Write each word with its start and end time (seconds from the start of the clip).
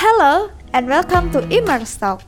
Hello 0.00 0.48
and 0.72 0.88
welcome 0.88 1.28
to 1.28 1.44
Immerse 1.52 1.92
Talk, 2.00 2.24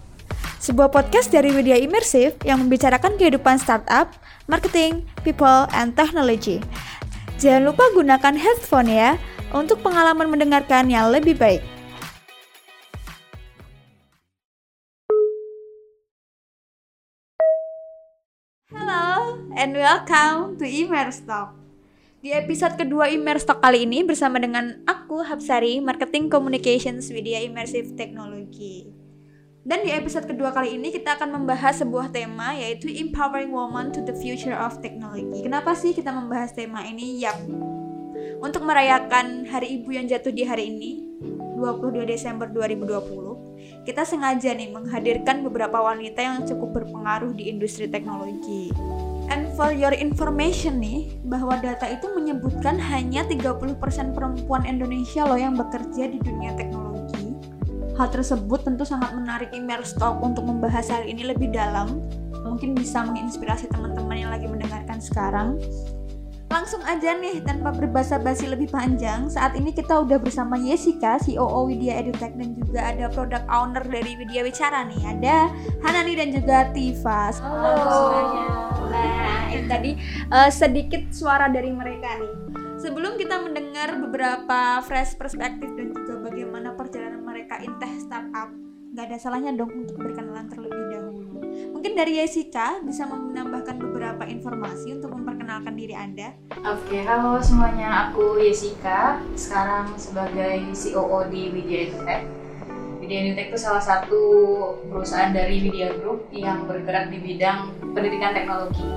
sebuah 0.60 0.92
podcast 0.92 1.32
dari 1.32 1.48
media 1.56 1.80
imersif 1.80 2.36
yang 2.44 2.60
membicarakan 2.60 3.16
kehidupan 3.16 3.56
startup, 3.56 4.12
marketing, 4.44 5.08
people, 5.24 5.64
and 5.72 5.96
technology. 5.96 6.60
Jangan 7.40 7.72
lupa 7.72 7.88
gunakan 7.96 8.36
headphone 8.36 8.92
ya 8.92 9.16
untuk 9.56 9.80
pengalaman 9.80 10.28
mendengarkan 10.28 10.92
yang 10.92 11.08
lebih 11.08 11.32
baik. 11.32 11.64
Hello 18.68 19.40
and 19.56 19.72
welcome 19.72 20.60
to 20.60 20.68
Immerse 20.68 21.24
Talk. 21.24 21.61
Di 22.22 22.30
episode 22.30 22.78
kedua 22.78 23.10
Immerse 23.10 23.42
Talk 23.42 23.58
kali 23.66 23.82
ini 23.82 24.06
bersama 24.06 24.38
dengan 24.38 24.78
aku 24.86 25.26
Hapsari, 25.26 25.82
Marketing 25.82 26.30
Communications 26.30 27.10
Media 27.10 27.42
Immersive 27.42 27.98
Technology. 27.98 28.86
Dan 29.66 29.82
di 29.82 29.90
episode 29.90 30.30
kedua 30.30 30.54
kali 30.54 30.78
ini 30.78 30.94
kita 30.94 31.18
akan 31.18 31.42
membahas 31.42 31.82
sebuah 31.82 32.14
tema 32.14 32.54
yaitu 32.54 32.86
Empowering 32.86 33.50
Women 33.50 33.90
to 33.90 34.06
the 34.06 34.14
Future 34.14 34.54
of 34.54 34.78
Technology. 34.78 35.42
Kenapa 35.42 35.74
sih 35.74 35.90
kita 35.90 36.14
membahas 36.14 36.54
tema 36.54 36.86
ini? 36.86 37.26
Yap, 37.26 37.42
untuk 38.38 38.62
merayakan 38.70 39.42
Hari 39.50 39.82
Ibu 39.82 39.90
yang 39.90 40.06
jatuh 40.06 40.30
di 40.30 40.46
hari 40.46 40.70
ini, 40.70 41.02
22 41.58 42.06
Desember 42.06 42.46
2020, 42.46 43.82
kita 43.82 44.06
sengaja 44.06 44.54
nih 44.54 44.70
menghadirkan 44.70 45.42
beberapa 45.42 45.82
wanita 45.82 46.22
yang 46.22 46.46
cukup 46.46 46.86
berpengaruh 46.86 47.34
di 47.34 47.50
industri 47.50 47.90
teknologi. 47.90 48.70
And 49.32 49.48
for 49.56 49.72
your 49.72 49.96
information 49.96 50.84
nih, 50.84 51.16
bahwa 51.24 51.56
data 51.56 51.88
itu 51.88 52.04
menyebutkan 52.12 52.76
hanya 52.76 53.24
30% 53.24 53.80
perempuan 54.12 54.68
Indonesia 54.68 55.24
loh 55.24 55.40
yang 55.40 55.56
bekerja 55.56 56.12
di 56.12 56.20
dunia 56.20 56.52
teknologi. 56.52 57.32
Hal 57.96 58.12
tersebut 58.12 58.60
tentu 58.60 58.84
sangat 58.84 59.16
menarik 59.16 59.48
Immerse 59.56 59.96
Talk 59.96 60.20
untuk 60.20 60.44
membahas 60.44 60.92
hal 60.92 61.08
ini 61.08 61.32
lebih 61.32 61.48
dalam. 61.48 62.04
Mungkin 62.44 62.76
bisa 62.76 63.08
menginspirasi 63.08 63.72
teman-teman 63.72 64.20
yang 64.20 64.28
lagi 64.36 64.44
mendengarkan 64.52 65.00
sekarang. 65.00 65.56
Langsung 66.52 66.84
aja 66.84 67.16
nih, 67.16 67.40
tanpa 67.40 67.72
berbasa-basi 67.72 68.52
lebih 68.52 68.68
panjang, 68.68 69.32
saat 69.32 69.56
ini 69.56 69.72
kita 69.72 70.04
udah 70.04 70.20
bersama 70.20 70.60
Jessica, 70.60 71.16
COO 71.16 71.72
Widya 71.72 72.04
EduTech, 72.04 72.36
dan 72.36 72.52
juga 72.52 72.80
ada 72.92 73.08
product 73.08 73.48
owner 73.48 73.80
dari 73.88 74.12
Widya 74.20 74.44
Wicara 74.44 74.84
nih. 74.84 75.00
Ada 75.16 75.48
Hanani 75.80 76.12
dan 76.20 76.28
juga 76.28 76.68
Tifa. 76.76 77.32
Halo 77.40 77.80
semuanya. 77.88 78.61
Nah, 78.92 79.48
ini 79.48 79.64
tadi 79.64 79.90
uh, 80.28 80.50
sedikit 80.52 81.08
suara 81.08 81.48
dari 81.48 81.72
mereka 81.72 82.20
nih. 82.20 82.32
Sebelum 82.76 83.16
kita 83.16 83.40
mendengar 83.40 83.94
beberapa 83.96 84.82
fresh 84.84 85.16
perspektif 85.16 85.70
dan 85.78 85.94
juga 85.94 86.18
bagaimana 86.18 86.74
perjalanan 86.74 87.22
mereka 87.22 87.62
in 87.62 87.72
tech 87.78 87.94
startup, 88.02 88.52
nggak 88.92 89.04
ada 89.08 89.18
salahnya 89.22 89.54
dong 89.54 89.72
untuk 89.72 89.96
berkenalan 89.96 90.50
terlebih 90.50 90.84
dahulu. 90.92 91.40
Mungkin 91.52 91.92
dari 91.94 92.20
Jessica 92.20 92.82
bisa 92.82 93.08
menambahkan 93.08 93.80
beberapa 93.80 94.26
informasi 94.26 94.98
untuk 94.98 95.14
memperkenalkan 95.14 95.78
diri 95.78 95.94
Anda. 95.96 96.34
Oke, 96.66 97.00
halo 97.06 97.38
semuanya. 97.40 98.10
Aku 98.10 98.36
Jessica, 98.42 99.22
sekarang 99.38 99.94
sebagai 99.96 100.68
COO 100.74 101.28
di 101.30 101.48
Widya 101.54 101.88
EduTech. 101.88 102.41
Widya 103.12 103.28
EduTech 103.28 103.52
itu 103.52 103.58
salah 103.60 103.84
satu 103.84 104.22
perusahaan 104.88 105.36
dari 105.36 105.68
Widya 105.68 106.00
Group 106.00 106.32
yang 106.32 106.64
bergerak 106.64 107.12
di 107.12 107.20
bidang 107.20 107.68
pendidikan 107.92 108.32
teknologi. 108.32 108.88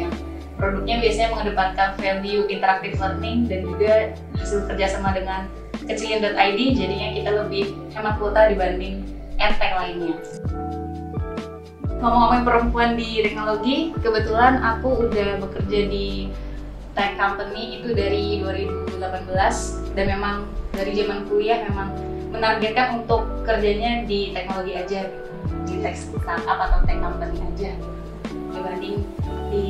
Yang 0.00 0.16
produknya 0.56 0.96
biasanya 1.04 1.28
mengedepankan 1.36 1.88
value 2.00 2.48
interactive 2.48 2.96
learning 2.96 3.52
dan 3.52 3.60
juga 3.68 4.16
hasil 4.40 4.64
kerjasama 4.64 5.12
dengan 5.12 5.44
kecilin.id 5.84 6.58
jadinya 6.72 7.08
kita 7.12 7.30
lebih 7.36 7.76
hemat 7.92 8.16
kuota 8.16 8.48
dibanding 8.48 9.04
edtech 9.36 9.76
lainnya 9.76 10.16
ngomong-ngomong 12.00 12.48
perempuan 12.48 12.96
di 12.96 13.20
teknologi, 13.20 13.92
kebetulan 14.00 14.56
aku 14.64 15.04
udah 15.04 15.36
bekerja 15.36 15.84
di 15.84 16.32
tech 16.96 17.12
company 17.20 17.76
itu 17.76 17.92
dari 17.92 18.40
2018 18.40 19.92
dan 19.92 20.04
memang 20.08 20.48
dari 20.72 20.96
zaman 20.96 21.28
kuliah 21.28 21.60
memang 21.68 21.92
menargetkan 22.30 23.02
untuk 23.02 23.26
kerjanya 23.42 24.06
di 24.06 24.30
teknologi 24.30 24.78
aja 24.78 25.10
di 25.66 25.74
tech 25.82 25.98
startup 25.98 26.58
atau 26.58 26.80
tech 26.86 26.98
company 27.02 27.38
aja 27.42 27.70
dibanding 28.54 29.02
di 29.50 29.66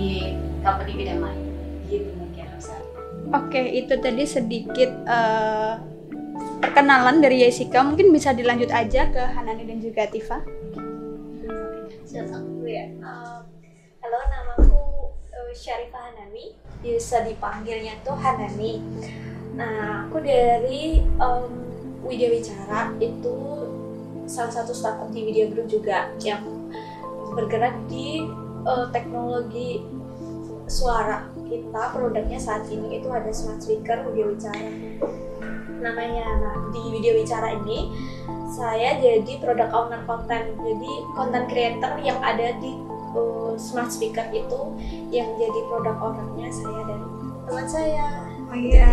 company 0.61 0.93
bidang 0.97 1.21
lain 1.25 1.43
gitu 1.89 2.11
mungkin 2.17 2.47
Oke, 3.31 3.63
itu 3.63 3.95
tadi 4.03 4.27
sedikit 4.27 4.91
uh, 5.07 5.79
perkenalan 6.59 7.23
dari 7.23 7.47
Jessica. 7.47 7.79
Mungkin 7.87 8.11
bisa 8.11 8.35
dilanjut 8.35 8.75
aja 8.75 9.07
ke 9.07 9.23
Hanani 9.23 9.71
dan 9.71 9.79
juga 9.79 10.11
Tifa. 10.11 10.43
Silakan 12.03 12.59
ya. 12.67 12.91
Um, 12.99 13.47
halo, 14.03 14.19
namaku 14.35 14.83
uh, 15.31 15.53
Syarifah 15.55 16.11
Hanani. 16.11 16.59
Bisa 16.83 17.23
dipanggilnya 17.23 18.03
tuh 18.03 18.19
Hanani. 18.19 18.83
Nah, 19.55 20.11
aku 20.11 20.19
dari 20.27 21.07
um, 21.23 21.70
Widya 22.05 22.29
Wicara 22.33 22.97
itu 22.99 23.37
salah 24.25 24.53
satu 24.53 24.73
startup 24.73 25.11
di 25.11 25.27
Widya 25.27 25.51
Group 25.51 25.67
juga 25.69 26.13
yang 26.23 26.43
bergerak 27.35 27.77
di 27.91 28.25
uh, 28.65 28.89
teknologi 28.95 29.85
suara. 30.71 31.27
Kita 31.51 31.91
produknya 31.91 32.39
saat 32.39 32.71
ini 32.71 33.03
itu 33.03 33.11
ada 33.11 33.29
smart 33.35 33.61
speaker 33.61 34.07
Widya 34.07 34.27
Wicara. 34.31 34.71
Namanya, 35.81 36.27
nah 36.41 36.57
di 36.71 36.83
Widya 36.95 37.17
Wicara 37.19 37.57
ini 37.59 37.91
saya 38.51 38.99
jadi 38.99 39.39
product 39.39 39.73
owner 39.73 40.03
konten 40.05 40.59
jadi 40.59 40.93
content 41.15 41.47
creator 41.47 41.95
yang 42.03 42.19
ada 42.19 42.53
di 42.59 42.75
uh, 43.15 43.55
smart 43.55 43.95
speaker 43.95 44.27
itu 44.35 44.61
yang 45.15 45.31
jadi 45.39 45.61
product 45.71 45.99
ownernya 46.03 46.51
saya 46.51 46.81
dan 46.91 47.01
teman 47.47 47.67
saya 47.67 48.30
Oh 48.51 48.59
iya, 48.59 48.91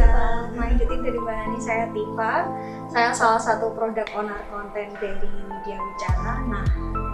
lanjutin 0.53 1.01
dari 1.01 1.17
Mbak 1.17 1.33
Nani, 1.33 1.57
saya 1.57 1.89
Tifa 1.89 2.45
Saya 2.93 3.09
salah 3.09 3.41
satu 3.41 3.73
product 3.73 4.13
owner 4.13 4.37
konten 4.53 4.93
dari 5.01 5.25
Media 5.49 5.81
Wicara 5.81 6.45
Nah, 6.45 6.65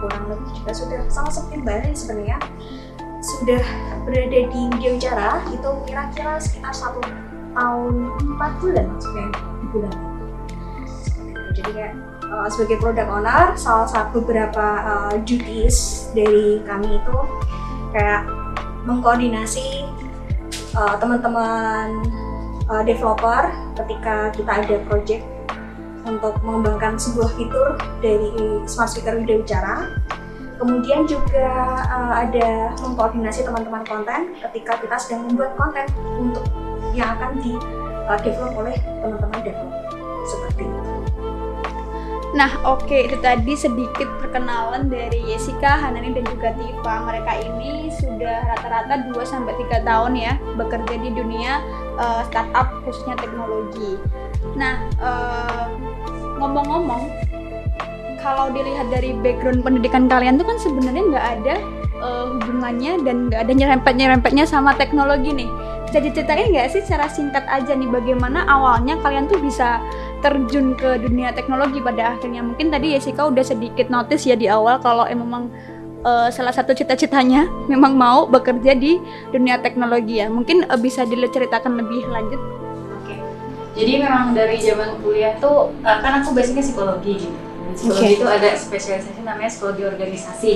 kurang 0.04 0.28
lebih 0.28 0.52
juga 0.60 0.72
sudah 0.76 1.00
sama 1.08 1.32
seperti 1.32 1.64
Mbak 1.64 1.74
Nani 1.80 1.96
sebenarnya 1.96 2.38
Sudah 3.24 3.64
berada 4.04 4.40
di 4.44 4.60
Media 4.76 4.90
Wicara, 4.92 5.30
itu 5.48 5.70
kira-kira 5.88 6.36
sekitar 6.36 6.76
satu 6.76 7.00
tahun 7.56 8.12
empat 8.36 8.52
bulan 8.60 8.92
maksudnya 8.92 9.28
bulan. 9.72 9.94
Jadi 11.54 11.70
kayak 11.70 11.94
uh, 12.28 12.48
sebagai 12.50 12.82
product 12.82 13.08
owner 13.08 13.46
salah 13.56 13.88
satu 13.88 14.20
beberapa 14.20 14.66
uh, 14.84 15.14
duties 15.22 16.10
dari 16.12 16.60
kami 16.66 16.98
itu 16.98 17.18
kayak 17.94 18.26
mengkoordinasi 18.84 19.86
uh, 20.74 20.98
teman-teman 20.98 22.02
uh, 22.68 22.82
developer 22.84 23.50
ketika 23.82 24.30
kita 24.32 24.52
ada 24.64 24.76
project 24.88 25.24
untuk 26.04 26.36
mengembangkan 26.44 27.00
sebuah 27.00 27.32
fitur 27.36 27.80
dari 28.04 28.60
smart 28.68 28.92
speaker 28.92 29.16
video 29.16 29.40
bicara 29.40 29.88
kemudian 30.60 31.08
juga 31.08 31.48
uh, 31.88 32.12
ada 32.24 32.72
mengkoordinasi 32.84 33.42
teman-teman 33.44 33.82
konten 33.84 34.36
ketika 34.48 34.78
kita 34.78 34.96
sedang 35.00 35.26
membuat 35.28 35.56
konten 35.58 35.86
untuk 36.20 36.44
yang 36.94 37.18
akan 37.18 37.40
di 37.42 37.56
uh, 38.06 38.18
develop 38.22 38.52
oleh 38.54 38.76
teman-teman 39.02 39.40
developer 39.42 39.83
Nah, 42.34 42.50
oke 42.66 42.90
okay, 42.90 43.06
itu 43.06 43.14
tadi 43.22 43.54
sedikit 43.54 44.10
perkenalan 44.18 44.90
dari 44.90 45.22
Jessica, 45.22 45.78
Hanani 45.78 46.18
dan 46.18 46.26
juga 46.26 46.50
Tifa. 46.58 47.06
Mereka 47.06 47.32
ini 47.46 47.94
sudah 47.94 48.50
rata-rata 48.50 49.06
2 49.06 49.22
sampai 49.22 49.54
3 49.70 49.86
tahun 49.86 50.12
ya 50.18 50.34
bekerja 50.58 50.98
di 50.98 51.14
dunia 51.14 51.62
uh, 51.94 52.26
startup 52.26 52.82
khususnya 52.82 53.14
teknologi. 53.22 54.02
Nah, 54.58 54.82
ngomong-ngomong, 56.42 57.06
kalau 58.18 58.50
dilihat 58.50 58.90
dari 58.90 59.14
background 59.22 59.62
pendidikan 59.62 60.10
kalian 60.10 60.34
tuh 60.34 60.48
kan 60.48 60.58
sebenarnya 60.58 61.02
nggak 61.14 61.26
ada 61.38 61.54
uh, 62.02 62.34
hubungannya 62.34 62.98
dan 63.06 63.30
nggak 63.30 63.40
ada 63.46 63.52
nyerempet-nyerempetnya 63.54 64.42
sama 64.42 64.74
teknologi 64.74 65.30
nih. 65.30 65.50
Bisa 65.86 66.02
diceritain 66.02 66.50
nggak 66.50 66.66
sih 66.74 66.82
secara 66.82 67.06
singkat 67.06 67.46
aja 67.46 67.78
nih 67.78 67.86
bagaimana 67.86 68.42
awalnya 68.50 68.98
kalian 69.06 69.30
tuh 69.30 69.38
bisa 69.38 69.78
terjun 70.24 70.72
ke 70.72 70.96
dunia 71.04 71.36
teknologi 71.36 71.84
pada 71.84 72.16
akhirnya. 72.16 72.40
Mungkin 72.40 72.72
tadi 72.72 72.96
Jessica 72.96 73.28
udah 73.28 73.44
sedikit 73.44 73.92
notice 73.92 74.24
ya 74.24 74.32
di 74.32 74.48
awal 74.48 74.80
kalau 74.80 75.04
memang 75.04 75.52
uh, 76.00 76.32
salah 76.32 76.56
satu 76.56 76.72
cita-citanya 76.72 77.44
memang 77.72 77.92
mau 77.92 78.24
bekerja 78.24 78.72
di 78.72 78.96
dunia 79.28 79.60
teknologi 79.60 80.24
ya. 80.24 80.32
Mungkin 80.32 80.64
uh, 80.64 80.80
bisa 80.80 81.04
diceritakan 81.04 81.76
lebih 81.76 82.08
lanjut? 82.08 82.40
Oke. 83.04 83.20
Jadi 83.76 83.92
memang 84.00 84.32
dari 84.32 84.56
zaman 84.64 84.96
kuliah 85.04 85.36
tuh 85.36 85.76
uh, 85.84 85.98
kan 86.00 86.24
aku 86.24 86.32
basicnya 86.32 86.64
psikologi 86.64 87.28
gitu. 87.28 87.36
Psikologi 87.74 88.06
okay. 88.06 88.16
itu 88.22 88.26
ada 88.30 88.50
spesialisasi 88.54 89.20
namanya 89.26 89.50
psikologi 89.50 89.82
organisasi. 89.84 90.52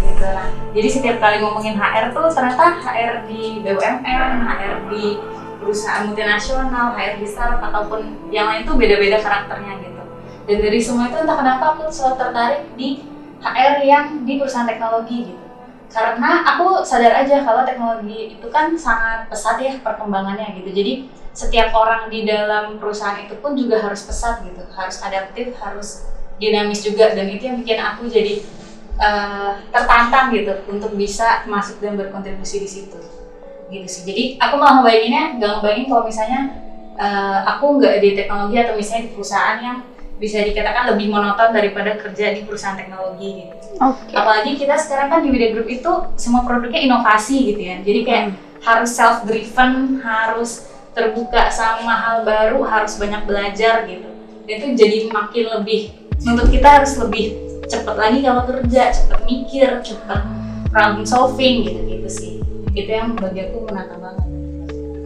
Gitu. 0.00 0.24
Lah 0.24 0.48
jadi 0.72 0.88
setiap 0.88 1.16
kali 1.20 1.44
ngomongin 1.44 1.76
HR 1.76 2.16
tuh 2.16 2.32
ternyata 2.32 2.80
HR 2.80 3.28
di 3.28 3.60
BUMN 3.60 4.36
HR 4.48 4.76
di 4.88 5.04
perusahaan 5.64 6.04
multinasional, 6.04 6.92
HR 6.92 7.16
besar 7.24 7.56
ataupun 7.56 8.28
yang 8.28 8.52
lain 8.52 8.68
tuh 8.68 8.76
beda-beda 8.76 9.16
karakternya 9.18 9.80
gitu. 9.80 10.02
dan 10.44 10.58
dari 10.60 10.76
semua 10.76 11.08
itu 11.08 11.16
entah 11.24 11.40
kenapa 11.40 11.64
aku 11.72 11.88
selalu 11.88 12.20
tertarik 12.20 12.62
di 12.76 13.00
HR 13.40 13.74
yang 13.80 14.06
di 14.28 14.36
perusahaan 14.36 14.68
teknologi 14.68 15.32
gitu. 15.32 15.44
Karena 15.88 16.44
aku 16.44 16.84
sadar 16.84 17.24
aja 17.24 17.44
kalau 17.44 17.64
teknologi 17.64 18.36
itu 18.36 18.46
kan 18.52 18.76
sangat 18.76 19.32
pesat 19.32 19.56
ya 19.56 19.80
perkembangannya 19.80 20.52
gitu. 20.60 20.68
Jadi 20.68 20.92
setiap 21.32 21.72
orang 21.72 22.12
di 22.12 22.28
dalam 22.28 22.76
perusahaan 22.76 23.16
itu 23.20 23.40
pun 23.40 23.56
juga 23.56 23.80
harus 23.80 24.04
pesat 24.04 24.44
gitu. 24.44 24.64
Harus 24.76 25.00
adaptif 25.00 25.56
harus 25.60 26.08
dinamis 26.36 26.84
juga. 26.84 27.16
Dan 27.16 27.30
itu 27.32 27.48
yang 27.48 27.56
bikin 27.62 27.78
aku 27.80 28.10
jadi 28.10 28.42
uh, 29.00 29.60
tertantang 29.72 30.34
gitu 30.34 30.60
untuk 30.68 30.92
bisa 30.92 31.46
masuk 31.48 31.80
dan 31.80 31.96
berkontribusi 31.96 32.60
di 32.60 32.68
situ 32.68 33.23
gitu 33.72 33.86
sih 33.88 34.02
jadi 34.08 34.24
aku 34.40 34.54
malah 34.60 34.74
ngebayanginnya 34.80 35.24
nggak 35.40 35.50
ngebayangin 35.58 35.86
kalau 35.88 36.02
misalnya 36.04 36.40
uh, 36.98 37.38
aku 37.56 37.80
nggak 37.80 37.94
di 38.02 38.10
teknologi 38.18 38.56
atau 38.60 38.74
misalnya 38.76 39.02
di 39.08 39.12
perusahaan 39.12 39.58
yang 39.60 39.78
bisa 40.14 40.46
dikatakan 40.46 40.94
lebih 40.94 41.10
monoton 41.10 41.50
daripada 41.50 41.98
kerja 41.98 42.30
di 42.30 42.46
perusahaan 42.46 42.78
teknologi 42.78 43.44
gitu. 43.44 43.54
Okay. 43.82 44.14
Apalagi 44.14 44.52
kita 44.54 44.78
sekarang 44.78 45.10
kan 45.10 45.20
di 45.26 45.28
Media 45.34 45.50
Group 45.50 45.66
itu 45.66 45.92
semua 46.14 46.46
produknya 46.46 46.86
inovasi 46.86 47.50
gitu 47.50 47.60
ya. 47.60 47.76
Jadi 47.82 48.00
kayak 48.06 48.24
hmm. 48.30 48.36
harus 48.62 48.90
self 48.94 49.26
driven, 49.26 49.98
harus 50.00 50.70
terbuka 50.94 51.50
sama 51.50 51.98
hal 51.98 52.22
baru, 52.22 52.62
harus 52.62 52.94
banyak 52.94 53.26
belajar 53.26 53.82
gitu. 53.90 54.06
Dan 54.46 54.54
itu 54.62 54.66
jadi 54.78 54.98
makin 55.10 55.44
lebih 55.60 55.90
untuk 56.22 56.46
kita 56.46 56.80
harus 56.80 56.94
lebih 56.94 57.34
cepat 57.66 57.96
lagi 57.98 58.22
kalau 58.22 58.46
kerja, 58.46 58.94
cepat 58.94 59.20
mikir, 59.26 59.82
cepat 59.82 60.22
problem 60.70 61.02
solving 61.02 61.66
gitu 61.66 61.80
gitu 61.90 62.08
sih. 62.08 62.32
Itu 62.74 62.90
yang 62.90 63.14
bagi 63.14 63.40
aku 63.46 63.70
menantang 63.70 64.02
banget. 64.02 64.26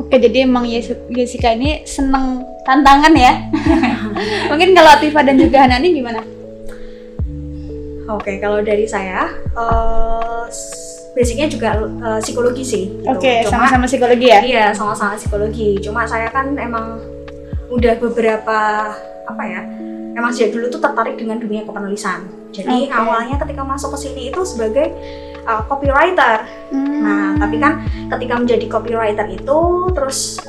Oke, 0.00 0.17
jadi 0.25 0.49
emang 0.49 0.65
Jessica 1.12 1.53
ini 1.53 1.85
seneng 1.85 2.41
tantangan 2.65 3.12
ya. 3.12 3.44
Mungkin 4.50 4.73
kalau 4.73 4.91
Atifa 4.97 5.20
dan 5.20 5.37
juga 5.37 5.69
Hanani 5.69 5.93
gimana? 5.93 6.25
Oke, 8.09 8.41
kalau 8.41 8.65
dari 8.65 8.88
saya, 8.88 9.29
uh, 9.53 10.49
basicnya 11.12 11.44
juga 11.44 11.76
uh, 11.76 12.20
psikologi 12.25 12.65
sih. 12.65 12.88
Gitu. 12.88 13.05
Oke, 13.05 13.44
sama-sama 13.44 13.85
psikologi 13.85 14.32
ya? 14.32 14.41
Iya, 14.41 14.67
sama-sama 14.73 15.20
psikologi. 15.20 15.76
Cuma 15.85 16.09
saya 16.09 16.32
kan 16.32 16.56
emang 16.56 17.05
udah 17.69 18.00
beberapa 18.00 18.59
apa 19.29 19.44
ya? 19.44 19.61
Emang 20.19 20.35
sejak 20.35 20.50
dulu 20.50 20.67
tuh 20.67 20.82
tertarik 20.82 21.15
dengan 21.15 21.38
dunia 21.38 21.62
kepenulisan. 21.62 22.26
Jadi 22.50 22.91
okay. 22.91 22.99
awalnya 22.99 23.38
ketika 23.38 23.62
masuk 23.62 23.94
ke 23.94 23.99
sini 24.03 24.35
itu 24.35 24.43
sebagai 24.43 24.91
uh, 25.47 25.62
copywriter. 25.70 26.43
Hmm. 26.75 27.00
Nah, 27.06 27.29
tapi 27.38 27.62
kan 27.62 27.87
ketika 28.19 28.35
menjadi 28.35 28.67
copywriter 28.67 29.31
itu 29.31 29.59
terus 29.94 30.43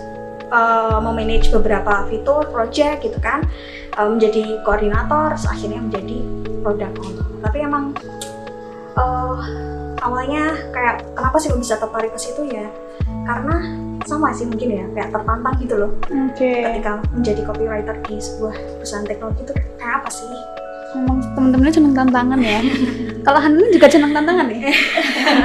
uh, 0.49 0.97
memanage 1.05 1.53
beberapa 1.53 2.09
fitur 2.09 2.49
project 2.49 3.05
gitu 3.05 3.21
kan, 3.21 3.45
uh, 3.93 4.09
menjadi 4.09 4.57
koordinator, 4.65 5.37
terus 5.37 5.45
akhirnya 5.45 5.85
menjadi 5.85 6.17
product 6.65 6.93
owner. 6.97 7.27
Tapi 7.45 7.57
emang 7.61 7.85
uh, 8.97 9.37
awalnya 10.03 10.55
kayak 10.71 10.95
kenapa 11.15 11.37
sih 11.39 11.51
bisa 11.55 11.75
tertarik 11.79 12.11
ke 12.15 12.19
situ 12.19 12.47
ya? 12.49 12.67
Karena 13.27 13.55
sama 14.07 14.31
sih 14.33 14.47
mungkin 14.47 14.69
ya 14.73 14.85
kayak 14.95 15.09
tertantang 15.11 15.55
gitu 15.59 15.75
loh. 15.75 15.91
Okay. 16.33 16.63
Ketika 16.65 17.03
menjadi 17.13 17.41
copywriter 17.45 17.95
di 18.07 18.15
sebuah 18.17 18.55
perusahaan 18.79 19.05
teknologi 19.05 19.41
itu 19.43 19.53
kayak 19.77 19.95
apa 20.01 20.09
sih? 20.09 20.29
Ngomong 20.89 21.17
temen-temennya 21.37 21.73
seneng 21.75 21.93
tantangan 21.93 22.39
ya. 22.41 22.59
Kalau 23.27 23.39
Hanun 23.43 23.69
juga 23.69 23.87
seneng 23.91 24.11
tantangan 24.15 24.47
ya? 24.49 24.73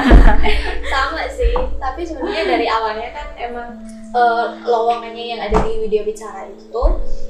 Sama 0.94 1.22
sih, 1.28 1.52
tapi 1.76 2.00
sebenarnya 2.06 2.44
dari 2.48 2.66
awalnya 2.70 3.08
kan 3.12 3.26
emang 3.36 3.68
uh, 4.16 4.56
lowongannya 4.64 5.24
yang 5.36 5.40
ada 5.42 5.58
di 5.68 5.84
video 5.84 6.06
bicara 6.06 6.48
itu 6.48 6.84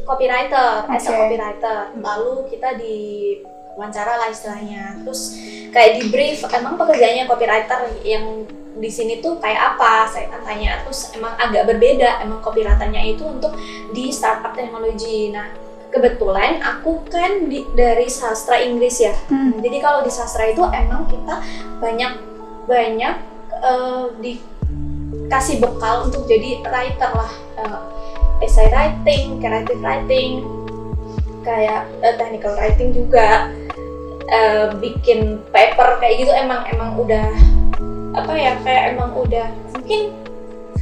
copywriter, 0.07 0.87
okay. 0.87 0.95
as 1.01 1.09
a 1.09 1.13
copywriter. 1.17 1.79
Lalu 1.99 2.47
kita 2.53 2.79
di 2.79 2.97
wawancara 3.75 4.19
lah 4.19 4.29
istilahnya. 4.31 5.03
Terus 5.03 5.39
kayak 5.71 6.01
di 6.01 6.03
brief, 6.11 6.47
emang 6.51 6.79
pekerjaannya 6.79 7.27
copywriter 7.27 7.91
yang 8.07 8.47
di 8.75 8.91
sini 8.91 9.23
tuh 9.23 9.39
kayak 9.39 9.75
apa? 9.75 10.11
Saya 10.11 10.31
kan 10.31 10.43
tanya. 10.43 10.83
Terus 10.87 11.15
emang 11.15 11.35
agak 11.39 11.71
berbeda. 11.71 12.23
Emang 12.23 12.43
copywriternya 12.43 13.03
itu 13.07 13.23
untuk 13.27 13.55
di 13.95 14.11
startup 14.11 14.55
teknologi. 14.55 15.31
Nah, 15.31 15.47
kebetulan 15.95 16.59
aku 16.59 17.07
kan 17.07 17.47
di, 17.47 17.63
dari 17.79 18.11
sastra 18.11 18.59
Inggris 18.59 18.99
ya. 18.99 19.15
Hmm. 19.31 19.63
Jadi 19.63 19.79
kalau 19.79 20.03
di 20.03 20.11
sastra 20.11 20.51
itu 20.51 20.63
emang 20.75 21.07
kita 21.07 21.39
banyak 21.79 22.13
banyak 22.67 23.15
uh, 23.63 24.11
dikasih 24.19 25.63
bekal 25.63 26.11
untuk 26.11 26.27
jadi 26.27 26.67
writer 26.67 27.11
lah. 27.15 27.33
Uh, 27.55 27.81
essay 28.43 28.67
writing, 28.75 29.39
creative 29.39 29.79
writing, 29.79 30.43
kayak 31.47 31.87
uh, 32.03 32.15
technical 32.19 32.59
writing 32.59 32.91
juga. 32.91 33.55
Uh, 34.25 34.73
bikin 34.81 35.45
paper 35.53 36.01
kayak 36.01 36.25
gitu 36.25 36.33
emang 36.33 36.65
emang 36.73 36.97
udah 36.97 37.29
apa 38.17 38.33
ya 38.33 38.57
kayak 38.65 38.97
emang 38.97 39.13
udah 39.13 39.53
mungkin 39.77 40.17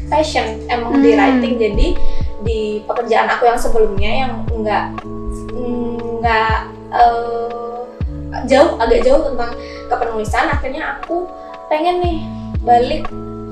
passion 0.06 0.62
emang 0.70 0.94
hmm. 0.94 1.02
di 1.02 1.10
writing 1.16 1.54
jadi 1.58 1.88
di 2.42 2.60
pekerjaan 2.86 3.26
aku 3.32 3.48
yang 3.48 3.58
sebelumnya 3.58 4.10
yang 4.10 4.32
enggak 4.52 4.94
enggak 5.56 6.70
uh, 6.94 7.82
jauh 8.46 8.78
agak 8.78 9.00
jauh 9.02 9.22
tentang 9.26 9.50
kepenulisan 9.88 10.46
akhirnya 10.52 10.98
aku 11.00 11.26
pengen 11.66 11.98
nih 12.04 12.18
balik 12.62 13.02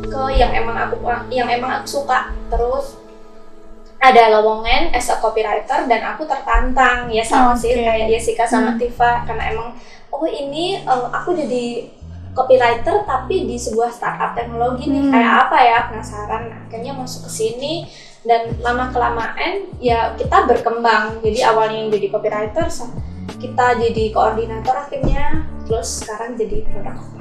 ke 0.06 0.22
yang 0.36 0.52
emang 0.54 0.76
aku 0.76 0.96
yang 1.32 1.48
emang 1.48 1.82
aku 1.82 2.02
suka 2.02 2.30
terus 2.52 3.00
ada 4.00 4.22
lowongan 4.32 4.96
as 4.96 5.12
a 5.12 5.20
copywriter 5.20 5.84
dan 5.84 6.00
aku 6.16 6.24
tertantang 6.24 7.12
ya 7.12 7.20
sama 7.20 7.52
okay. 7.52 7.60
sih 7.60 7.72
kayak 7.84 8.08
Jessica 8.08 8.48
sama 8.48 8.72
hmm. 8.74 8.80
Tifa 8.80 9.28
karena 9.28 9.44
emang 9.52 9.76
oh 10.08 10.24
ini 10.24 10.80
uh, 10.88 11.12
aku 11.12 11.36
jadi 11.36 11.92
copywriter 12.32 13.04
tapi 13.04 13.44
di 13.44 13.60
sebuah 13.60 13.92
startup 13.92 14.32
teknologi 14.32 14.88
nih 14.88 15.04
hmm. 15.04 15.12
kayak 15.12 15.32
apa 15.46 15.58
ya 15.60 15.78
penasaran 15.92 16.42
akhirnya 16.48 16.92
masuk 16.96 17.28
ke 17.28 17.30
sini 17.30 17.72
dan 18.24 18.56
lama 18.64 18.88
kelamaan 18.88 19.68
ya 19.76 20.16
kita 20.16 20.48
berkembang 20.48 21.20
jadi 21.20 21.52
awalnya 21.52 21.84
yang 21.84 21.90
jadi 21.92 22.06
copywriter 22.08 22.66
kita 23.36 23.66
jadi 23.84 24.04
koordinator 24.16 24.76
akhirnya 24.80 25.44
terus 25.68 26.04
sekarang 26.04 26.40
jadi 26.40 26.64
produk 26.64 27.19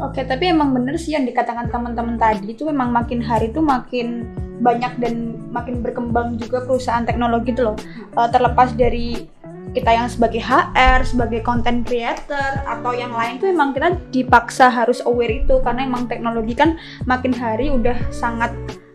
Oke, 0.00 0.24
tapi 0.24 0.48
emang 0.48 0.72
bener 0.72 0.96
sih 0.96 1.12
yang 1.12 1.28
dikatakan 1.28 1.68
teman-teman 1.68 2.16
tadi 2.16 2.56
itu 2.56 2.64
memang 2.64 2.88
makin 2.88 3.20
hari 3.20 3.52
itu 3.52 3.60
makin 3.60 4.24
banyak 4.62 4.92
dan 5.02 5.36
makin 5.52 5.84
berkembang 5.84 6.40
juga 6.40 6.64
perusahaan 6.64 7.04
teknologi 7.04 7.52
itu 7.52 7.66
loh. 7.66 7.76
Uh, 8.16 8.30
terlepas 8.30 8.72
dari 8.72 9.28
kita 9.72 9.88
yang 9.88 10.08
sebagai 10.08 10.40
HR, 10.40 11.04
sebagai 11.04 11.40
content 11.40 11.84
creator 11.84 12.60
atau 12.68 12.92
yang 12.92 13.12
lain 13.12 13.40
itu 13.40 13.48
emang 13.48 13.72
kita 13.72 13.96
dipaksa 14.12 14.68
harus 14.68 15.00
aware 15.08 15.32
itu 15.32 15.60
karena 15.64 15.88
emang 15.88 16.08
teknologi 16.08 16.52
kan 16.52 16.76
makin 17.08 17.32
hari 17.32 17.72
udah 17.72 17.96
sangat 18.12 18.52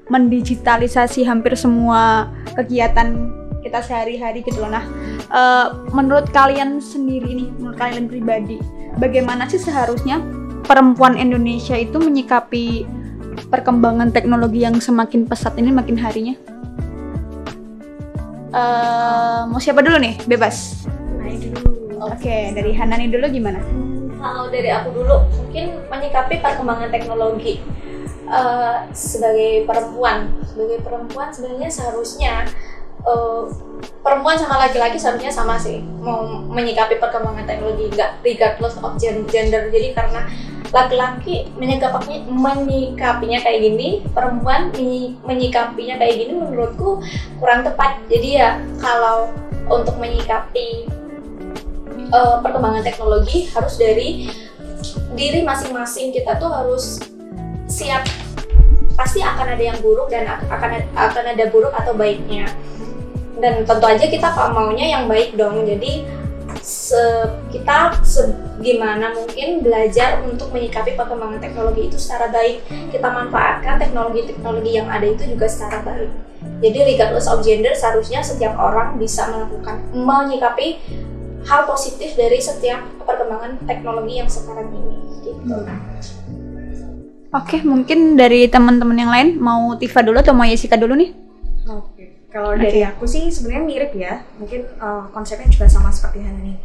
mendigitalisasi 0.08 1.26
hampir 1.26 1.58
semua 1.58 2.30
kegiatan 2.56 3.34
kita 3.66 3.84
sehari-hari 3.84 4.46
gitu 4.46 4.64
loh. 4.64 4.72
Nah, 4.72 4.86
uh, 5.34 5.68
menurut 5.92 6.30
kalian 6.32 6.80
sendiri 6.80 7.36
nih, 7.36 7.50
menurut 7.60 7.76
kalian 7.76 8.08
pribadi, 8.08 8.62
bagaimana 9.02 9.50
sih 9.52 9.60
seharusnya 9.60 10.24
perempuan 10.66 11.20
Indonesia 11.20 11.78
itu 11.78 12.00
menyikapi 12.00 12.88
perkembangan 13.52 14.10
teknologi 14.10 14.66
yang 14.66 14.82
semakin 14.82 15.30
pesat 15.30 15.54
ini 15.60 15.70
makin 15.70 15.98
harinya? 16.00 16.36
Uh, 18.50 19.46
mau 19.52 19.62
siapa 19.62 19.84
dulu 19.84 20.02
nih? 20.02 20.18
Bebas. 20.26 20.88
Oke, 21.98 22.24
okay, 22.24 22.42
dari 22.56 22.72
Hanani 22.74 23.12
dulu 23.12 23.28
gimana? 23.30 23.60
Kalau 24.18 24.50
dari 24.50 24.74
aku 24.74 24.90
dulu, 24.96 25.30
mungkin 25.44 25.78
menyikapi 25.92 26.42
perkembangan 26.42 26.90
teknologi 26.90 27.62
uh, 28.30 28.86
sebagai 28.92 29.66
perempuan 29.66 30.30
sebagai 30.44 30.84
perempuan 30.84 31.30
sebenarnya 31.32 31.70
seharusnya 31.72 32.34
uh, 33.06 33.46
perempuan 34.02 34.40
sama 34.40 34.68
laki-laki 34.68 34.98
seharusnya 34.98 35.30
sama 35.30 35.60
sih. 35.60 35.84
Mau 36.02 36.48
menyikapi 36.48 36.98
perkembangan 36.98 37.46
teknologi 37.46 37.92
nggak 37.92 38.24
regardless 38.24 38.80
of 38.80 38.96
gender. 38.98 39.70
Jadi 39.70 39.92
karena 39.94 40.26
laki-laki 40.72 41.48
menyikapinya 41.56 42.28
menyikapinya 42.28 43.40
kayak 43.40 43.60
gini 43.64 44.04
perempuan 44.12 44.72
menyikapinya 45.24 45.96
kayak 46.00 46.16
gini 46.16 46.34
menurutku 46.40 47.04
kurang 47.44 47.68
tepat. 47.68 48.00
Jadi 48.08 48.30
ya 48.40 48.60
kalau 48.80 49.32
untuk 49.68 50.00
menyikapi 50.00 50.88
uh, 52.16 52.40
perkembangan 52.40 52.84
teknologi 52.84 53.52
harus 53.52 53.76
dari 53.76 54.32
diri 55.16 55.44
masing-masing. 55.44 56.16
Kita 56.16 56.40
tuh 56.40 56.52
harus 56.52 57.04
siap. 57.68 58.08
Pasti 58.98 59.22
akan 59.22 59.54
ada 59.54 59.62
yang 59.62 59.78
buruk 59.78 60.10
dan 60.10 60.26
akan 60.26 60.82
akan 60.98 61.26
ada 61.38 61.46
buruk 61.54 61.70
atau 61.70 61.94
baiknya 61.94 62.50
dan 63.38 63.66
tentu 63.66 63.86
aja 63.86 64.06
kita 64.06 64.28
maunya 64.52 64.98
yang 64.98 65.04
baik 65.06 65.38
dong 65.38 65.66
jadi 65.66 66.06
se, 66.62 67.00
kita 67.54 67.94
gimana 68.58 69.14
mungkin 69.14 69.62
belajar 69.62 70.20
untuk 70.26 70.50
menyikapi 70.50 70.98
perkembangan 70.98 71.38
teknologi 71.38 71.92
itu 71.94 71.98
secara 72.02 72.34
baik 72.34 72.66
kita 72.90 73.08
manfaatkan 73.08 73.78
teknologi-teknologi 73.78 74.72
yang 74.82 74.90
ada 74.90 75.06
itu 75.06 75.24
juga 75.30 75.46
secara 75.46 75.86
baik 75.86 76.12
jadi 76.60 76.80
regardless 76.94 77.30
of 77.30 77.46
gender 77.46 77.72
seharusnya 77.78 78.26
setiap 78.26 78.58
orang 78.58 78.98
bisa 78.98 79.30
melakukan 79.30 79.86
menyikapi 79.94 80.82
hal 81.48 81.64
positif 81.70 82.18
dari 82.18 82.42
setiap 82.42 82.84
perkembangan 83.08 83.62
teknologi 83.64 84.20
yang 84.20 84.28
sekarang 84.28 84.68
ini 84.74 84.98
gitu. 85.24 85.56
Oke, 87.36 87.60
mungkin 87.64 88.16
dari 88.16 88.48
teman-teman 88.48 88.98
yang 88.98 89.12
lain 89.12 89.30
mau 89.40 89.76
Tifa 89.76 90.00
dulu 90.00 90.20
atau 90.20 90.36
mau 90.36 90.48
Yesika 90.48 90.80
dulu 90.80 90.96
nih? 90.96 91.27
Kalau 92.28 92.52
dari 92.60 92.84
aku 92.84 93.08
sih 93.08 93.32
sebenarnya 93.32 93.64
mirip 93.64 93.92
ya. 93.96 94.22
Mungkin 94.36 94.62
eh, 94.68 95.04
konsepnya 95.16 95.48
juga 95.48 95.66
sama 95.72 95.90
seperti 95.90 96.20
Hanani. 96.22 96.56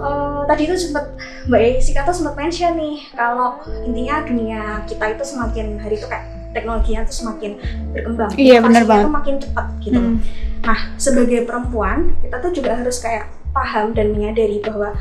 Eh, 0.00 0.40
tadi 0.48 0.62
itu 0.64 0.74
sempat 0.80 1.12
Mbak 1.44 1.60
Jessica 1.76 2.08
tuh 2.08 2.16
sempat 2.16 2.34
mention 2.40 2.72
nih 2.80 3.04
kalau 3.12 3.60
intinya 3.84 4.24
dunia 4.24 4.62
kita 4.88 5.12
itu 5.12 5.24
semakin 5.28 5.76
hari 5.76 6.00
itu 6.00 6.08
kayak 6.08 6.24
teknologinya 6.56 7.04
tuh 7.04 7.16
semakin 7.20 7.60
berkembang. 7.92 8.30
Iya, 8.34 8.64
benar 8.64 8.88
banget. 8.88 9.04
tuh 9.06 9.12
makin 9.12 9.34
cepat 9.38 9.66
gitu. 9.84 10.00
Hmm. 10.00 10.16
Nah, 10.60 10.80
sebagai 10.96 11.44
perempuan, 11.44 12.16
kita 12.24 12.36
tuh 12.40 12.50
juga 12.52 12.80
harus 12.80 12.96
kayak 12.98 13.28
paham 13.52 13.92
dan 13.92 14.14
menyadari 14.14 14.62
bahwa 14.64 14.94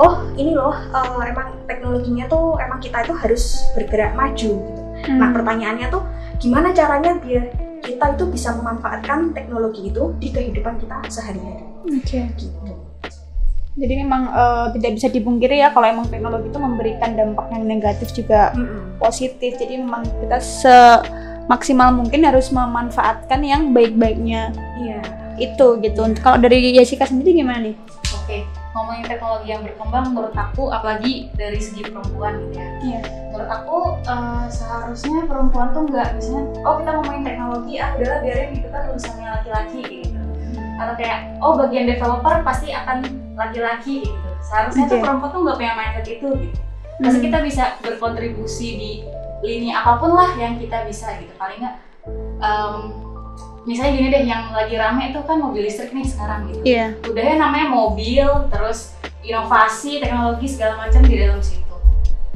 oh, 0.00 0.24
ini 0.40 0.56
loh 0.56 0.72
eh, 0.72 1.22
emang 1.28 1.60
teknologinya 1.68 2.24
tuh 2.26 2.56
emang 2.56 2.80
kita 2.80 3.04
itu 3.04 3.12
harus 3.12 3.60
bergerak 3.76 4.16
maju 4.16 4.50
gitu. 4.56 4.80
Nah, 5.16 5.28
Hmm. 5.28 5.36
pertanyaannya 5.36 5.88
tuh 5.88 6.04
gimana 6.40 6.72
caranya 6.72 7.16
biar 7.20 7.44
kita 7.90 8.14
itu 8.14 8.24
bisa 8.30 8.54
memanfaatkan 8.54 9.34
teknologi 9.34 9.90
itu 9.90 10.14
di 10.22 10.30
kehidupan 10.30 10.78
kita 10.78 11.02
sehari-hari 11.10 11.66
Oke. 11.90 12.20
gitu. 12.38 12.72
Jadi 13.80 13.94
memang 13.96 14.28
eh, 14.28 14.66
tidak 14.76 14.90
bisa 14.98 15.08
dipungkiri 15.08 15.62
ya 15.62 15.70
kalau 15.70 15.86
emang 15.86 16.06
teknologi 16.06 16.50
itu 16.50 16.58
memberikan 16.58 17.14
dampak 17.14 17.48
yang 17.50 17.64
negatif 17.64 18.12
juga 18.12 18.52
Mm-mm. 18.52 18.98
positif. 18.98 19.56
Jadi 19.56 19.78
memang 19.80 20.04
kita 20.04 20.36
semaksimal 20.42 21.94
mungkin 21.94 22.26
harus 22.26 22.50
memanfaatkan 22.50 23.40
yang 23.40 23.70
baik-baiknya 23.70 24.52
Iya. 24.76 25.00
itu 25.40 25.66
gitu. 25.80 26.02
Kalau 26.20 26.36
dari 26.36 26.76
Yesika 26.76 27.08
sendiri 27.08 27.32
gimana 27.32 27.64
nih? 27.64 27.76
Oke, 28.12 28.44
ngomongin 28.70 29.04
teknologi 29.06 29.48
yang 29.50 29.62
berkembang 29.66 30.14
menurut 30.14 30.34
aku 30.34 30.70
apalagi 30.70 31.26
dari 31.34 31.58
segi 31.58 31.82
perempuan 31.90 32.38
gitu 32.46 32.54
ya. 32.54 32.68
Iya. 32.78 33.00
Menurut 33.30 33.50
aku 33.50 33.76
eh, 34.06 34.46
seharusnya 34.46 35.18
perempuan 35.26 35.68
tuh 35.74 35.82
nggak 35.90 36.08
misalnya 36.14 36.44
oh 36.62 36.74
kita 36.78 36.90
ngomongin 36.94 37.22
teknologi 37.26 37.72
ah 37.82 37.90
udahlah 37.98 38.20
biarin 38.22 38.50
itu 38.54 38.68
kan 38.70 38.82
urusannya 38.94 39.28
laki-laki 39.40 39.80
gitu. 39.82 40.18
Atau 40.78 40.94
kayak 40.96 41.18
oh 41.42 41.52
bagian 41.58 41.84
developer 41.90 42.34
pasti 42.46 42.68
akan 42.70 42.96
laki-laki 43.34 44.06
gitu. 44.06 44.28
Seharusnya 44.46 44.84
tuh 44.86 44.96
Oke. 44.98 45.02
perempuan 45.02 45.30
tuh 45.34 45.40
nggak 45.42 45.56
punya 45.58 45.74
mindset 45.74 46.06
itu 46.06 46.28
gitu. 46.38 46.58
Hmm. 47.00 47.16
kita 47.16 47.40
bisa 47.40 47.80
berkontribusi 47.80 48.68
di 48.76 48.92
lini 49.40 49.72
apa 49.72 49.96
pun 49.96 50.12
lah 50.12 50.36
yang 50.36 50.60
kita 50.60 50.84
bisa 50.84 51.16
gitu. 51.16 51.32
Paling 51.40 51.64
nggak 51.64 51.76
em, 52.44 52.74
misalnya 53.62 53.92
gini 53.92 54.08
deh 54.08 54.24
yang 54.24 54.44
lagi 54.50 54.74
rame 54.74 55.10
itu 55.10 55.20
kan 55.20 55.36
mobil 55.36 55.62
listrik 55.62 55.90
nih 55.90 56.02
sekarang 56.02 56.48
gitu 56.48 56.60
Iya. 56.62 56.86
udah 57.04 57.22
ya 57.22 57.34
namanya 57.36 57.66
mobil 57.68 58.26
terus 58.48 58.96
inovasi 59.20 60.00
teknologi 60.00 60.46
segala 60.46 60.80
macam 60.80 61.02
di 61.02 61.14
dalam 61.14 61.40
situ 61.40 61.60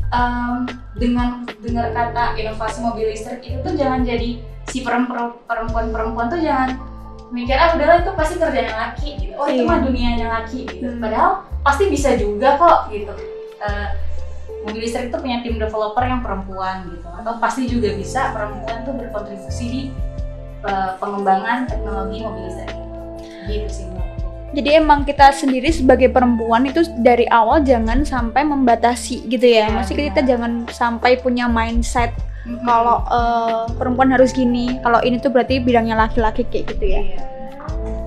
Em, 0.07 0.69
dengan 0.95 1.43
dengar 1.59 1.91
kata 1.91 2.37
inovasi 2.37 2.79
mobil 2.81 3.11
listrik 3.11 3.43
itu 3.43 3.59
tuh 3.59 3.75
jangan 3.75 4.01
jadi 4.01 4.39
si 4.65 4.81
perempuan 4.81 5.35
perempuan 5.91 6.29
tuh 6.29 6.39
jangan 6.39 6.79
mikir 7.29 7.53
ah 7.53 7.75
udahlah 7.75 7.99
itu 7.99 8.15
pasti 8.15 8.35
kerjanya 8.37 8.75
laki 8.87 9.09
gitu 9.19 9.35
oh 9.35 9.49
itu 9.49 9.61
Iya. 9.61 9.67
mah 9.67 9.79
dunianya 9.83 10.27
laki 10.31 10.71
gitu 10.71 10.87
Hmm. 10.87 11.03
padahal 11.03 11.31
pasti 11.61 11.89
bisa 11.89 12.15
juga 12.15 12.55
kok 12.55 12.91
gitu 12.91 13.11
Eh, 13.57 13.89
mobil 14.61 14.85
listrik 14.85 15.09
itu 15.09 15.17
punya 15.17 15.41
tim 15.41 15.57
developer 15.57 16.05
yang 16.05 16.21
perempuan 16.21 16.85
gitu 16.87 17.09
atau 17.09 17.41
pasti 17.41 17.65
juga 17.65 17.91
bisa 17.91 18.29
perempuan 18.31 18.85
tuh 18.85 18.93
berkontribusi 18.95 19.65
di 19.67 19.81
pengembangan 20.99 21.69
teknologi 21.69 22.25
mobil 22.25 22.49
listrik 22.49 22.73
gitu 23.49 23.69
sih. 23.69 23.87
Jadi 24.55 24.71
emang 24.79 25.03
kita 25.03 25.35
sendiri 25.35 25.67
sebagai 25.75 26.15
perempuan 26.15 26.63
itu 26.63 26.87
dari 27.03 27.27
awal 27.27 27.67
jangan 27.67 28.07
sampai 28.07 28.47
membatasi 28.47 29.27
gitu 29.27 29.43
ya. 29.43 29.67
Iya, 29.67 29.75
Maksudnya 29.75 30.05
kita 30.15 30.23
jangan 30.23 30.53
sampai 30.71 31.19
punya 31.19 31.51
mindset 31.51 32.15
Mhm. 32.45 32.61
kalau 32.63 33.01
eh, 33.09 33.65
perempuan 33.81 34.13
harus 34.13 34.31
gini, 34.31 34.79
kalau 34.85 35.01
ini 35.01 35.17
tuh 35.17 35.33
berarti 35.33 35.59
bidangnya 35.59 35.97
laki-laki 35.97 36.45
kayak 36.47 36.77
gitu 36.77 36.85
ya. 36.87 37.01
Iya. 37.03 37.21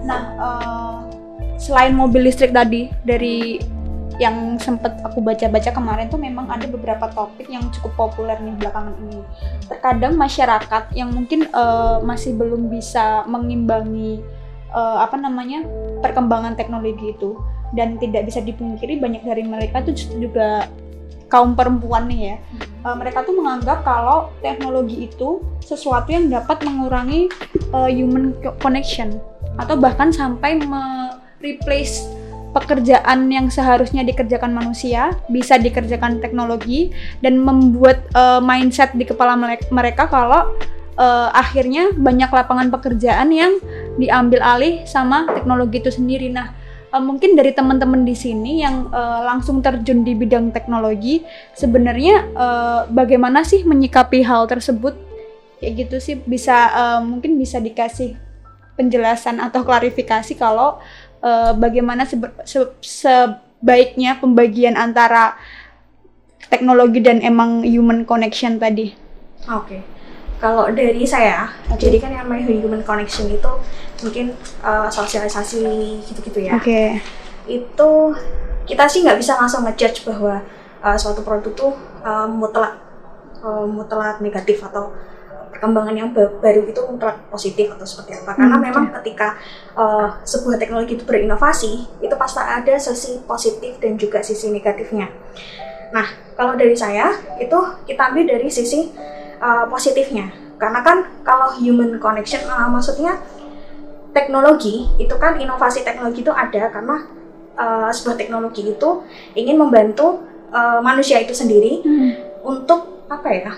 Nah, 0.05 0.21
eh, 0.39 0.95
selain 1.57 1.91
mobil 1.91 2.29
listrik 2.29 2.53
tadi 2.53 2.93
dari 3.01 3.57
yang 4.17 4.57
sempet 4.57 4.97
aku 5.03 5.21
baca-baca 5.21 5.69
kemarin 5.69 6.07
tuh 6.09 6.17
memang 6.17 6.49
ada 6.49 6.65
beberapa 6.65 7.11
topik 7.11 7.51
yang 7.51 7.61
cukup 7.69 7.93
populer 8.07 8.39
nih 8.41 8.55
belakangan 8.57 8.95
ini. 9.03 9.19
Terkadang 9.69 10.17
masyarakat 10.17 10.83
yang 10.95 11.13
mungkin 11.13 11.45
eh, 11.45 11.97
masih 12.01 12.33
belum 12.33 12.71
bisa 12.71 13.27
mengimbangi 13.29 14.23
eh, 14.73 14.97
apa 14.97 15.19
namanya 15.19 15.61
perkembangan 16.01 16.57
teknologi 16.57 17.13
itu 17.13 17.37
dan 17.75 17.99
tidak 17.99 18.25
bisa 18.31 18.39
dipungkiri 18.39 18.97
banyak 18.97 19.21
dari 19.27 19.43
mereka 19.43 19.83
tuh 19.83 19.93
juga 20.17 20.65
kaum 21.27 21.53
perempuan 21.53 22.07
nih 22.07 22.21
ya. 22.33 22.35
Eh, 22.87 22.95
mereka 22.97 23.21
tuh 23.21 23.37
menganggap 23.37 23.85
kalau 23.85 24.31
teknologi 24.41 25.05
itu 25.05 25.43
sesuatu 25.61 26.09
yang 26.09 26.31
dapat 26.31 26.63
mengurangi 26.65 27.29
eh, 27.75 27.89
human 27.93 28.33
co- 28.41 28.55
connection 28.63 29.19
atau 29.61 29.77
bahkan 29.77 30.09
sampai 30.09 30.57
me-replace 30.57 32.07
pekerjaan 32.57 33.29
yang 33.29 33.53
seharusnya 33.53 34.01
dikerjakan 34.01 34.57
manusia 34.57 35.13
bisa 35.29 35.61
dikerjakan 35.61 36.17
teknologi 36.17 36.89
dan 37.21 37.37
membuat 37.37 38.09
eh, 38.17 38.41
mindset 38.41 38.97
di 38.97 39.05
kepala 39.05 39.37
mereka 39.69 40.09
kalau 40.09 40.57
eh, 40.97 41.29
akhirnya 41.31 41.93
banyak 41.93 42.27
lapangan 42.33 42.73
pekerjaan 42.73 43.29
yang 43.29 43.61
diambil 44.01 44.41
alih 44.41 44.83
sama 44.89 45.29
teknologi 45.29 45.79
itu 45.79 45.93
sendiri. 45.93 46.33
Nah, 46.33 46.51
eh, 46.89 47.01
mungkin 47.01 47.37
dari 47.37 47.53
teman-teman 47.53 48.01
di 48.01 48.17
sini 48.17 48.65
yang 48.65 48.89
eh, 48.89 49.19
langsung 49.23 49.61
terjun 49.61 50.01
di 50.01 50.17
bidang 50.17 50.49
teknologi, 50.49 51.21
sebenarnya 51.53 52.15
eh, 52.33 52.81
bagaimana 52.89 53.45
sih 53.45 53.61
menyikapi 53.61 54.25
hal 54.25 54.49
tersebut? 54.49 54.97
Kayak 55.57 55.89
gitu 55.89 55.97
sih 56.01 56.15
bisa 56.21 56.57
eh, 56.73 57.01
mungkin 57.05 57.37
bisa 57.37 57.61
dikasih 57.61 58.27
penjelasan 58.77 59.41
atau 59.41 59.65
klarifikasi 59.65 60.37
kalau 60.37 60.77
eh, 61.21 61.51
bagaimana 61.57 62.03
sebe- 62.05 62.33
se- 62.43 62.75
sebaiknya 62.81 64.17
pembagian 64.21 64.77
antara 64.77 65.37
teknologi 66.47 67.03
dan 67.03 67.19
emang 67.19 67.63
human 67.63 68.07
connection 68.07 68.55
tadi. 68.55 68.95
Oke. 69.51 69.83
Kalau 70.37 70.69
dari 70.69 71.01
saya, 71.01 71.49
Oke. 71.73 71.89
jadi 71.89 71.97
kan 71.97 72.13
yang 72.13 72.29
namanya 72.29 72.45
human 72.53 72.85
connection 72.85 73.25
itu 73.25 73.51
mungkin 74.05 74.37
uh, 74.61 74.85
sosialisasi 74.85 75.65
gitu-gitu 76.05 76.45
ya. 76.45 76.61
Oke. 76.61 77.01
Itu 77.49 78.13
kita 78.69 78.85
sih 78.85 79.01
nggak 79.01 79.17
bisa 79.17 79.33
langsung 79.33 79.65
ngejudge 79.65 80.05
bahwa 80.05 80.45
uh, 80.85 80.93
suatu 80.93 81.25
produk 81.25 81.51
tuh 81.57 81.73
uh, 82.05 82.29
mutlak 82.29 82.77
uh, 83.41 83.65
mutlak 83.65 84.21
negatif 84.21 84.61
atau 84.61 84.93
perkembangan 85.53 85.95
yang 85.95 86.09
ba- 86.13 86.33
baru 86.39 86.65
itu 86.67 86.79
mutlak 86.85 87.17
positif 87.31 87.71
atau 87.73 87.85
seperti 87.87 88.19
apa. 88.19 88.31
Karena 88.37 88.57
Hmm, 88.57 88.65
memang 88.67 88.85
ketika 89.01 89.37
uh, 89.73 90.19
sebuah 90.23 90.57
teknologi 90.61 90.95
itu 90.99 91.05
berinovasi, 91.07 91.71
itu 92.01 92.15
pasti 92.19 92.39
ada 92.41 92.75
sisi 92.77 93.21
positif 93.23 93.77
dan 93.79 93.95
juga 93.95 94.19
sisi 94.21 94.49
negatifnya. 94.49 95.09
Nah, 95.93 96.07
kalau 96.35 96.53
dari 96.59 96.75
saya 96.75 97.11
itu 97.39 97.57
kita 97.87 98.11
ambil 98.11 98.25
dari 98.27 98.49
sisi 98.51 98.91
uh, 99.39 99.65
positifnya. 99.71 100.29
Karena 100.57 100.81
kan 100.81 101.21
kalau 101.21 101.53
human 101.57 102.01
connection 102.01 102.41
uh, 102.49 102.67
maksudnya 102.67 103.21
teknologi 104.15 104.89
itu 104.97 105.15
kan 105.19 105.37
inovasi 105.37 105.85
teknologi 105.85 106.25
itu 106.25 106.33
ada 106.33 106.73
karena 106.73 107.05
uh, 107.55 107.89
sebuah 107.93 108.17
teknologi 108.17 108.65
itu 108.73 108.89
ingin 109.37 109.57
membantu 109.59 110.25
uh, 110.49 110.81
manusia 110.81 111.21
itu 111.21 111.33
sendiri 111.35 111.83
Hmm, 111.85 112.11
untuk 112.43 113.05
apa 113.07 113.29
ya? 113.29 113.53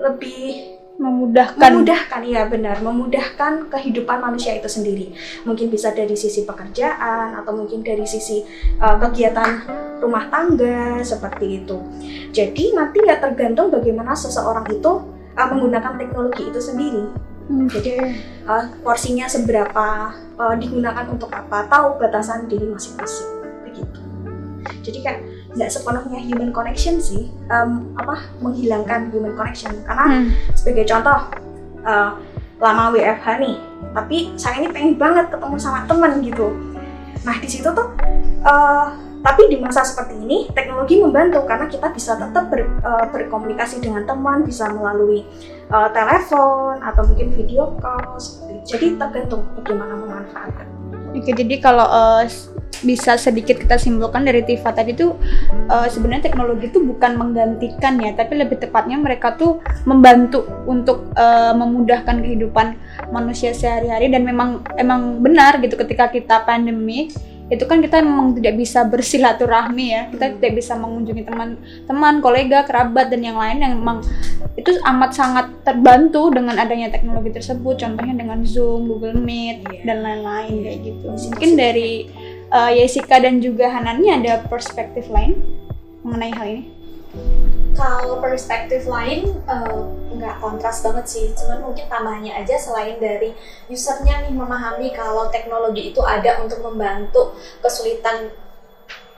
lebih 0.00 0.69
memudahkan. 1.00 1.56
memudahkan 1.56 2.20
ya 2.28 2.44
benar. 2.46 2.76
Memudahkan 2.84 3.72
kehidupan 3.72 4.20
manusia 4.20 4.52
itu 4.52 4.68
sendiri. 4.68 5.16
Mungkin 5.48 5.72
bisa 5.72 5.96
dari 5.96 6.12
sisi 6.12 6.44
pekerjaan 6.44 7.40
atau 7.40 7.56
mungkin 7.56 7.80
dari 7.80 8.04
sisi 8.04 8.44
uh, 8.78 9.00
kegiatan 9.00 9.64
rumah 10.04 10.28
tangga 10.28 11.00
seperti 11.00 11.64
itu. 11.64 11.80
Jadi 12.36 12.76
nanti 12.76 13.00
ya 13.00 13.16
tergantung 13.16 13.72
bagaimana 13.72 14.12
seseorang 14.12 14.68
itu 14.68 14.92
uh, 15.34 15.48
menggunakan 15.48 15.96
teknologi 15.96 16.52
itu 16.52 16.60
sendiri. 16.60 17.04
Hmm, 17.50 17.66
jadi 17.66 18.14
uh, 18.46 18.70
porsinya 18.84 19.26
seberapa 19.26 20.14
uh, 20.38 20.54
digunakan 20.54 21.08
untuk 21.10 21.32
apa 21.32 21.66
tahu 21.66 21.98
batasan 21.98 22.46
diri 22.46 22.68
masing-masing. 22.68 23.26
Begitu 23.66 24.09
jadi 24.80 24.98
kayak 25.02 25.20
nggak 25.50 25.70
sepenuhnya 25.70 26.20
human 26.22 26.50
connection 26.54 27.02
sih 27.02 27.26
um, 27.50 27.90
apa 27.98 28.22
menghilangkan 28.38 29.10
human 29.10 29.34
connection. 29.34 29.74
Karena 29.82 30.04
Hmm, 30.06 30.30
sebagai 30.54 30.86
contoh 30.86 31.18
uh, 31.82 32.10
lama 32.60 32.92
WFH 32.92 33.26
nih 33.40 33.56
tapi 33.90 34.16
saya 34.36 34.60
ini 34.60 34.68
pengen 34.70 34.94
banget 34.94 35.32
ketemu 35.32 35.56
sama 35.56 35.82
teman 35.88 36.20
gitu. 36.20 36.52
Nah 37.26 37.36
di 37.40 37.48
situ 37.48 37.66
tuh 37.66 37.88
uh, 38.44 38.86
tapi 39.20 39.52
di 39.52 39.60
masa 39.60 39.84
seperti 39.84 40.16
ini 40.16 40.48
teknologi 40.56 40.96
membantu 40.96 41.44
karena 41.44 41.68
kita 41.68 41.92
bisa 41.92 42.16
tetap 42.16 42.48
ber- 42.48 42.72
uh, 42.80 43.04
berkomunikasi 43.12 43.80
dengan 43.84 44.08
teman 44.08 44.48
bisa 44.48 44.64
melalui 44.72 45.28
uh, 45.68 45.92
telepon 45.92 46.80
atau 46.80 47.04
mungkin 47.04 47.28
video 47.36 47.76
call 47.84 48.16
jadi 48.64 48.96
tergantung 48.96 49.44
bagaimana 49.60 49.92
memanfaatkan. 49.96 50.64
Oke, 51.12 51.36
jadi 51.36 51.54
kalau 51.60 51.84
s- 52.24 52.48
bisa 52.80 53.20
sedikit 53.20 53.60
kita 53.60 53.76
simpulkan 53.76 54.24
dari 54.24 54.40
Tifa 54.40 54.72
tadi 54.72 54.96
tuh 54.96 55.18
uh, 55.68 55.88
sebenarnya 55.90 56.32
teknologi 56.32 56.72
itu 56.72 56.80
bukan 56.80 57.18
menggantikan 57.18 58.00
ya, 58.00 58.16
tapi 58.16 58.40
lebih 58.40 58.56
tepatnya 58.56 58.96
mereka 58.96 59.36
tuh 59.36 59.60
membantu 59.84 60.48
untuk 60.64 61.12
uh, 61.18 61.52
memudahkan 61.52 62.24
kehidupan 62.24 62.78
manusia 63.12 63.52
sehari-hari. 63.52 64.08
Dan 64.08 64.24
memang 64.24 64.64
emang 64.80 65.20
benar 65.20 65.60
gitu 65.60 65.76
ketika 65.76 66.08
kita 66.08 66.42
pandemi 66.48 67.12
itu 67.50 67.66
kan 67.66 67.82
kita 67.82 67.98
memang 67.98 68.38
tidak 68.38 68.54
bisa 68.54 68.86
bersilaturahmi 68.86 69.86
ya. 69.90 70.06
Kita 70.06 70.38
tidak 70.38 70.62
bisa 70.62 70.78
mengunjungi 70.78 71.26
teman-teman 71.26 72.22
kolega 72.22 72.62
kerabat 72.62 73.10
dan 73.10 73.26
yang 73.26 73.36
lain 73.36 73.58
yang 73.58 73.74
memang 73.74 74.06
itu 74.54 74.70
amat 74.86 75.10
sangat 75.10 75.46
terbantu 75.66 76.30
dengan 76.30 76.62
adanya 76.62 76.94
teknologi 76.94 77.34
tersebut. 77.34 77.82
Contohnya 77.82 78.14
dengan 78.14 78.46
Zoom, 78.46 78.86
Google 78.86 79.18
Meet 79.18 79.66
yeah. 79.66 79.82
dan 79.82 79.98
lain-lain 80.06 80.62
kayak 80.62 80.78
gitu. 80.94 81.06
Mungkin 81.10 81.50
dari 81.58 82.06
uh, 82.50 82.70
Yesika 82.70 83.22
dan 83.22 83.38
juga 83.38 83.70
Hanani 83.70 84.10
ada 84.10 84.42
perspektif 84.44 85.06
lain 85.08 85.38
mengenai 86.02 86.32
hal 86.34 86.46
ini? 86.46 86.64
Kalau 87.74 88.20
perspektif 88.20 88.84
lain 88.84 89.40
uh, 89.48 89.88
nggak 90.14 90.36
kontras 90.42 90.84
banget 90.84 91.06
sih. 91.06 91.24
Cuman 91.32 91.64
mungkin 91.64 91.86
tambahannya 91.88 92.34
aja 92.34 92.58
selain 92.58 93.00
dari 93.00 93.32
usernya 93.70 94.26
nih 94.26 94.34
memahami 94.34 94.92
kalau 94.92 95.32
teknologi 95.32 95.94
itu 95.94 96.02
ada 96.04 96.42
untuk 96.44 96.60
membantu 96.60 97.32
kesulitan 97.64 98.34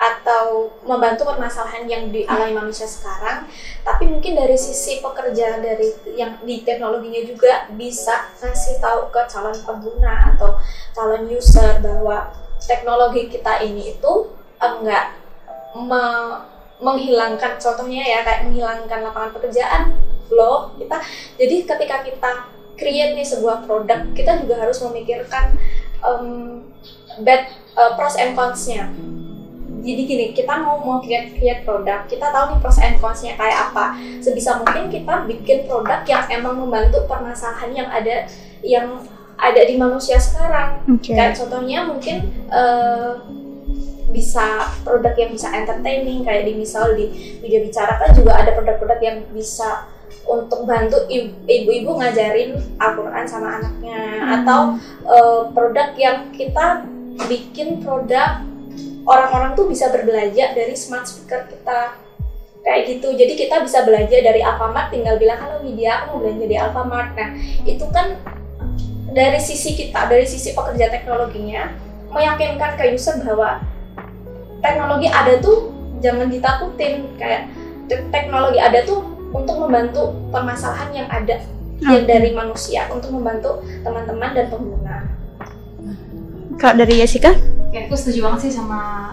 atau 0.03 0.75
membantu 0.83 1.23
permasalahan 1.23 1.87
yang 1.87 2.11
dialami 2.11 2.59
manusia 2.59 2.91
sekarang 2.91 3.47
tapi 3.87 4.11
mungkin 4.11 4.35
dari 4.35 4.59
sisi 4.59 4.99
pekerja 4.99 5.63
dari 5.63 5.95
yang 6.19 6.43
di 6.43 6.67
teknologinya 6.67 7.23
juga 7.23 7.71
bisa 7.71 8.35
ngasih 8.43 8.83
tahu 8.83 9.15
ke 9.15 9.23
calon 9.31 9.55
pengguna 9.63 10.35
atau 10.35 10.59
calon 10.91 11.31
user 11.31 11.79
bahwa 11.79 12.35
teknologi 12.67 13.29
kita 13.29 13.63
ini 13.65 13.99
itu 13.99 14.13
enggak 14.63 15.19
me 15.75 16.05
menghilangkan 16.83 17.63
contohnya 17.63 18.03
ya 18.03 18.19
kayak 18.27 18.51
menghilangkan 18.51 19.07
lapangan 19.07 19.31
pekerjaan 19.39 19.83
loh 20.35 20.75
kita. 20.75 20.99
Jadi 21.39 21.57
ketika 21.63 21.97
kita 22.03 22.33
create 22.75 23.15
nih 23.15 23.23
sebuah 23.23 23.63
produk 23.63 24.11
kita 24.17 24.43
juga 24.43 24.67
harus 24.67 24.83
memikirkan 24.83 25.55
um, 26.03 26.59
bad 27.23 27.47
uh, 27.79 27.95
pros 27.95 28.19
and 28.19 28.35
cons-nya. 28.35 28.91
Jadi 29.83 30.03
gini 30.07 30.27
kita 30.35 30.59
mau 30.59 30.83
mau 30.83 30.99
create 30.99 31.39
create 31.39 31.63
produk 31.63 32.07
kita 32.11 32.35
tahu 32.35 32.55
nih 32.55 32.59
pros 32.59 32.79
and 32.83 32.99
cons-nya 32.99 33.39
kayak 33.39 33.71
apa. 33.71 33.95
Sebisa 34.19 34.59
mungkin 34.59 34.91
kita 34.91 35.23
bikin 35.31 35.71
produk 35.71 36.03
yang 36.03 36.27
emang 36.35 36.67
membantu 36.67 37.07
permasalahan 37.07 37.71
yang 37.71 37.89
ada 37.95 38.27
yang 38.67 39.07
ada 39.43 39.61
di 39.67 39.75
manusia 39.75 40.23
sekarang. 40.23 40.87
Okay. 41.03 41.19
kayak 41.19 41.35
contohnya 41.35 41.83
mungkin 41.83 42.31
uh, 42.47 43.19
bisa 44.15 44.71
produk 44.87 45.15
yang 45.19 45.31
bisa 45.35 45.51
entertaining 45.51 46.23
kayak 46.23 46.47
di 46.47 46.55
misal 46.55 46.95
di 46.95 47.11
video 47.43 47.65
bicara 47.67 47.99
kan 47.99 48.15
juga 48.15 48.39
ada 48.39 48.55
produk-produk 48.55 49.01
yang 49.03 49.19
bisa 49.35 49.89
untuk 50.29 50.69
bantu 50.69 51.03
ibu-ibu 51.11 51.99
ngajarin 51.99 52.55
Al-Quran 52.79 53.25
sama 53.27 53.59
anaknya. 53.59 54.01
Hmm. 54.23 54.31
atau 54.39 54.61
uh, 55.11 55.43
produk 55.51 55.91
yang 55.99 56.31
kita 56.31 56.87
bikin 57.27 57.83
produk 57.83 58.45
orang-orang 59.03 59.59
tuh 59.59 59.67
bisa 59.67 59.91
berbelanja 59.91 60.55
dari 60.55 60.79
smart 60.79 61.11
speaker 61.11 61.51
kita. 61.51 61.99
Kayak 62.63 62.95
gitu. 62.95 63.11
Jadi 63.19 63.35
kita 63.35 63.59
bisa 63.59 63.83
belajar 63.83 64.23
dari 64.23 64.39
Alfamart 64.39 64.95
tinggal 64.95 65.19
bilang 65.19 65.35
halo 65.43 65.67
media 65.67 66.07
aku 66.07 66.15
mau 66.15 66.19
belanja 66.23 66.47
di 66.47 66.55
Alfamart. 66.55 67.11
Nah 67.19 67.29
itu 67.67 67.83
kan 67.91 68.23
dari 69.13 69.41
sisi 69.41 69.77
kita 69.77 70.09
dari 70.09 70.25
sisi 70.25 70.57
pekerja 70.57 70.89
teknologinya 70.89 71.69
meyakinkan 72.13 72.77
ke 72.77 72.93
user 72.93 73.21
bahwa 73.25 73.61
teknologi 74.65 75.09
ada 75.09 75.41
tuh 75.41 75.73
jangan 76.01 76.29
ditakutin 76.29 77.09
kayak 77.17 77.49
teknologi 77.89 78.59
ada 78.61 78.85
tuh 78.85 79.05
untuk 79.33 79.57
membantu 79.65 80.13
permasalahan 80.29 80.91
yang 80.93 81.09
ada 81.09 81.41
hmm. 81.41 81.89
yang 81.89 82.05
dari 82.05 82.31
manusia 82.37 82.89
untuk 82.93 83.17
membantu 83.17 83.65
teman-teman 83.81 84.31
dan 84.37 84.47
pengguna. 84.53 84.97
Kalau 86.61 86.75
dari 86.79 87.01
Jessica? 87.01 87.33
Ya, 87.73 87.89
aku 87.89 87.97
setuju 87.97 88.29
banget 88.29 88.49
sih 88.49 88.53
sama 88.61 89.13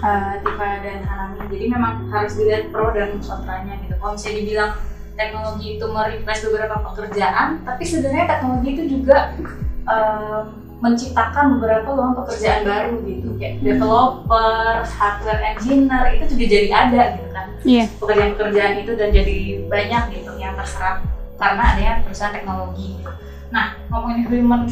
uh, 0.00 0.32
Tifa 0.40 0.68
dan 0.80 1.04
Hanami. 1.04 1.44
Jadi 1.52 1.64
memang 1.68 2.08
harus 2.08 2.32
dilihat 2.40 2.72
pro 2.72 2.88
dan 2.96 3.20
kontranya 3.20 3.76
gitu. 3.84 3.94
Kalau 4.00 4.16
misalnya 4.16 4.36
dibilang 4.40 4.72
teknologi 5.20 5.76
itu 5.76 5.84
mereplace 5.84 6.42
beberapa 6.48 6.80
pekerjaan, 6.80 7.60
tapi 7.68 7.84
sebenarnya 7.84 8.24
teknologi 8.24 8.68
itu 8.72 8.84
juga 8.96 9.36
um, 9.84 10.60
menciptakan 10.80 11.60
beberapa 11.60 11.92
lowongan 11.92 12.24
pekerjaan 12.24 12.60
baru 12.64 12.94
gitu 13.04 13.28
kayak 13.36 13.60
developer, 13.60 14.80
hardware 14.80 15.42
engineer 15.52 16.04
itu 16.16 16.24
juga 16.32 16.44
jadi 16.48 16.68
ada 16.72 17.02
gitu 17.20 17.28
kan 17.36 17.46
yeah. 17.68 17.86
pekerjaan-pekerjaan 18.00 18.74
itu 18.80 18.92
dan 18.96 19.08
jadi 19.12 19.38
banyak 19.68 20.02
gitu 20.16 20.32
yang 20.40 20.56
terserap 20.56 21.04
karena 21.36 21.62
adanya 21.76 21.94
perusahaan 22.00 22.32
teknologi 22.32 22.96
gitu. 22.96 23.12
Nah 23.52 23.76
ngomongin 23.92 24.24
human 24.24 24.62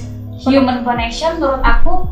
human 0.41 0.79
connection 0.81 1.37
menurut 1.37 1.61
aku 1.61 2.09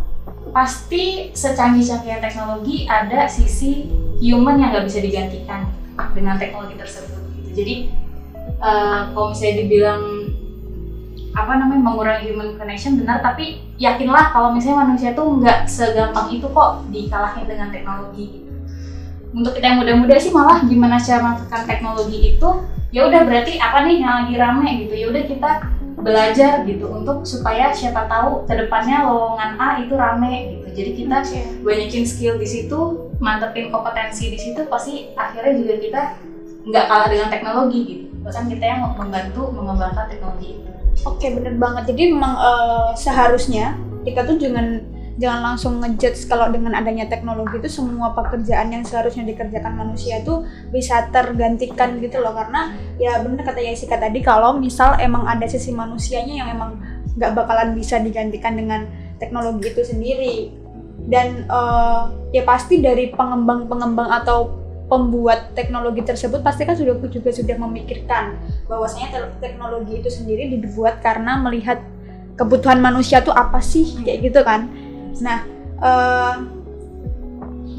pasti 0.53 1.33
secanggih-canggihnya 1.33 2.21
teknologi 2.21 2.85
ada 2.85 3.25
sisi 3.29 3.89
human 4.21 4.61
yang 4.61 4.77
nggak 4.77 4.87
bisa 4.89 5.01
digantikan 5.01 5.73
dengan 6.13 6.37
teknologi 6.37 6.77
tersebut 6.77 7.21
gitu. 7.41 7.49
Jadi 7.65 7.75
uh, 8.61 9.13
kalau 9.13 9.33
misalnya 9.33 9.57
dibilang 9.65 10.03
apa 11.37 11.53
namanya 11.61 11.83
mengurangi 11.85 12.33
human 12.33 12.57
connection 12.57 12.97
benar. 12.97 13.21
Tapi 13.21 13.61
yakinlah 13.77 14.33
kalau 14.33 14.57
misalnya 14.57 14.89
manusia 14.89 15.13
tuh 15.13 15.37
nggak 15.37 15.69
segampang 15.69 16.33
itu 16.33 16.49
kok 16.49 16.89
dikalahin 16.89 17.45
dengan 17.45 17.69
teknologi 17.69 18.41
gitu. 18.41 18.51
Untuk 19.37 19.53
kita 19.53 19.77
yang 19.77 19.79
muda-muda 19.85 20.17
sih 20.17 20.33
malah 20.33 20.65
gimana 20.65 20.97
cara 20.97 21.21
memanfaatkan 21.21 21.69
teknologi 21.69 22.19
itu 22.37 22.51
ya 22.89 23.05
udah 23.05 23.29
berarti 23.29 23.61
apa 23.61 23.85
nih 23.85 23.97
yang 24.01 24.15
lagi 24.25 24.35
rame 24.41 24.69
gitu. 24.89 24.95
Ya 24.97 25.07
udah 25.13 25.23
kita 25.29 25.51
belajar 25.97 26.53
gitu 26.65 26.87
untuk 26.89 27.27
supaya 27.29 27.69
siapa 27.73 28.09
tahu 28.09 28.49
ke 28.49 28.55
depannya 28.57 29.05
lowongan 29.05 29.61
A 29.61 29.69
itu 29.85 29.93
rame 29.93 30.57
gitu. 30.57 30.67
Jadi 30.73 30.91
kita 31.05 31.19
banyakin 31.61 32.05
skill 32.09 32.41
di 32.41 32.49
situ 32.49 33.13
mantepin 33.21 33.69
kompetensi 33.69 34.29
di 34.29 34.37
situ 34.41 34.65
pasti 34.69 35.13
akhirnya 35.17 35.57
juga 35.57 35.75
kita 35.81 36.03
nggak 36.69 36.85
kalah 36.85 37.09
dengan 37.09 37.29
teknologi 37.33 37.81
gitu 37.85 38.16
bahkan 38.27 38.51
kita 38.51 38.65
yang 38.67 38.83
membantu 38.99 39.55
mengembangkan 39.55 40.11
teknologi 40.11 40.59
itu. 40.59 40.71
Oke, 41.07 41.31
bener 41.31 41.55
banget. 41.55 41.95
Jadi 41.95 42.03
memang 42.11 42.35
uh, 42.35 42.91
seharusnya 42.99 43.79
kita 44.03 44.27
tuh 44.27 44.35
jangan 44.43 44.83
jangan 45.17 45.41
langsung 45.55 45.81
ngejudge 45.81 46.29
kalau 46.29 46.53
dengan 46.53 46.77
adanya 46.77 47.09
teknologi 47.09 47.57
itu 47.57 47.71
semua 47.81 48.13
pekerjaan 48.13 48.69
yang 48.69 48.85
seharusnya 48.85 49.25
dikerjakan 49.25 49.73
manusia 49.73 50.21
itu 50.21 50.45
bisa 50.75 51.07
tergantikan 51.15 52.03
gitu 52.03 52.19
loh. 52.19 52.35
Karena 52.35 52.75
ya 52.99 53.23
bener 53.23 53.47
kata 53.47 53.63
Yesika 53.63 53.97
tadi 53.97 54.21
kalau 54.21 54.59
misal 54.59 54.99
emang 54.99 55.25
ada 55.25 55.47
sisi 55.47 55.71
manusianya 55.71 56.35
yang 56.43 56.49
emang 56.51 56.83
nggak 57.17 57.33
bakalan 57.33 57.73
bisa 57.79 58.03
digantikan 58.03 58.59
dengan 58.59 58.91
teknologi 59.23 59.71
itu 59.71 59.87
sendiri. 59.87 60.37
Dan 61.07 61.47
uh, 61.47 62.11
ya 62.35 62.43
pasti 62.43 62.83
dari 62.83 63.15
pengembang-pengembang 63.15 64.11
atau 64.11 64.66
pembuat 64.87 65.55
teknologi 65.59 66.07
tersebut 66.07 66.47
pasti 66.47 66.63
kan 66.63 66.79
sudah 66.79 66.95
juga 67.11 67.31
sudah 67.35 67.57
memikirkan 67.59 68.39
bahwasanya 68.71 69.35
teknologi 69.43 69.99
itu 69.99 70.11
sendiri 70.11 70.47
dibuat 70.55 71.03
karena 71.03 71.43
melihat 71.43 71.83
kebutuhan 72.39 72.79
manusia 72.79 73.19
tuh 73.25 73.35
apa 73.35 73.59
sih 73.59 73.99
kayak 74.07 74.31
gitu 74.31 74.41
kan. 74.47 74.71
Nah 75.19 75.39
uh, 75.83 76.37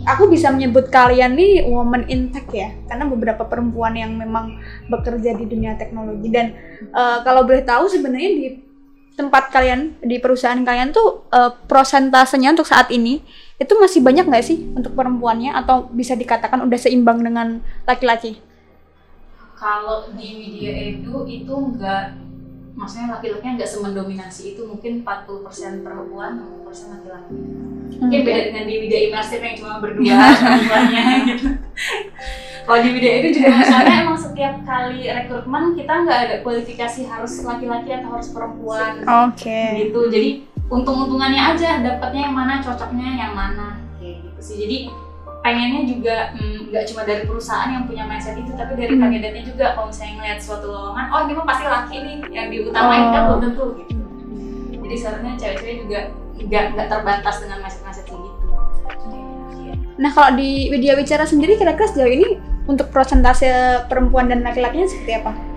aku 0.04 0.28
bisa 0.28 0.52
menyebut 0.52 0.92
kalian 0.92 1.40
nih 1.40 1.64
woman 1.68 2.04
in 2.12 2.32
tech 2.32 2.48
ya 2.52 2.76
karena 2.92 3.08
beberapa 3.08 3.48
perempuan 3.48 3.96
yang 3.96 4.12
memang 4.16 4.60
bekerja 4.92 5.32
di 5.32 5.48
dunia 5.48 5.80
teknologi. 5.80 6.28
Dan 6.28 6.56
uh, 6.92 7.24
kalau 7.24 7.48
boleh 7.48 7.64
tahu 7.64 7.88
sebenarnya 7.88 8.32
di 8.36 8.48
tempat 9.18 9.50
kalian 9.50 9.98
di 10.04 10.22
perusahaan 10.22 10.60
kalian 10.62 10.94
tuh 10.94 11.26
uh, 11.34 11.56
prosentasenya 11.66 12.54
untuk 12.54 12.70
saat 12.70 12.92
ini 12.94 13.24
itu 13.58 13.74
masih 13.82 14.06
banyak 14.06 14.30
nggak 14.30 14.46
sih 14.46 14.70
untuk 14.78 14.94
perempuannya 14.94 15.50
atau 15.50 15.90
bisa 15.90 16.14
dikatakan 16.14 16.62
udah 16.62 16.78
seimbang 16.78 17.26
dengan 17.26 17.58
laki-laki? 17.90 18.38
Kalau 19.58 20.14
di 20.14 20.30
media 20.38 20.70
edu 20.70 21.26
itu 21.26 21.50
enggak, 21.50 22.14
maksudnya 22.78 23.18
laki-lakinya 23.18 23.58
nggak 23.58 23.72
semendominasi 23.74 24.54
itu 24.54 24.62
mungkin 24.62 25.02
40% 25.02 25.82
perempuan, 25.82 26.46
60% 26.62 26.94
laki-laki. 26.94 27.38
Mungkin 27.98 28.20
beda 28.22 28.42
dengan 28.54 28.64
di 28.70 28.76
media 28.78 29.00
imersif 29.10 29.42
yang 29.42 29.58
cuma 29.58 29.82
berdua 29.82 30.14
perempuannya 30.38 31.04
gitu. 31.34 31.48
Kalau 32.68 32.80
di 32.84 32.90
media 32.94 33.12
itu 33.24 33.42
juga 33.42 33.50
misalnya 33.58 33.94
emang 34.06 34.20
setiap 34.20 34.54
kali 34.68 35.08
rekrutmen 35.10 35.74
kita 35.74 35.94
nggak 36.06 36.20
ada 36.30 36.36
kualifikasi 36.46 37.10
harus 37.10 37.34
laki-laki 37.42 37.90
atau 37.90 38.10
harus 38.14 38.30
perempuan. 38.30 39.02
Oke. 39.02 39.50
Okay. 39.50 39.68
Gitu. 39.90 40.02
Jadi 40.14 40.30
untung-untungannya 40.68 41.42
aja 41.56 41.80
dapatnya 41.80 42.22
yang 42.28 42.36
mana 42.36 42.60
cocoknya 42.60 43.08
yang 43.16 43.34
mana 43.34 43.80
kayak 44.00 44.20
gitu 44.24 44.40
sih 44.44 44.56
jadi 44.68 44.78
pengennya 45.40 45.82
juga 45.88 46.16
mm, 46.36 46.74
nggak 46.74 46.84
mm, 46.84 46.90
cuma 46.92 47.02
dari 47.08 47.24
perusahaan 47.24 47.70
yang 47.72 47.84
punya 47.88 48.04
mindset 48.04 48.36
itu 48.36 48.52
tapi 48.52 48.76
dari 48.76 49.00
hmm. 49.00 49.02
kandidatnya 49.08 49.44
juga 49.48 49.66
kalau 49.80 49.88
misalnya 49.88 50.14
ngeliat 50.20 50.40
suatu 50.44 50.68
lowongan 50.68 51.06
oh 51.08 51.20
ini 51.24 51.34
mah 51.40 51.46
pasti 51.48 51.64
laki 51.64 51.96
nih 52.04 52.18
yang 52.36 52.48
diutamain 52.52 53.00
kan 53.00 53.08
oh. 53.08 53.12
kan 53.16 53.22
belum 53.24 53.42
tentu 53.48 53.66
gitu 53.80 53.94
jadi 54.84 54.96
seharusnya 55.00 55.34
cewek-cewek 55.40 55.78
juga 55.88 56.00
nggak 56.38 56.64
nggak 56.76 56.88
terbatas 56.92 57.36
dengan 57.40 57.58
mindset 57.64 57.84
mindset 57.88 58.06
gitu 58.12 58.48
Nah 59.98 60.14
kalau 60.14 60.38
di 60.38 60.70
media 60.70 60.94
bicara 60.94 61.26
sendiri 61.26 61.58
kira-kira 61.58 61.90
sejauh 61.90 62.14
ini 62.14 62.38
untuk 62.70 62.94
persentase 62.94 63.50
perempuan 63.90 64.30
dan 64.30 64.46
laki-lakinya 64.46 64.86
seperti 64.86 65.12
apa? 65.18 65.57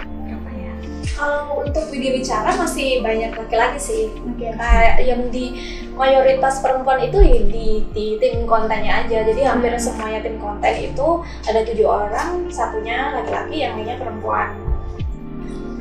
Kalau 1.21 1.61
untuk 1.61 1.85
video 1.93 2.17
bicara 2.17 2.49
masih 2.57 3.05
banyak 3.05 3.37
laki-laki 3.37 3.77
sih. 3.77 4.09
Oke. 4.25 4.57
Kayak 4.57 5.05
yang 5.05 5.29
di 5.29 5.53
mayoritas 5.93 6.65
perempuan 6.65 6.97
itu 7.05 7.21
ya 7.21 7.45
di, 7.45 7.85
di 7.93 8.17
tim 8.17 8.49
kontennya 8.49 9.05
aja. 9.05 9.21
Jadi 9.29 9.45
hampir 9.45 9.77
semuanya 9.77 10.25
tim 10.25 10.41
konten 10.41 10.73
itu 10.81 11.21
ada 11.45 11.61
tujuh 11.61 11.85
orang, 11.85 12.49
satunya 12.49 13.13
laki-laki, 13.13 13.61
yang 13.61 13.77
lainnya 13.77 14.01
perempuan. 14.01 14.57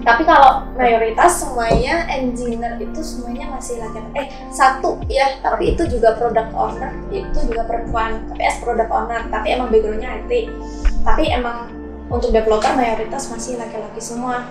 Tapi 0.03 0.27
kalau 0.27 0.67
mayoritas 0.75 1.39
semuanya 1.39 2.03
engineer 2.11 2.75
itu 2.75 2.99
semuanya 2.99 3.47
masih 3.47 3.79
laki-laki. 3.79 4.19
Eh 4.19 4.27
satu 4.51 4.99
ya, 5.07 5.39
tapi 5.39 5.71
itu 5.71 5.87
juga 5.87 6.19
product 6.19 6.51
owner 6.51 6.91
itu 7.15 7.39
juga 7.47 7.63
perempuan. 7.63 8.27
Tapi 8.27 8.43
as 8.43 8.59
product 8.59 8.91
owner, 8.91 9.23
tapi 9.31 9.55
emang 9.55 9.71
backgroundnya 9.71 10.19
IT. 10.19 10.51
Tapi 11.07 11.31
emang 11.31 11.71
untuk 12.11 12.35
developer 12.35 12.75
mayoritas 12.75 13.31
masih 13.31 13.55
laki-laki 13.55 14.03
semua. 14.03 14.43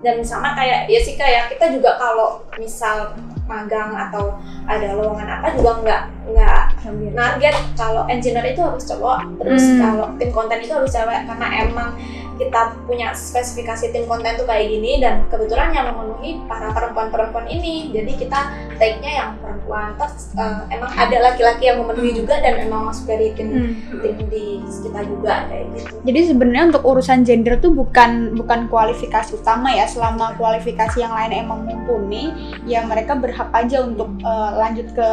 Dan 0.00 0.24
sama 0.24 0.56
kayak 0.56 0.88
ya 0.88 1.00
sih 1.04 1.14
kayak 1.20 1.52
kita 1.52 1.76
juga 1.76 2.00
kalau 2.00 2.40
misal 2.56 3.12
magang 3.44 3.92
atau 3.92 4.38
ada 4.64 4.94
lowongan 4.94 5.26
apa 5.26 5.52
juga 5.58 5.70
nggak 5.82 6.02
nggak 6.30 6.62
target 6.82 7.56
kalau 7.76 8.02
engineer 8.06 8.46
itu 8.46 8.60
harus 8.60 8.84
cowok 8.84 9.18
terus 9.38 9.62
Hmm. 9.62 9.78
kalau 9.78 10.06
tim 10.16 10.30
konten 10.30 10.58
itu 10.58 10.72
harus 10.72 10.90
cewek 10.90 11.28
karena 11.28 11.48
emang 11.62 11.90
kita 12.34 12.72
punya 12.88 13.12
spesifikasi 13.12 13.92
tim 13.92 14.08
konten 14.08 14.32
tuh 14.32 14.48
kayak 14.48 14.64
gini 14.66 14.96
dan 14.96 15.28
kebetulan 15.28 15.76
yang 15.76 15.92
memenuhi 15.92 16.40
para 16.48 16.72
perempuan-perempuan 16.72 17.44
ini 17.44 17.92
jadi 17.92 18.16
kita 18.16 18.40
take-nya 18.80 19.12
yang 19.12 19.30
perempuan 19.36 19.92
terus 20.00 20.32
eh, 20.34 20.72
emang 20.72 20.88
ada 20.88 21.16
laki-laki 21.20 21.68
yang 21.68 21.84
memenuhi 21.84 22.16
juga 22.16 22.40
dan 22.40 22.64
emang 22.64 22.88
masuk 22.88 23.04
dari 23.06 23.36
tim 23.36 23.48
Hmm. 23.50 24.00
tim 24.00 24.16
di 24.32 24.56
kita 24.62 25.00
juga 25.04 25.44
kayak 25.52 25.66
gitu 25.76 25.92
Jadi 26.00 26.20
sebenarnya 26.26 26.64
untuk 26.72 26.84
urusan 26.86 27.20
gender 27.22 27.60
tuh 27.60 27.76
bukan 27.76 28.32
bukan 28.32 28.66
kualifikasi 28.66 29.36
utama 29.36 29.68
ya. 29.70 29.84
Selama 29.84 30.32
kualifikasi 30.34 30.96
yang 30.96 31.12
lain 31.12 31.44
emang 31.44 31.66
mumpuni, 31.66 32.32
ya 32.64 32.80
mereka 32.84 33.14
berhak 33.14 33.52
aja 33.52 33.84
untuk 33.84 34.08
eh, 34.16 34.50
lanjut 34.56 34.88
ke 34.90 35.08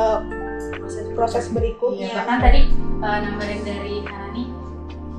proses 1.17 1.49
berikutnya. 1.49 2.13
Iya, 2.13 2.15
bahkan 2.21 2.37
tadi 2.41 2.61
uh, 3.01 3.17
nambahin 3.25 3.61
dari 3.65 3.95
Hanani, 4.05 4.43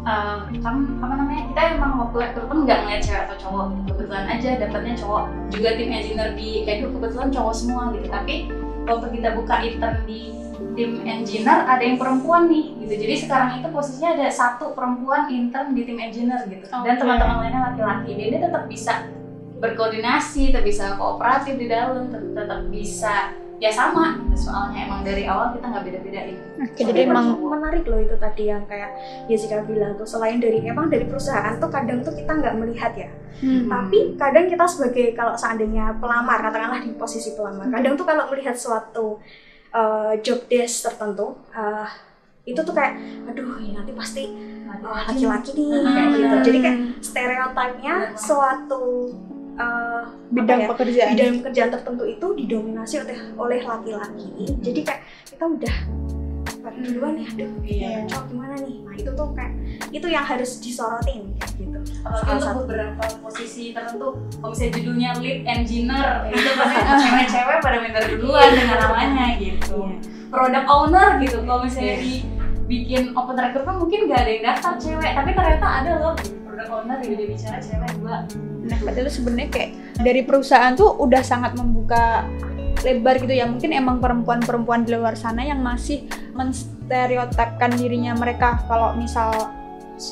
uh, 0.06 0.38
kamu 0.50 0.78
apa 1.02 1.14
namanya 1.18 1.42
kita 1.50 1.62
emang 1.74 1.92
waktu 2.06 2.16
rekrutmen 2.22 2.58
nggak 2.64 2.78
ngeliat 2.86 3.02
cewek 3.02 3.22
atau 3.26 3.36
cowok, 3.42 3.66
kebetulan 3.90 4.26
aja 4.30 4.50
dapatnya 4.62 4.94
cowok. 4.98 5.24
Juga 5.50 5.68
tim 5.74 5.90
engineer 5.90 6.30
di 6.38 6.48
Edu 6.64 6.86
kebetulan 6.94 7.28
cowok 7.34 7.54
semua 7.54 7.82
gitu. 7.94 8.06
Tapi 8.06 8.34
waktu 8.86 9.06
kita 9.18 9.28
buka 9.36 9.54
intern 9.66 9.98
di 10.06 10.20
tim 10.78 11.02
engineer 11.02 11.66
ada 11.66 11.82
yang 11.82 11.98
perempuan 11.98 12.46
nih 12.46 12.74
gitu. 12.86 12.94
Jadi 13.06 13.14
sekarang 13.26 13.48
itu 13.58 13.68
posisinya 13.70 14.10
ada 14.14 14.26
satu 14.30 14.74
perempuan 14.74 15.30
intern 15.30 15.74
di 15.74 15.82
tim 15.82 15.98
engineer 15.98 16.46
gitu. 16.46 16.66
Dan 16.70 16.94
Oke. 16.94 17.00
teman-teman 17.02 17.36
lainnya 17.42 17.60
laki-laki. 17.74 18.10
Dan 18.14 18.26
dia 18.30 18.40
tetap 18.46 18.64
bisa 18.70 18.94
berkoordinasi, 19.58 20.54
tetap 20.54 20.62
bisa 20.62 20.94
kooperatif 20.94 21.58
di 21.58 21.66
dalam, 21.66 22.06
tetap, 22.06 22.22
tetap 22.30 22.60
bisa 22.70 23.14
ya 23.58 23.70
sama. 23.74 24.14
Gitu. 24.22 24.48
soalnya 24.48 24.86
emang 24.86 25.02
dari 25.02 25.26
awal 25.26 25.50
kita 25.50 25.66
nggak 25.66 25.84
beda-bedain. 25.90 26.36
Oke, 26.62 26.78
Tapi 26.78 26.82
jadi 26.94 27.00
emang 27.10 27.26
menarik 27.42 27.82
loh 27.90 27.98
itu 27.98 28.14
tadi 28.14 28.46
yang 28.46 28.62
kayak 28.70 28.90
Jessica 29.26 29.66
bilang 29.66 29.98
tuh 29.98 30.06
selain 30.06 30.38
dari 30.38 30.62
emang 30.62 30.86
dari 30.86 31.02
perusahaan 31.10 31.58
tuh 31.58 31.66
kadang 31.66 32.06
tuh 32.06 32.14
kita 32.14 32.38
nggak 32.38 32.54
melihat 32.54 32.92
ya. 32.94 33.10
Hmm, 33.38 33.70
tapi 33.70 34.18
kadang 34.18 34.46
kita 34.50 34.66
sebagai 34.66 35.14
kalau 35.14 35.34
seandainya 35.34 35.94
pelamar 35.98 36.38
katakanlah 36.42 36.82
di 36.82 36.90
posisi 36.94 37.34
pelamar 37.38 37.70
kadang 37.70 37.94
tuh 37.94 38.06
kalau 38.06 38.26
melihat 38.30 38.54
suatu 38.58 39.18
uh, 39.74 40.14
job 40.22 40.42
desk 40.50 40.90
tertentu 40.90 41.38
uh, 41.54 41.86
itu 42.42 42.58
tuh 42.58 42.74
kayak 42.74 42.98
aduh 43.30 43.58
ini 43.62 43.74
nanti 43.74 43.92
pasti 43.94 44.24
laki-laki. 44.68 45.50
nih 45.54 45.70
Hmm. 45.82 45.94
kayak 45.96 46.08
gitu. 46.14 46.36
Jadi 46.46 46.58
kayak 46.62 46.78
Hmm, 46.78 46.92
stereotipnya 47.02 47.94
suatu 48.14 48.84
uh, 49.58 50.02
bidang 50.30 50.60
ya, 50.60 50.68
pekerjaan. 50.70 51.08
bidang 51.12 51.34
pekerjaan 51.40 51.70
tertentu 51.70 52.04
itu 52.04 52.26
didominasi 52.36 52.94
oleh 53.00 53.18
oleh 53.34 53.60
laki-laki 53.60 54.26
jadi 54.58 54.80
kayak 54.82 55.00
kita 55.28 55.44
udah 55.44 55.76
"Wah, 56.58 56.72
duluan 56.74 57.12
nih 57.14 57.26
aduh 57.28 57.50
Iya. 57.62 57.90
cowok 58.06 58.24
gimana 58.28 58.54
nih 58.58 58.76
nah 58.80 58.94
itu 58.94 59.10
tuh 59.10 59.28
kayak 59.32 59.52
itu 59.88 60.06
yang 60.06 60.22
harus 60.22 60.50
disorotin 60.58 61.22
kayak 61.34 61.52
gitu 61.56 61.78
apalagi 62.00 62.18
Salah 62.20 62.34
untuk 62.34 62.44
satu. 62.44 62.60
beberapa 62.62 63.04
posisi 63.20 63.64
tertentu 63.70 64.08
kalau 64.32 64.50
misalnya 64.50 64.72
judulnya 64.74 65.10
lead 65.18 65.38
engineer 65.44 66.08
itu 66.30 66.50
pasti 66.52 66.78
cewek-cewek 66.98 67.58
pada 67.58 67.78
minta 67.78 68.00
duluan 68.04 68.48
dengan 68.52 68.78
namanya 68.80 69.26
gitu 69.36 69.78
product 70.28 70.66
owner 70.68 71.08
gitu 71.18 71.38
kalau 71.42 71.60
misalnya 71.62 71.96
di 71.98 72.14
bikin 72.68 73.16
open 73.16 73.32
recruitment 73.34 73.78
mungkin 73.80 74.00
nggak 74.04 74.20
ada 74.20 74.30
yang 74.30 74.44
daftar 74.44 74.72
cewek 74.76 75.10
tapi 75.14 75.30
ternyata 75.32 75.66
ada 75.80 75.92
loh 75.96 76.14
gitu. 76.18 76.36
Product 76.58 76.74
owner 76.74 76.98
video 77.06 77.26
bicara 77.30 77.62
cewek 77.62 77.92
dua 78.02 78.26
Nah, 78.68 78.78
itu 78.92 79.10
sebenarnya 79.22 79.48
kayak 79.48 79.70
dari 80.02 80.20
perusahaan 80.26 80.74
tuh 80.76 80.98
udah 81.00 81.22
sangat 81.24 81.56
membuka 81.56 82.26
lebar 82.84 83.16
gitu 83.22 83.32
ya. 83.32 83.48
Mungkin 83.48 83.72
emang 83.72 83.96
perempuan-perempuan 84.02 84.84
di 84.84 84.92
luar 84.92 85.16
sana 85.16 85.40
yang 85.40 85.64
masih 85.64 86.04
menstereotipkan 86.36 87.72
dirinya 87.78 88.12
mereka 88.12 88.60
kalau 88.68 88.92
misal 88.92 89.32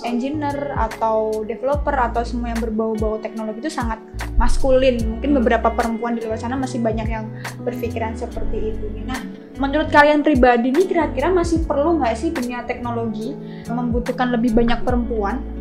engineer 0.09 0.73
atau 0.73 1.45
developer 1.45 1.93
atau 1.93 2.25
semua 2.25 2.57
yang 2.57 2.61
berbau-bau 2.65 3.21
teknologi 3.21 3.61
itu 3.61 3.71
sangat 3.77 4.01
maskulin. 4.41 5.05
Mungkin 5.05 5.37
beberapa 5.37 5.69
perempuan 5.69 6.17
di 6.17 6.25
luar 6.25 6.41
sana 6.41 6.57
masih 6.57 6.81
banyak 6.81 7.13
yang 7.13 7.29
berpikiran 7.61 8.17
seperti 8.17 8.73
itu. 8.73 8.87
Nah, 9.05 9.21
menurut 9.61 9.93
kalian 9.93 10.25
pribadi 10.25 10.73
nih 10.73 10.89
kira-kira 10.89 11.29
masih 11.29 11.61
perlu 11.69 12.01
nggak 12.01 12.17
sih 12.17 12.33
dunia 12.33 12.65
teknologi 12.65 13.37
membutuhkan 13.69 14.33
lebih 14.33 14.57
banyak 14.57 14.81
perempuan? 14.81 15.56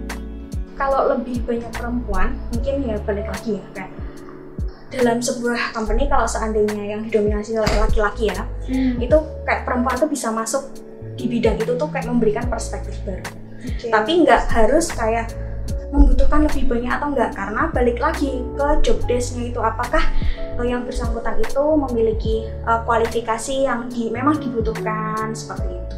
Kalau 0.75 1.15
lebih 1.15 1.41
banyak 1.43 1.71
perempuan 1.71 2.35
mungkin 2.51 2.75
ya 2.83 2.95
balik 3.03 3.27
lagi 3.31 3.59
ya 3.59 3.65
kayak 3.75 3.93
dalam 4.95 5.19
sebuah 5.19 5.75
company 5.75 6.07
kalau 6.07 6.23
seandainya 6.29 6.95
yang 6.95 7.01
didominasi 7.09 7.57
oleh 7.57 7.77
laki-laki 7.83 8.31
ya 8.31 8.47
itu 9.01 9.17
kayak 9.43 9.67
perempuan 9.67 9.97
tuh 9.97 10.07
bisa 10.07 10.31
masuk 10.31 10.63
di 11.15 11.25
bidang 11.31 11.55
itu 11.59 11.73
tuh 11.75 11.89
kayak 11.89 12.07
memberikan 12.11 12.45
perspektif 12.51 12.95
baru. 13.07 13.23
Tapi 13.65 14.11
nggak 14.27 14.41
harus 14.51 14.91
kayak 14.93 15.31
membutuhkan 15.89 16.43
lebih 16.49 16.67
banyak 16.67 16.91
atau 16.91 17.07
enggak 17.15 17.31
karena 17.33 17.61
balik 17.71 17.97
lagi 18.03 18.43
ke 18.43 18.67
job 18.83 18.99
desk-nya 19.07 19.53
itu 19.53 19.59
apakah 19.63 20.03
eh, 20.59 20.65
yang 20.67 20.83
bersangkutan 20.83 21.39
itu 21.39 21.63
memiliki 21.87 22.35
eh, 22.51 22.79
kualifikasi 22.83 23.55
yang 23.63 23.87
di, 23.87 24.11
memang 24.11 24.35
dibutuhkan 24.41 25.31
seperti 25.31 25.71
itu 25.71 25.97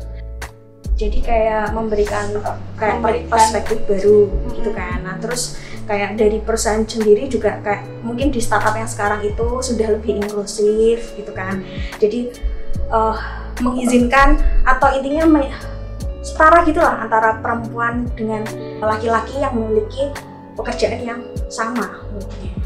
jadi 0.97 1.19
kayak 1.21 1.65
memberikan 1.77 2.25
kayak 2.73 2.97
Memberikan. 2.97 3.29
perspektif 3.29 3.77
baru 3.85 4.33
gitu 4.57 4.73
kan. 4.73 5.05
Nah 5.05 5.15
terus 5.21 5.61
kayak 5.85 6.17
dari 6.17 6.41
perusahaan 6.41 6.81
sendiri 6.81 7.29
juga 7.29 7.61
kayak 7.61 7.85
mungkin 8.01 8.33
di 8.33 8.41
startup 8.41 8.73
yang 8.73 8.89
sekarang 8.89 9.21
itu 9.21 9.61
sudah 9.61 9.93
lebih 9.93 10.17
inklusif 10.17 11.13
gitu 11.13 11.31
kan. 11.37 11.61
Jadi 12.01 12.33
eh, 12.89 13.17
mengizinkan 13.61 14.41
atau 14.65 14.89
intinya 14.97 15.37
me- 15.37 15.53
setara 16.25 16.65
gitulah 16.65 16.97
antara 16.97 17.39
perempuan 17.39 18.09
dengan 18.17 18.41
laki-laki 18.81 19.37
yang 19.37 19.53
memiliki 19.53 20.09
pekerjaan 20.57 20.99
yang 21.05 21.21
sama. 21.47 22.03
Mungkin. 22.09 22.57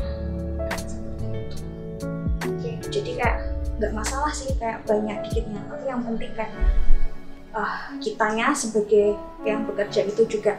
Jadi 2.91 3.12
kayak 3.15 3.38
nggak 3.76 3.91
masalah 3.91 4.32
sih 4.32 4.56
kayak 4.56 4.88
banyak 4.88 5.20
dikitnya. 5.28 5.60
Tapi 5.67 5.84
yang 5.88 6.02
penting 6.04 6.32
kayak 6.32 6.52
ah 7.52 7.92
kitanya 8.00 8.56
sebagai 8.56 9.16
yang 9.44 9.68
bekerja 9.68 10.08
itu 10.08 10.24
juga 10.28 10.56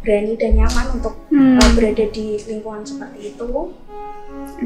berani 0.00 0.36
dan 0.36 0.56
nyaman 0.56 0.86
untuk 0.96 1.14
Hmm. 1.30 1.56
uh, 1.56 1.70
berada 1.78 2.04
di 2.10 2.36
lingkungan 2.42 2.82
seperti 2.82 3.32
itu 3.32 3.48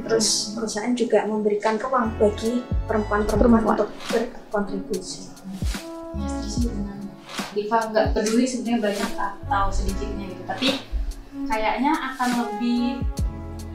terus 0.00 0.56
perusahaan 0.56 0.96
juga 0.96 1.28
memberikan 1.28 1.76
ruang 1.76 2.16
bagi 2.16 2.64
perempuan-perempuan 2.88 3.62
Perempuan. 3.62 3.76
untuk 3.78 3.90
berkontribusi 4.08 5.28
ya 6.16 6.28
setuju 6.40 6.72
dengan 6.72 6.98
Diva 7.52 7.78
nggak 7.92 8.06
peduli 8.16 8.48
sebenarnya 8.48 8.80
banyak 8.80 9.10
atau 9.14 9.64
sedikitnya 9.70 10.24
gitu 10.32 10.42
tapi 10.48 10.68
kayaknya 11.46 11.92
akan 11.92 12.30
lebih 12.42 13.04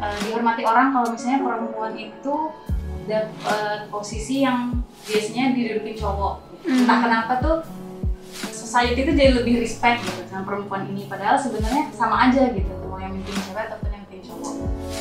eh, 0.01 0.17
dihormati 0.27 0.63
orang 0.65 0.89
kalau 0.89 1.07
misalnya 1.13 1.39
perempuan 1.45 1.93
itu 1.93 2.35
dapat 3.05 3.79
posisi 3.87 4.41
yang 4.43 4.81
biasanya 5.05 5.53
didudukin 5.53 5.93
cowok 5.93 6.48
Hmm. 6.65 6.83
entah 6.83 6.99
kenapa 7.01 7.33
tuh 7.39 7.57
society 8.69 9.01
itu 9.01 9.11
jadi 9.17 9.31
lebih 9.41 9.65
respect 9.65 10.05
gitu 10.05 10.21
sama 10.29 10.45
perempuan 10.45 10.85
ini. 10.91 11.09
Padahal 11.09 11.41
sebenarnya 11.41 11.89
sama 11.95 12.29
aja 12.29 12.53
gitu 12.53 12.69
mau 12.85 13.01
yang 13.01 13.17
mimpin 13.17 13.33
cewek 13.49 13.65
ataupun 13.65 13.89
yang 13.89 14.03
mimpin 14.05 14.21
cowok. 14.29 14.53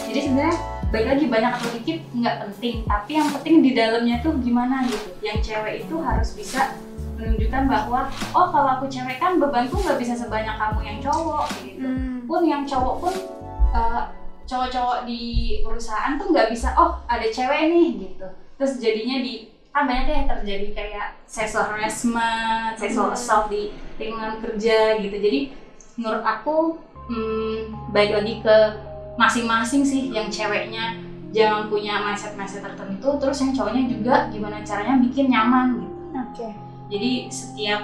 Jadi 0.09 0.21
sebenarnya 0.25 0.57
baik 0.88 1.07
lagi 1.12 1.25
banyak 1.29 1.53
atau 1.53 1.68
dikit 1.77 1.99
nggak 2.16 2.37
penting. 2.49 2.77
Tapi 2.88 3.11
yang 3.12 3.29
penting 3.37 3.55
di 3.61 3.71
dalamnya 3.77 4.16
tuh 4.25 4.33
gimana 4.40 4.87
gitu. 4.88 5.09
Yang 5.21 5.38
cewek 5.53 5.75
itu 5.85 5.94
harus 6.01 6.33
bisa 6.33 6.79
menunjukkan 7.18 7.62
bahwa 7.66 8.01
oh 8.33 8.47
kalau 8.55 8.71
aku 8.79 8.87
cewek 8.87 9.18
kan 9.18 9.42
bebanku 9.42 9.77
nggak 9.83 9.99
bisa 9.99 10.14
sebanyak 10.14 10.55
kamu 10.55 10.81
yang 10.87 10.99
cowok 11.03 11.47
gitu. 11.66 11.83
Hmm. 11.83 12.23
pun 12.29 12.44
yang 12.47 12.62
cowok 12.62 12.94
pun 13.03 13.14
uh, 13.75 14.12
cowok-cowok 14.47 15.09
di 15.09 15.21
perusahaan 15.61 16.14
tuh 16.16 16.31
nggak 16.31 16.49
bisa 16.49 16.73
oh 16.79 17.03
ada 17.11 17.27
cewek 17.27 17.68
nih 17.68 17.88
gitu. 18.07 18.27
Terus 18.57 18.73
jadinya 18.79 19.18
di 19.21 19.58
kan 19.79 19.87
banyak 19.87 20.11
yang 20.11 20.27
terjadi 20.27 20.69
kayak 20.75 21.09
sexual 21.23 21.71
harassment, 21.71 22.75
sexual 22.75 23.14
assault 23.14 23.47
di 23.47 23.71
lingkungan 23.95 24.43
kerja 24.43 24.99
gitu. 24.99 25.14
Jadi 25.14 25.41
menurut 25.95 26.23
aku 26.27 26.83
hmm, 27.07 27.95
baik 27.95 28.19
lagi 28.19 28.35
ke 28.43 28.57
masing-masing 29.14 29.87
sih 29.87 30.11
yang 30.11 30.27
ceweknya 30.27 30.99
jangan 31.31 31.71
punya 31.71 32.03
mindset-mindset 32.03 32.67
tertentu, 32.67 33.23
terus 33.23 33.38
yang 33.38 33.55
cowoknya 33.55 33.85
juga 33.87 34.14
gimana 34.35 34.67
caranya 34.67 34.99
bikin 34.99 35.31
nyaman 35.31 35.79
gitu. 35.79 35.97
Oke. 36.27 36.49
Jadi 36.91 37.11
setiap 37.31 37.83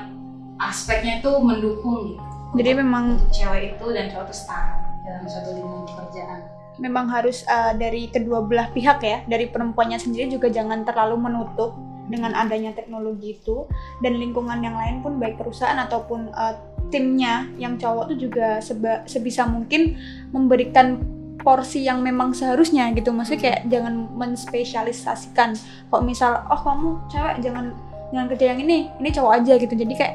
aspeknya 0.59 1.23
itu 1.23 1.31
mendukung 1.39 2.11
gitu. 2.11 2.23
Jadi 2.59 2.71
memang 2.75 3.23
cewek 3.31 3.79
itu 3.79 3.87
dan 3.95 4.11
cowok 4.11 4.27
itu 4.27 4.35
setara 4.35 4.83
dalam 5.07 5.23
suatu 5.31 5.55
lingkungan 5.55 5.87
pekerjaan. 5.87 6.54
Memang 6.79 7.07
harus 7.07 7.47
uh, 7.47 7.73
dari 7.77 8.11
kedua 8.11 8.43
belah 8.43 8.71
pihak 8.75 8.99
ya 9.03 9.23
dari 9.31 9.47
perempuannya 9.47 9.99
sendiri 9.99 10.35
juga 10.35 10.51
jangan 10.51 10.83
terlalu 10.83 11.31
menutup 11.31 11.79
dengan 12.09 12.37
adanya 12.37 12.75
teknologi 12.77 13.41
itu. 13.41 13.65
Dan 14.05 14.21
lingkungan 14.21 14.61
yang 14.61 14.77
lain 14.77 15.01
pun 15.01 15.17
baik 15.17 15.41
perusahaan 15.41 15.79
ataupun 15.79 16.33
uh, 16.35 16.55
timnya 16.93 17.49
yang 17.57 17.81
cowok 17.81 18.13
tuh 18.13 18.19
juga 18.29 18.61
seba- 18.61 19.03
sebisa 19.09 19.49
mungkin 19.49 19.97
memberikan 20.31 21.01
porsi 21.41 21.85
yang 21.85 22.01
memang 22.01 22.33
seharusnya 22.33 22.93
gitu. 22.97 23.13
Maksudnya 23.13 23.41
kayak 23.41 23.61
jangan 23.69 24.09
menspesialisasikan. 24.17 25.57
Kok 25.93 26.03
misal 26.05 26.45
oh 26.49 26.61
kamu 26.61 26.89
cewek 27.13 27.37
jangan 27.45 27.73
jangan 28.13 28.27
kerja 28.33 28.45
yang 28.55 28.61
ini 28.65 28.89
ini 29.01 29.09
cowok 29.13 29.33
aja 29.43 29.53
gitu. 29.61 29.75
Jadi 29.75 29.95
kayak 29.97 30.15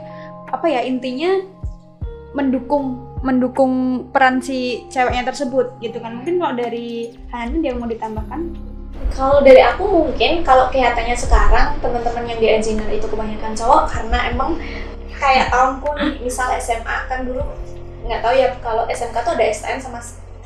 apa 0.49 0.65
ya 0.65 0.81
intinya 0.81 1.45
mendukung 2.33 3.09
mendukung 3.19 4.05
peran 4.15 4.39
si 4.39 4.87
ceweknya 4.87 5.27
tersebut 5.27 5.75
gitu 5.83 5.99
kan? 5.99 6.21
Mungkin 6.21 6.39
kalau 6.39 6.53
dari 6.55 7.11
Hanan 7.33 7.59
dia 7.59 7.75
mau 7.75 7.89
ditambahkan? 7.89 8.55
Kalau 9.09 9.41
dari 9.41 9.59
aku 9.59 9.83
mungkin 9.89 10.45
kalau 10.45 10.69
kelihatannya 10.69 11.17
sekarang 11.17 11.81
teman-teman 11.81 12.29
yang 12.29 12.39
di 12.39 12.47
engineer 12.47 12.91
itu 12.93 13.09
kebanyakan 13.09 13.57
cowok 13.57 13.89
karena 13.89 14.17
emang 14.29 14.55
kayak 15.19 15.51
tahunku 15.51 15.89
nih 15.99 16.13
misal 16.23 16.47
SMA 16.61 16.97
kan 17.11 17.27
dulu 17.27 17.43
nggak 18.07 18.23
tahu 18.23 18.33
ya 18.37 18.47
kalau 18.63 18.87
SMK 18.87 19.17
tuh 19.19 19.33
ada 19.35 19.45
STM 19.51 19.79
sama 19.83 19.99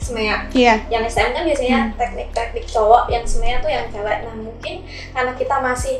SMEA 0.03 0.49
iya. 0.51 0.83
Yang 0.89 1.13
STM 1.15 1.31
kan 1.31 1.43
biasanya 1.45 1.79
teknik-teknik 1.95 2.65
cowok 2.67 3.03
yang 3.13 3.23
SMEA 3.23 3.61
tuh 3.61 3.71
yang 3.71 3.85
cewek. 3.93 4.17
Nah 4.25 4.35
mungkin 4.35 4.75
karena 5.13 5.31
kita 5.37 5.55
masih 5.61 5.95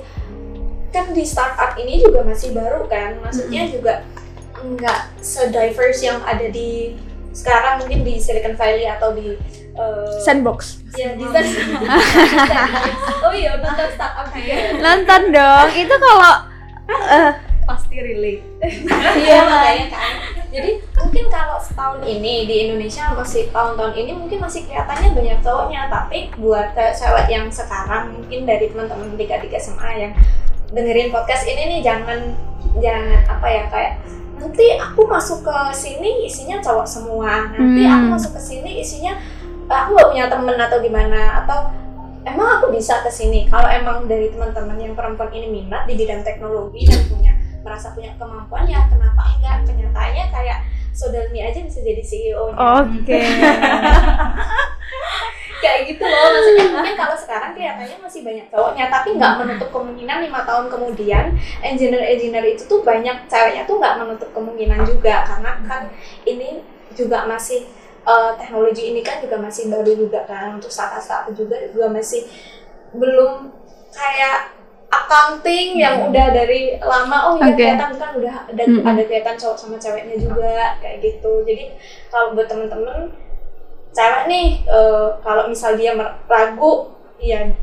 kan 0.94 1.10
di 1.10 1.26
startup 1.26 1.74
ini 1.78 2.06
juga 2.06 2.22
masih 2.22 2.54
baru 2.54 2.86
kan 2.86 3.18
maksudnya 3.18 3.66
juga 3.66 4.06
nggak 4.64 5.20
se-diverse 5.20 6.08
yang 6.08 6.24
ada 6.24 6.48
di 6.48 6.96
sekarang 7.34 7.84
mungkin 7.84 8.06
di 8.06 8.22
Silicon 8.22 8.56
Valley 8.56 8.86
atau 8.86 9.12
di 9.12 9.36
eh, 9.74 10.14
sandbox 10.22 10.86
Ya, 10.94 11.18
di 11.18 11.26
Oh 13.26 13.34
iya, 13.34 13.58
nonton 13.58 13.90
startup 13.98 14.30
juga. 14.30 14.54
nonton 14.78 15.22
dong 15.34 15.70
itu 15.74 15.96
kalau 15.98 16.34
eh, 16.86 17.32
Pasti 17.64 17.96
relate. 17.96 18.44
Iya, 19.24 19.40
makanya 19.48 19.88
kan. 19.96 20.14
Jadi 20.52 20.84
mungkin 21.00 21.26
kalau 21.32 21.58
setahun 21.58 22.04
ini 22.04 22.46
di 22.46 22.56
Indonesia 22.68 23.16
masih 23.16 23.48
tahun-tahun 23.56 23.96
ini 23.96 24.12
mungkin 24.14 24.44
masih 24.44 24.68
kelihatannya 24.68 25.16
banyak 25.16 25.40
cowoknya, 25.40 25.88
tapi 25.88 26.30
buat 26.38 26.76
cewek 26.76 27.32
yang 27.32 27.48
sekarang 27.48 28.20
mungkin 28.20 28.44
dari 28.44 28.68
teman-teman 28.68 29.16
di 29.16 29.26
adik 29.32 29.56
SMA 29.58 29.90
yang 29.96 30.12
dengerin 30.76 31.10
podcast 31.10 31.48
ini 31.48 31.78
nih 31.78 31.82
jangan 31.82 32.36
jangan 32.84 33.22
apa 33.32 33.48
ya 33.48 33.64
kayak 33.72 33.94
nanti 34.44 34.76
aku 34.76 35.08
masuk 35.08 35.48
ke 35.48 35.58
sini 35.72 36.28
isinya 36.28 36.60
cowok 36.60 36.84
semua. 36.84 37.48
Nanti 37.48 37.88
Hmm. 37.88 37.94
aku 37.96 38.06
masuk 38.20 38.32
ke 38.36 38.42
sini 38.44 38.84
isinya 38.84 39.16
eh, 39.64 39.78
aku 39.80 39.96
gak 39.96 40.12
punya 40.12 40.28
temen 40.28 40.60
atau 40.60 40.78
gimana. 40.84 41.48
Atau 41.48 41.72
emang 42.28 42.60
aku 42.60 42.76
bisa 42.76 43.00
ke 43.00 43.10
sini? 43.10 43.48
Kalau 43.48 43.72
emang 43.72 44.04
dari 44.12 44.28
teman-teman 44.28 44.76
yang 44.76 44.94
perempuan 44.94 45.32
ini 45.32 45.48
minat 45.48 45.88
di 45.88 45.96
bidang 45.96 46.22
teknologi 46.28 46.84
dan 46.84 47.00
punya 47.08 47.32
merasa 47.64 47.96
punya 47.96 48.12
kemampuan 48.20 48.68
ya 48.68 48.84
kenapa 48.92 49.40
enggak? 49.40 49.64
Kenyataannya 49.64 50.26
kayak 50.28 50.60
Sodalmi 50.94 51.42
aja 51.42 51.58
bisa 51.58 51.82
jadi 51.82 52.06
CEO 52.06 52.54
nya 52.54 52.86
oke 52.86 53.18
kayak 55.64 55.82
gitu 55.88 56.04
loh 56.04 56.28
maksudnya. 56.36 56.68
Mungkin 56.76 56.96
kalau 57.00 57.16
sekarang 57.16 57.56
kelihatannya 57.56 57.98
masih 58.04 58.22
banyak 58.28 58.46
cowoknya 58.52 58.86
tapi 58.92 59.10
nggak 59.16 59.34
menutup 59.40 59.70
kemungkinan 59.72 60.18
lima 60.28 60.42
tahun 60.44 60.66
kemudian 60.68 61.26
engineer 61.64 62.04
engineer 62.04 62.46
itu 62.52 62.68
tuh 62.68 62.84
banyak 62.84 63.16
ceweknya 63.32 63.64
tuh 63.64 63.80
nggak 63.80 63.96
menutup 64.04 64.30
kemungkinan 64.36 64.84
juga. 64.84 65.24
Karena 65.24 65.52
kan 65.64 65.88
ini 66.28 66.60
juga 66.92 67.24
masih 67.24 67.64
eh, 68.04 68.32
teknologi 68.36 68.92
ini 68.92 69.00
kan 69.00 69.24
juga 69.24 69.40
masih 69.40 69.72
baru 69.72 69.92
juga 69.96 70.28
kan 70.28 70.60
untuk 70.60 70.68
startup-startup 70.68 71.32
juga 71.32 71.56
juga 71.72 71.88
masih 71.88 72.28
belum 72.94 73.50
kayak 73.96 74.54
accounting 74.94 75.82
yang 75.82 76.14
udah 76.14 76.30
dari 76.30 76.78
lama 76.78 77.34
oh 77.34 77.36
iya 77.42 77.50
Oke. 77.50 77.58
kelihatan 77.58 77.92
kan 77.98 78.12
udah 78.14 78.36
ada 78.46 78.64
Mm-mm. 78.70 78.86
ada 78.86 79.02
kelihatan 79.10 79.36
cowok 79.42 79.58
sama 79.58 79.78
ceweknya 79.82 80.22
juga 80.22 80.78
kayak 80.78 81.02
gitu. 81.02 81.42
Jadi 81.50 81.74
kalau 82.14 82.38
buat 82.38 82.46
temen-temen 82.46 83.10
cewek 83.94 84.24
nih 84.26 84.46
eh, 84.66 85.08
kalau 85.22 85.48
misal 85.48 85.74
dia 85.74 85.94
ragu 86.26 86.92
ya 87.18 87.54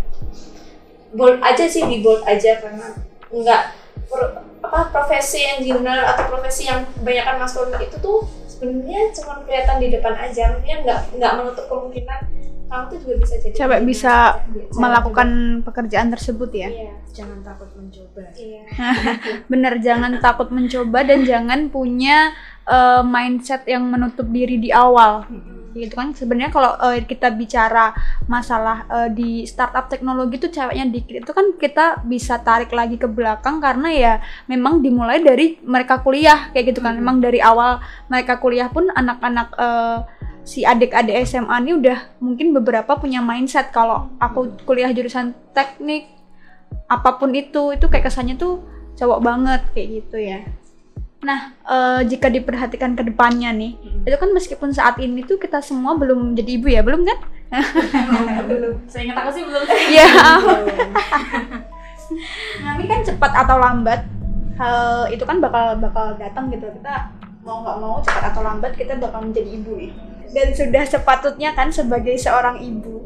bold 1.11 1.43
aja 1.43 1.65
sih 1.67 1.83
di 1.85 2.01
bold 2.01 2.23
aja 2.23 2.63
karena 2.63 2.95
nggak 3.29 3.63
pro- 4.07 4.35
apa 4.61 4.93
profesi 4.93 5.43
engineer 5.43 6.07
atau 6.07 6.31
profesi 6.31 6.67
yang 6.67 6.87
kebanyakan 6.95 7.37
maskulin 7.41 7.75
itu 7.81 7.97
tuh 7.99 8.23
sebenarnya 8.47 9.11
cuma 9.13 9.43
kelihatan 9.43 9.77
di 9.81 9.89
depan 9.91 10.15
aja 10.15 10.55
maksudnya 10.55 10.77
nggak 10.85 11.01
nggak 11.17 11.33
menutup 11.35 11.65
kemungkinan 11.67 12.21
kamu 12.71 12.85
tuh 12.87 12.99
juga 13.03 13.15
bisa 13.19 13.35
jadi 13.43 13.55
Cewek 13.59 13.81
bisa 13.83 14.15
Cewek 14.47 14.71
melakukan 14.79 15.29
pekerjaan 15.67 16.09
tersebut 16.09 16.55
juga. 16.55 16.63
ya 16.63 16.69
iya 16.71 16.93
Jangan 17.11 17.43
takut 17.43 17.67
mencoba. 17.75 18.23
iya 18.39 18.63
bener 19.51 19.73
jangan 19.83 20.13
takut 20.23 20.49
mencoba 20.55 21.03
dan 21.03 21.27
jangan 21.27 21.67
punya 21.67 22.31
eh, 22.69 23.03
mindset 23.05 23.65
yang 23.69 23.87
menutup 23.89 24.27
diri 24.29 24.57
di 24.61 24.71
awal. 24.73 25.25
Gitu 25.71 25.95
kan? 25.95 26.11
Sebenarnya 26.13 26.51
kalau 26.51 26.75
eh, 26.91 27.07
kita 27.07 27.31
bicara 27.31 27.95
masalah 28.27 28.85
eh, 28.91 29.09
di 29.15 29.31
startup 29.47 29.87
teknologi 29.87 30.43
itu 30.43 30.49
ceweknya 30.51 30.91
dikit 30.91 31.23
itu 31.23 31.33
kan 31.33 31.47
kita 31.57 32.03
bisa 32.05 32.43
tarik 32.43 32.75
lagi 32.75 32.99
ke 32.99 33.07
belakang 33.07 33.63
karena 33.63 33.89
ya 33.95 34.13
memang 34.51 34.83
dimulai 34.83 35.23
dari 35.23 35.63
mereka 35.63 36.03
kuliah 36.03 36.51
kayak 36.51 36.75
gitu 36.75 36.81
kan. 36.83 36.99
Memang 36.99 37.23
dari 37.23 37.39
awal 37.39 37.79
mereka 38.11 38.43
kuliah 38.43 38.69
pun 38.69 38.91
anak-anak 38.91 39.55
si 40.41 40.65
adik-adik 40.67 41.15
SMA 41.29 41.53
ini 41.63 41.73
udah 41.79 42.19
mungkin 42.19 42.51
beberapa 42.57 42.99
punya 42.99 43.23
mindset. 43.23 43.71
Kalau 43.71 44.11
aku 44.19 44.59
kuliah 44.67 44.91
jurusan 44.91 45.37
teknik 45.55 46.21
apa 46.91 47.19
pun 47.23 47.31
itu 47.31 47.71
itu 47.71 47.87
kayak 47.87 48.11
kesannya 48.11 48.35
tuh 48.35 48.67
cowok 48.99 49.21
banget 49.23 49.63
kayak 49.73 49.89
gitu 50.03 50.17
ya 50.19 50.41
nah 51.21 51.53
eh, 51.69 52.01
jika 52.09 52.33
diperhatikan 52.33 52.97
ke 52.97 53.05
depannya 53.05 53.53
nih 53.53 53.77
itu 54.09 54.17
kan 54.17 54.33
meskipun 54.33 54.73
saat 54.73 54.97
ini 54.97 55.21
tuh 55.29 55.37
kita 55.37 55.61
semua 55.61 55.93
belum 56.01 56.33
jadi 56.33 56.51
ibu 56.57 56.69
ya 56.73 56.81
belum 56.81 57.05
kan 57.05 57.19
belum. 58.51 58.87
Saya 58.87 59.11
ingat 59.11 59.27
aku 59.27 59.31
sih 59.35 59.43
belum. 59.43 59.63
Iya. 59.91 60.07
tapi 62.63 62.83
kan 62.91 63.01
cepat 63.03 63.33
atau 63.47 63.57
lambat 63.59 64.01
hal 64.55 65.11
itu 65.11 65.25
kan 65.27 65.43
bakal 65.43 65.79
bakal 65.83 66.15
datang 66.15 66.53
gitu 66.53 66.69
kita 66.71 67.11
mau 67.43 67.65
nggak 67.65 67.79
mau 67.81 67.97
cepat 68.05 68.35
atau 68.35 68.43
lambat 68.45 68.73
kita 68.77 68.99
bakal 69.01 69.25
menjadi 69.25 69.51
ibu 69.57 69.73
nih 69.79 69.93
dan 70.31 70.49
sudah 70.55 70.85
sepatutnya 70.87 71.51
kan 71.57 71.75
sebagai 71.75 72.15
seorang 72.21 72.63
ibu 72.63 73.03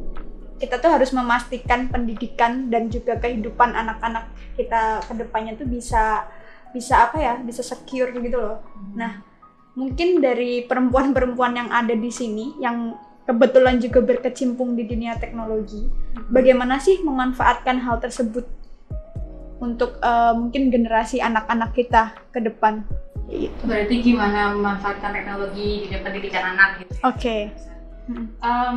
kita 0.58 0.78
tuh 0.78 0.90
harus 0.92 1.10
memastikan 1.10 1.90
pendidikan 1.90 2.68
dan 2.70 2.88
juga 2.88 3.18
kehidupan 3.18 3.74
anak-anak 3.74 4.28
kita 4.54 5.02
ke 5.04 5.12
depannya 5.18 5.58
tuh 5.58 5.66
bisa 5.66 6.24
bisa 6.74 7.08
apa 7.08 7.16
ya 7.22 7.34
bisa 7.38 7.62
secure 7.62 8.10
gitu 8.10 8.36
loh 8.36 8.58
nah 8.98 9.22
mungkin 9.78 10.18
dari 10.18 10.66
perempuan-perempuan 10.66 11.54
yang 11.54 11.70
ada 11.70 11.94
di 11.94 12.10
sini 12.10 12.58
yang 12.58 12.98
kebetulan 13.24 13.80
juga 13.80 14.02
berkecimpung 14.02 14.76
di 14.76 14.84
dunia 14.84 15.16
teknologi 15.16 15.86
bagaimana 16.28 16.82
sih 16.82 17.00
memanfaatkan 17.00 17.80
hal 17.80 18.02
tersebut 18.02 18.44
untuk 19.62 19.96
eh, 20.02 20.34
mungkin 20.34 20.68
generasi 20.68 21.22
anak-anak 21.22 21.72
kita 21.72 22.12
ke 22.34 22.42
depan 22.42 22.84
gitu. 23.32 23.62
Berarti 23.64 23.94
gimana 24.04 24.52
memanfaatkan 24.52 25.10
teknologi 25.16 25.84
di 25.84 25.86
dalam 25.88 26.04
pendidikan 26.04 26.44
anak 26.56 26.84
gitu? 26.84 26.92
Oke. 27.04 27.36
Mm. 28.04 28.26
Em, 28.36 28.76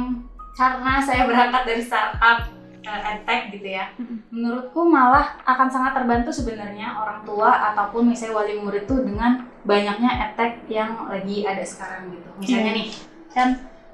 karena 0.55 0.93
saya 1.03 1.27
berangkat 1.27 1.63
dari 1.67 1.83
startup 1.83 2.47
edtech 2.95 3.41
gitu 3.51 3.67
ya, 3.67 3.91
menurutku 4.29 4.87
malah 4.87 5.35
akan 5.43 5.67
sangat 5.67 5.91
terbantu 5.97 6.31
sebenarnya 6.31 6.95
orang 6.95 7.21
tua 7.23 7.73
ataupun 7.73 8.07
misalnya 8.07 8.35
wali 8.39 8.55
murid 8.57 8.87
tuh 8.87 9.03
dengan 9.03 9.43
banyaknya 9.63 10.31
edtech 10.31 10.63
yang 10.71 11.07
lagi 11.07 11.43
ada 11.43 11.63
sekarang 11.63 12.11
gitu. 12.15 12.27
Misalnya 12.39 12.71
Iya. 12.71 12.77
nih, 12.79 12.87
kan 13.33 13.49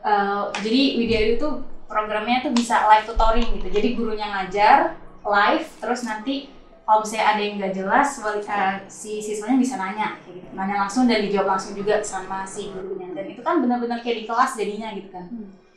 uh, 0.06 0.44
jadi 0.62 0.82
Widya 1.02 1.20
itu 1.36 1.48
programnya 1.90 2.46
tuh 2.46 2.54
bisa 2.54 2.86
live 2.90 3.06
tutoring 3.06 3.50
gitu. 3.62 3.68
Jadi 3.70 3.88
gurunya 3.94 4.28
ngajar 4.30 4.98
live, 5.24 5.68
terus 5.82 6.04
nanti 6.04 6.50
kalau 6.84 7.00
misalnya 7.00 7.28
ada 7.32 7.42
yang 7.42 7.54
nggak 7.64 7.74
jelas, 7.80 8.08
wali- 8.20 8.44
uh, 8.44 8.76
si 8.92 9.24
siswanya 9.24 9.56
bisa 9.56 9.80
nanya, 9.80 10.20
kayak 10.20 10.36
gitu. 10.44 10.48
nanya 10.52 10.84
langsung 10.84 11.08
dan 11.08 11.24
dijawab 11.24 11.56
langsung 11.56 11.74
juga 11.74 12.04
sama 12.04 12.44
si 12.44 12.76
gurunya. 12.76 13.08
Dan 13.16 13.26
itu 13.32 13.40
kan 13.40 13.64
benar-benar 13.64 14.04
kayak 14.04 14.18
di 14.20 14.26
kelas 14.28 14.52
jadinya 14.60 14.92
gitu 14.92 15.08
kan. 15.08 15.26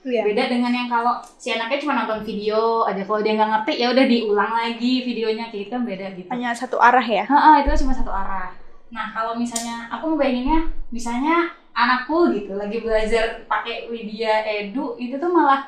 Iya. 0.07 0.23
beda 0.23 0.47
dengan 0.47 0.71
yang 0.71 0.87
kalau 0.87 1.19
si 1.35 1.51
anaknya 1.51 1.83
cuma 1.83 1.99
nonton 1.99 2.23
video 2.23 2.87
aja 2.87 3.03
kalau 3.03 3.21
dia 3.27 3.35
nggak 3.35 3.51
ngerti 3.51 3.73
ya 3.83 3.87
udah 3.90 4.07
diulang 4.07 4.53
lagi 4.55 4.92
videonya 5.03 5.51
kayak 5.51 5.66
gitu 5.66 5.71
kan 5.75 5.83
beda 5.83 6.07
gitu 6.14 6.29
Hanya 6.31 6.55
satu 6.55 6.79
arah 6.79 7.03
ya. 7.03 7.27
Heeh, 7.27 7.55
itu 7.66 7.83
cuma 7.83 7.90
satu 7.90 8.14
arah. 8.14 8.55
Nah, 8.95 9.11
kalau 9.11 9.35
misalnya 9.35 9.90
aku 9.90 10.14
ngebayanginnya, 10.14 10.71
misalnya 10.95 11.51
anakku 11.75 12.31
gitu 12.31 12.55
lagi 12.55 12.79
belajar 12.79 13.42
pakai 13.51 13.90
Widya 13.90 14.47
Edu, 14.47 14.95
itu 14.95 15.19
tuh 15.19 15.27
malah 15.27 15.66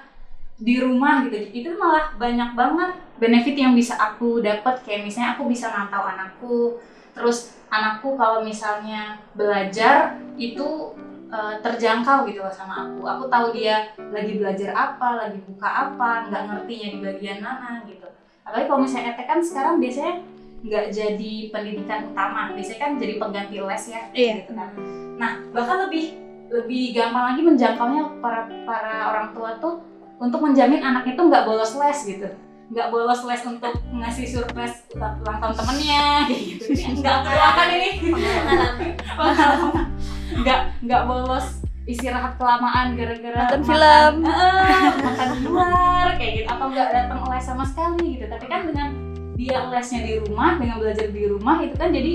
di 0.54 0.78
rumah 0.78 1.26
gitu. 1.26 1.34
Itu 1.50 1.74
malah 1.74 2.14
banyak 2.14 2.54
banget 2.54 2.94
benefit 3.18 3.58
yang 3.58 3.74
bisa 3.74 3.98
aku 3.98 4.38
dapat 4.38 4.86
kayak 4.86 5.02
misalnya 5.02 5.34
aku 5.34 5.50
bisa 5.50 5.66
mantau 5.74 6.06
anakku. 6.06 6.78
Terus 7.10 7.58
anakku 7.74 8.14
kalau 8.14 8.46
misalnya 8.46 9.18
belajar 9.34 10.14
itu 10.38 10.94
eh, 11.28 11.54
terjangkau 11.60 12.24
gitu 12.26 12.40
loh 12.40 12.50
sama 12.50 12.88
aku. 12.88 13.04
Aku 13.04 13.24
tahu 13.28 13.52
dia 13.52 13.88
lagi 13.96 14.36
belajar 14.36 14.70
apa, 14.72 15.08
lagi 15.20 15.38
buka 15.44 15.68
apa, 15.68 16.28
nggak 16.28 16.42
ngertinya 16.48 16.88
di 16.92 16.98
bagian 17.00 17.38
mana 17.38 17.84
gitu. 17.84 18.08
Apalagi 18.42 18.66
kalau 18.66 18.80
misalnya 18.80 19.12
ET 19.12 19.20
kan 19.24 19.40
sekarang 19.40 19.76
biasanya 19.76 20.24
nggak 20.58 20.90
jadi 20.90 21.34
pendidikan 21.54 22.10
utama 22.10 22.50
biasanya 22.50 22.80
kan 22.82 22.90
jadi 22.98 23.14
pengganti 23.14 23.62
les 23.62 23.84
ya 23.86 24.02
Iya. 24.10 24.32
gitu 24.42 24.58
kan 24.58 24.74
nah 25.14 25.38
bahkan 25.54 25.86
lebih 25.86 26.18
lebih 26.50 26.98
gampang 26.98 27.30
lagi 27.30 27.46
menjangkaunya 27.46 28.02
para 28.18 28.42
para 28.66 29.14
orang 29.14 29.30
tua 29.38 29.54
tuh 29.62 29.78
untuk 30.18 30.42
menjamin 30.42 30.82
anaknya 30.82 31.14
tuh 31.14 31.30
nggak 31.30 31.46
bolos 31.46 31.78
les 31.78 31.98
gitu 32.10 32.26
nggak 32.74 32.90
bolos 32.90 33.22
les 33.22 33.42
untuk 33.46 33.70
ngasih 33.86 34.26
surprise 34.26 34.82
ulang 34.98 35.38
tahun 35.38 35.54
temennya 35.54 36.06
gitu 36.26 36.64
nggak 36.74 37.16
perlu 37.22 37.42
akan 37.54 37.68
ini 37.70 37.90
pengalaman 38.02 38.74
pengalaman 39.14 39.86
nggak 40.34 40.60
nggak 40.84 41.02
bolos 41.04 41.46
istirahat 41.88 42.36
kelamaan 42.36 42.92
gara-gara 42.94 43.48
Nonton 43.48 43.60
makan- 43.64 43.68
film. 43.68 44.14
Eh, 44.28 44.92
makan 45.00 45.28
di 45.32 45.40
luar 45.42 46.06
kayak 46.14 46.32
gitu. 46.36 46.48
Atau 46.52 46.66
nggak 46.68 46.88
datang 46.92 47.18
les 47.24 47.40
sama 47.40 47.64
sekali 47.64 48.20
gitu. 48.20 48.26
Tapi 48.28 48.44
kan 48.44 48.60
dengan 48.68 48.88
dia 49.32 49.56
lesnya 49.66 50.00
di 50.02 50.12
rumah 50.20 50.60
dengan 50.60 50.76
belajar 50.78 51.08
di 51.08 51.22
rumah 51.24 51.56
itu 51.62 51.74
kan 51.74 51.88
jadi 51.88 52.12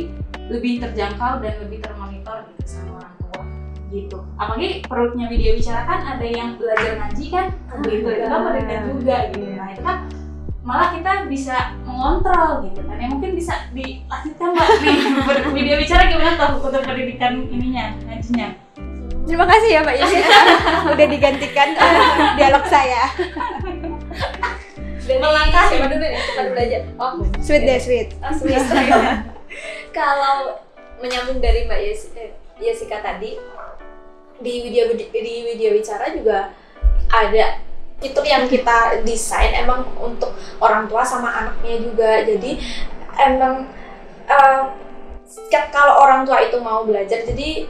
lebih 0.51 0.73
terjangkau 0.77 1.39
dan 1.39 1.55
lebih 1.57 1.79
termonitor 1.79 2.45
gitu 2.51 2.61
sama 2.67 3.01
orang 3.01 3.15
tua 3.17 3.43
gitu. 3.89 4.17
Apalagi 4.35 4.69
perutnya 4.85 5.25
video 5.25 5.55
bicara 5.55 5.81
kan 5.83 5.99
ada 6.05 6.27
yang 6.27 6.59
belajar 6.59 6.91
ngaji 6.99 7.25
kan 7.31 7.45
gitu. 7.81 8.07
Itu 8.11 8.27
kan 8.27 8.39
pendidikan 8.45 8.81
juga 8.91 9.15
gitu. 9.31 9.45
Nah 9.55 9.67
itu 9.71 9.81
kan 9.81 9.97
malah 10.63 10.95
kita 10.95 11.27
bisa 11.27 11.75
mengontrol 11.83 12.63
gitu 12.71 12.79
kan 12.87 12.95
ya 12.95 13.07
mungkin 13.11 13.35
bisa 13.35 13.67
dilanjutkan 13.75 14.47
mbak 14.55 14.67
nih 14.79 14.97
video 15.51 15.75
bicara 15.75 16.07
gimana 16.07 16.39
tuh 16.39 16.63
untuk 16.63 16.81
pendidikan 16.87 17.43
ininya 17.51 17.91
ngajinya 18.07 18.49
Terima 19.23 19.47
kasih 19.47 19.69
ya 19.71 19.79
Mbak 19.87 19.95
Yesika 20.03 20.39
udah 20.99 21.07
digantikan 21.07 21.69
eh, 21.79 21.95
dialog 22.35 22.67
saya. 22.67 23.07
dari 25.07 25.15
Melangkah. 25.15 25.71
siapa 25.71 25.87
dulu 25.87 26.03
nih 26.03 26.19
kita 26.19 26.41
belajar 26.51 26.81
oh 26.99 27.11
Sweet 27.39 27.63
deh, 27.63 27.79
sweet. 27.79 28.07
Oh, 28.19 28.35
sweet. 28.35 28.59
kalau 29.95 30.59
menyambung 30.99 31.39
dari 31.39 31.63
Mbak 31.63 31.79
Yes 31.87 32.11
eh, 32.19 32.35
Yesika 32.59 32.99
tadi 32.99 33.39
di 34.43 34.53
video 34.67 34.91
di 34.91 35.07
video 35.07 35.71
bicara 35.71 36.11
juga 36.11 36.51
ada 37.07 37.63
fitur 38.03 38.27
yang 38.27 38.43
kita 38.51 38.99
desain 39.07 39.55
emang 39.55 39.87
untuk 39.95 40.35
orang 40.63 40.87
tua 40.87 41.03
sama 41.03 41.27
anaknya 41.27 41.75
juga. 41.83 42.11
Jadi 42.23 42.63
emang 43.19 43.67
ke- 45.51 45.69
kalau 45.69 45.99
orang 46.07 46.23
tua 46.23 46.39
itu 46.39 46.57
mau 46.63 46.87
belajar 46.87 47.27
jadi 47.27 47.67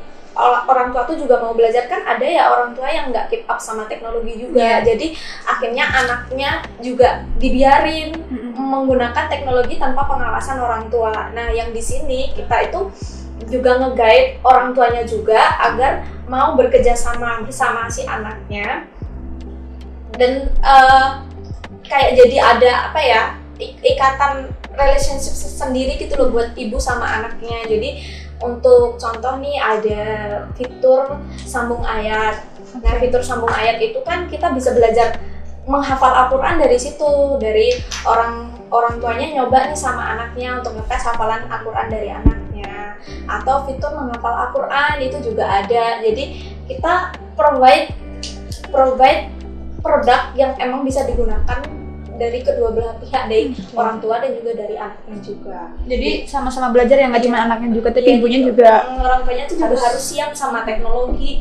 orang 0.66 0.90
tua 0.90 1.06
tuh 1.06 1.18
juga 1.18 1.42
mau 1.42 1.54
belajar. 1.58 1.90
Kan 1.90 2.06
ada 2.06 2.26
ya 2.26 2.50
orang 2.54 2.74
tua 2.78 2.90
yang 2.90 3.10
nggak 3.10 3.30
keep 3.34 3.44
up 3.50 3.58
sama 3.58 3.90
teknologi 3.90 4.38
juga. 4.38 4.82
Jadi 4.82 5.14
akhirnya 5.46 5.86
anaknya 5.90 6.52
juga 6.82 7.26
dibiarin 7.38 8.14
menggunakan 8.54 9.30
teknologi 9.30 9.78
tanpa 9.82 10.06
pengawasan 10.06 10.58
orang 10.62 10.90
tua. 10.90 11.34
Nah, 11.34 11.50
yang 11.54 11.74
di 11.74 11.82
sini 11.82 12.34
kita 12.34 12.70
itu 12.70 12.90
juga 13.50 13.76
nge-guide 13.82 14.40
orang 14.42 14.72
tuanya 14.74 15.04
juga 15.04 15.58
agar 15.62 16.06
mau 16.26 16.56
bekerja 16.58 16.98
sama 16.98 17.44
bersama 17.46 17.86
si 17.90 18.06
anaknya. 18.08 18.88
Dan 20.18 20.50
eh, 20.62 21.10
kayak 21.94 22.18
jadi 22.18 22.38
ada 22.42 22.72
apa 22.90 23.00
ya 23.06 23.22
ik- 23.62 23.78
ikatan 23.86 24.50
relationship 24.74 25.38
sendiri 25.38 26.02
gitu 26.02 26.18
loh 26.18 26.34
buat 26.34 26.58
ibu 26.58 26.82
sama 26.82 27.06
anaknya. 27.06 27.62
Jadi 27.70 28.02
untuk 28.42 28.98
contoh 28.98 29.38
nih 29.38 29.62
ada 29.62 30.04
fitur 30.58 31.22
sambung 31.46 31.86
ayat. 31.86 32.42
Nah, 32.82 32.98
fitur 32.98 33.22
sambung 33.22 33.54
ayat 33.54 33.78
itu 33.78 34.02
kan 34.02 34.26
kita 34.26 34.50
bisa 34.50 34.74
belajar 34.74 35.22
menghafal 35.70 36.10
Al-Quran 36.10 36.60
dari 36.60 36.76
situ 36.76 37.38
dari 37.40 37.72
orang 38.04 38.52
orang 38.74 38.98
tuanya 39.00 39.28
nyoba 39.40 39.70
nih 39.72 39.78
sama 39.78 40.18
anaknya 40.18 40.60
untuk 40.60 40.76
ngetes 40.76 41.08
hafalan 41.08 41.48
Al-Quran 41.48 41.88
dari 41.88 42.10
anaknya 42.12 43.00
atau 43.30 43.64
fitur 43.64 43.96
menghafal 43.96 44.50
Al-Quran 44.50 44.96
itu 45.00 45.32
juga 45.32 45.64
ada 45.64 46.04
jadi 46.04 46.36
kita 46.68 47.16
provide 47.40 47.96
provide 48.76 49.32
produk 49.80 50.36
yang 50.36 50.52
emang 50.60 50.84
bisa 50.84 51.08
digunakan 51.08 51.83
dari 52.24 52.40
kedua 52.40 52.70
belah 52.72 52.96
pihak 52.98 53.24
dari 53.28 53.52
orang 53.74 53.98
tua 54.00 54.16
dan 54.24 54.32
juga 54.32 54.52
dari 54.56 54.76
anaknya 54.76 55.18
juga 55.20 55.60
Jadi 55.84 56.10
sama-sama 56.24 56.72
belajar 56.72 56.96
yang 56.96 57.12
nggak 57.12 57.24
cuma 57.28 57.40
anaknya 57.44 57.70
juga, 57.76 57.90
tapi 57.92 58.08
Iya, 58.08 58.16
ibunya 58.18 58.40
gitu. 58.40 58.48
juga 58.56 58.72
orang 58.96 59.22
tuanya 59.22 59.46
tuh 59.46 59.58
juga 59.60 59.76
harus 59.76 60.04
siap 60.04 60.32
sama 60.32 60.64
teknologi 60.64 61.32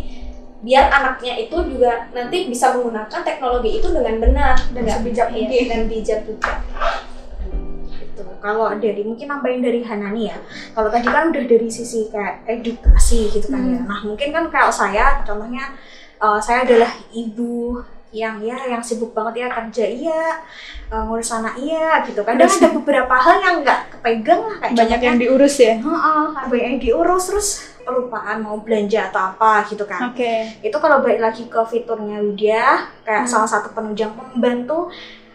biar 0.63 0.91
anaknya 0.91 1.35
itu 1.43 1.57
juga 1.67 2.07
nanti 2.11 2.47
bisa 2.47 2.71
menggunakan 2.71 3.21
teknologi 3.23 3.83
itu 3.83 3.89
dengan 3.91 4.15
benar 4.19 4.55
Dan 4.71 4.83
sebijak 4.87 5.27
iya, 5.31 5.37
mungkin. 5.43 5.65
dan 5.67 5.81
bijak 5.87 6.21
juga 6.23 6.51
gitu. 7.99 8.23
Kalau 8.39 8.71
dari 8.77 9.03
mungkin 9.03 9.27
nambahin 9.27 9.59
dari 9.59 9.81
Hanani 9.83 10.31
ya. 10.31 10.39
Kalau 10.71 10.87
tadi 10.87 11.07
kan 11.07 11.35
udah 11.35 11.45
dari 11.47 11.67
sisi 11.67 12.07
kayak 12.09 12.47
edukasi 12.47 13.31
gitu 13.31 13.51
kan 13.51 13.63
ya. 13.65 13.81
Nah 13.83 14.01
mungkin 14.05 14.31
kan 14.31 14.45
kalau 14.51 14.71
saya 14.71 15.23
contohnya 15.23 15.75
eh, 16.19 16.39
saya 16.39 16.63
adalah 16.63 16.93
ibu 17.11 17.83
yang 18.13 18.37
ya 18.39 18.55
yang 18.69 18.79
sibuk 18.79 19.11
banget 19.11 19.43
ya 19.43 19.49
kerja 19.49 19.85
iya 19.85 20.23
eh, 20.87 21.03
ngurus 21.03 21.33
anak 21.33 21.57
iya 21.57 22.05
gitu 22.05 22.21
kan 22.21 22.37
dan 22.37 22.45
ada 22.45 22.69
beberapa 22.71 23.15
hal 23.15 23.37
yang 23.41 23.57
nggak 23.61 23.81
kepegang 23.91 24.41
lah 24.43 24.57
kayak 24.59 24.77
banyak 24.77 25.01
yang 25.01 25.17
diurus 25.17 25.57
ya. 25.59 25.75
Heeh, 25.75 26.25
ada 26.31 26.47
banyak 26.47 26.67
yang 26.69 26.79
diurus 26.79 27.25
terus 27.27 27.49
kelupaan 27.83 28.39
mau 28.39 28.57
belanja 28.57 29.11
atau 29.11 29.33
apa 29.33 29.67
gitu 29.67 29.83
kan 29.83 30.13
Oke. 30.13 30.61
itu 30.61 30.77
kalau 30.77 31.03
balik 31.03 31.19
lagi 31.19 31.49
ke 31.49 31.61
fiturnya 31.67 32.21
Widya 32.21 32.65
kayak 33.03 33.25
Hmm. 33.25 33.33
salah 33.33 33.49
satu 33.49 33.73
penunjang 33.73 34.13
pembantu 34.13 34.87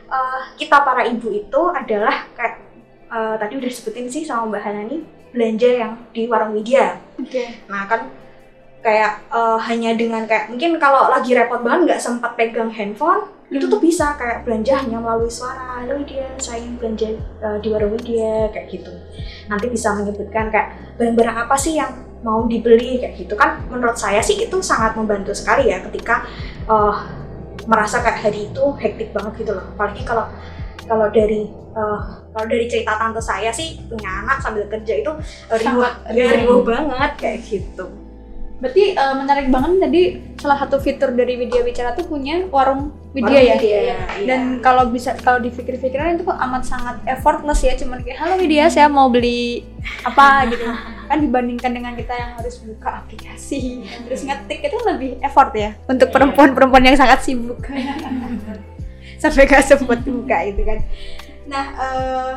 eh, 0.07 0.41
kita 0.55 0.79
para 0.79 1.03
ibu 1.03 1.27
itu 1.27 1.61
adalah 1.67 2.29
kayak 2.31 2.55
eh, 3.07 3.35
tadi 3.35 3.53
udah 3.53 3.67
disebutin 3.67 4.07
sih 4.07 4.23
sama 4.23 4.47
Mbak 4.47 4.63
Hanani 4.63 4.97
belanja 5.27 5.67
yang 5.67 5.91
di 6.09 6.23
warung 6.25 6.53
Widya 6.53 6.95
Oke. 7.17 7.67
nah 7.67 7.83
kan 7.83 8.07
kayak 8.87 9.27
eh, 9.27 9.57
hanya 9.67 9.91
dengan 9.99 10.23
kayak 10.23 10.47
mungkin 10.47 10.79
kalau 10.79 11.11
lagi 11.11 11.35
repot 11.35 11.59
banget 11.59 11.91
nggak 11.91 12.01
sempat 12.01 12.39
pegang 12.39 12.71
handphone 12.71 13.27
itu 13.47 13.63
Hmm. 13.63 13.71
tuh 13.71 13.79
bisa 13.79 14.11
kayak 14.19 14.43
belanja 14.43 14.75
hanya 14.75 14.99
melalui 14.99 15.31
suara 15.31 15.79
halo 15.79 15.95
Widya 16.03 16.35
saya 16.35 16.59
ingin 16.63 16.75
belanja 16.79 17.07
eh, 17.15 17.57
di 17.63 17.67
warung 17.71 17.95
Widya 17.95 18.51
kayak 18.51 18.67
gitu. 18.71 18.91
Nanti 19.47 19.71
bisa 19.71 19.95
menyebutkan 19.95 20.51
kayak 20.51 20.75
barang-barang 20.99 21.37
apa 21.47 21.55
sih 21.55 21.79
yang 21.79 21.91
mau 22.23 22.43
dibeli? 22.43 22.99
kayak 22.99 23.15
gitu. 23.15 23.39
Kan 23.39 23.63
menurut 23.71 23.95
saya 23.95 24.19
sih 24.19 24.35
itu 24.35 24.57
sangat 24.59 24.95
membantu 24.99 25.31
sekali 25.31 25.71
ya 25.71 25.79
ketika 25.83 26.27
eh, 26.67 26.95
merasa 27.67 28.03
kayak 28.03 28.19
hari 28.23 28.51
itu 28.51 28.63
hektik 28.83 29.15
banget 29.15 29.43
gitu 29.47 29.51
loh. 29.55 29.63
Apalagi 29.75 30.03
kalau 30.03 30.27
kalau 30.83 31.07
dari 31.11 31.47
eh, 31.51 31.99
kalau 32.35 32.47
dari 32.51 32.65
cerita 32.67 32.99
tante 32.99 33.23
saya 33.23 33.51
sih 33.55 33.79
punya 33.87 34.27
anak 34.27 34.43
sambil 34.43 34.67
kerja 34.67 35.07
itu 35.07 35.11
riuh 35.55 35.87
ya 36.11 36.43
riuh 36.43 36.67
banget. 36.67 37.11
kayak 37.15 37.39
gitu 37.47 38.06
Berarti 38.57 38.97
eh, 38.97 39.13
menarik 39.13 39.53
banget 39.53 39.71
tadi 39.85 40.01
salah 40.41 40.57
satu 40.57 40.81
fitur 40.81 41.13
dari 41.13 41.37
Widya 41.37 41.61
Bicara 41.61 41.93
tuh 41.93 42.09
punya 42.09 42.41
warung 42.49 42.89
Widya 43.13 43.53
ya. 43.53 43.55
Widya, 43.57 43.97
Dan 44.25 44.41
kalau 44.65 44.89
bisa 44.89 45.13
kalau 45.21 45.37
dipikir-pikiran 45.37 46.17
itu 46.17 46.25
kok 46.25 46.37
amat 46.41 46.63
sangat 46.65 46.97
effortless 47.05 47.61
ya, 47.61 47.77
cuman 47.77 48.01
kayak 48.01 48.17
halo 48.17 48.41
Widya 48.41 48.65
saya 48.73 48.89
mau 48.89 49.13
beli 49.13 49.61
apa 50.01 50.49
gitu. 50.49 50.65
Kan 51.05 51.17
dibandingkan 51.21 51.71
dengan 51.71 51.93
kita 51.93 52.13
yang 52.17 52.31
harus 52.35 52.57
buka 52.65 53.05
aplikasi 53.05 53.85
terus 54.09 54.25
ngetik 54.25 54.59
itu 54.59 54.77
lebih 54.89 55.11
effort 55.23 55.53
ya 55.53 55.77
untuk 55.85 56.09
perempuan-perempuan 56.09 56.81
yang 56.81 56.97
sangat 56.97 57.21
sibuk. 57.21 57.61
Sampai 59.21 59.49
gak 59.49 59.65
sempet 59.65 60.01
buka 60.05 60.37
itu 60.45 60.61
kan. 60.65 60.77
Nah, 61.49 61.65
eh, 61.73 62.33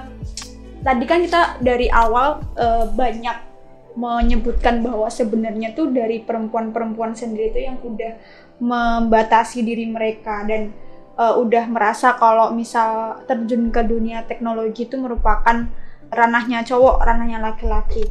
tadi 0.84 1.04
kan 1.04 1.20
kita 1.24 1.60
dari 1.60 1.88
awal 1.92 2.40
eh, 2.56 2.88
banyak 2.92 3.49
menyebutkan 3.98 4.82
bahwa 4.86 5.10
sebenarnya 5.10 5.74
tuh 5.74 5.90
dari 5.90 6.22
perempuan-perempuan 6.22 7.14
sendiri 7.18 7.50
itu 7.50 7.60
yang 7.66 7.78
udah 7.82 8.12
membatasi 8.60 9.66
diri 9.66 9.88
mereka 9.88 10.46
dan 10.46 10.70
uh, 11.18 11.34
udah 11.36 11.66
merasa 11.66 12.14
kalau 12.14 12.54
misal 12.54 13.20
terjun 13.26 13.72
ke 13.74 13.82
dunia 13.82 14.22
teknologi 14.24 14.86
itu 14.86 14.96
merupakan 15.00 15.66
ranahnya 16.10 16.66
cowok, 16.66 17.02
ranahnya 17.02 17.38
laki-laki. 17.38 18.06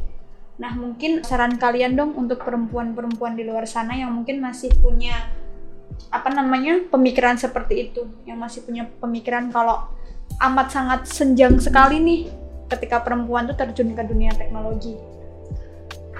Nah, 0.59 0.75
mungkin 0.75 1.23
saran 1.23 1.55
kalian 1.55 1.95
dong 1.95 2.11
untuk 2.19 2.43
perempuan-perempuan 2.43 3.39
di 3.39 3.47
luar 3.47 3.63
sana 3.63 3.95
yang 3.95 4.11
mungkin 4.11 4.43
masih 4.43 4.71
punya 4.83 5.31
apa 6.09 6.31
namanya 6.31 6.79
pemikiran 6.89 7.35
seperti 7.35 7.91
itu 7.91 8.07
yang 8.23 8.39
masih 8.39 8.63
punya 8.63 8.87
pemikiran 9.03 9.51
kalau 9.51 9.83
amat 10.39 10.67
sangat 10.71 11.01
senjang 11.05 11.59
sekali 11.59 11.99
nih 11.99 12.21
ketika 12.69 13.01
perempuan 13.03 13.49
tuh 13.49 13.57
terjun 13.57 13.91
ke 13.91 14.03
dunia 14.05 14.31
teknologi. 14.37 14.95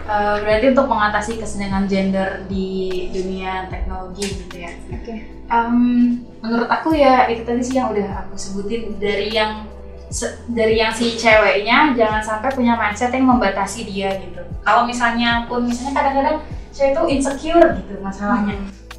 Eh, 0.09 0.35
berarti 0.41 0.65
untuk 0.73 0.87
mengatasi 0.89 1.37
kesenjangan 1.37 1.85
gender 1.85 2.41
di 2.49 3.09
dunia 3.13 3.69
teknologi 3.69 4.25
gitu 4.25 4.55
ya. 4.57 4.71
Oke. 4.89 5.15
Em, 5.49 5.75
menurut 6.41 6.69
aku 6.69 6.97
ya 6.97 7.29
itu 7.29 7.45
tadi 7.45 7.61
sih 7.61 7.77
yang 7.77 7.93
udah 7.93 8.25
aku 8.25 8.33
sebutin 8.33 8.97
dari 8.97 9.29
yang 9.29 9.69
dari 10.49 10.81
yang 10.81 10.89
si 10.89 11.13
ceweknya 11.13 11.93
jangan 11.93 12.21
sampai 12.25 12.49
punya 12.49 12.73
mindset 12.73 13.13
yang 13.13 13.29
membatasi 13.29 13.85
dia 13.85 14.17
gitu. 14.17 14.41
Kalau 14.65 14.89
misalnya 14.89 15.45
pun 15.45 15.69
misalnya 15.69 15.93
kadang-kadang 15.93 16.37
cewek 16.73 16.97
itu 16.97 17.03
insecure 17.13 17.77
gitu 17.77 17.93
masalahnya. 18.01 18.57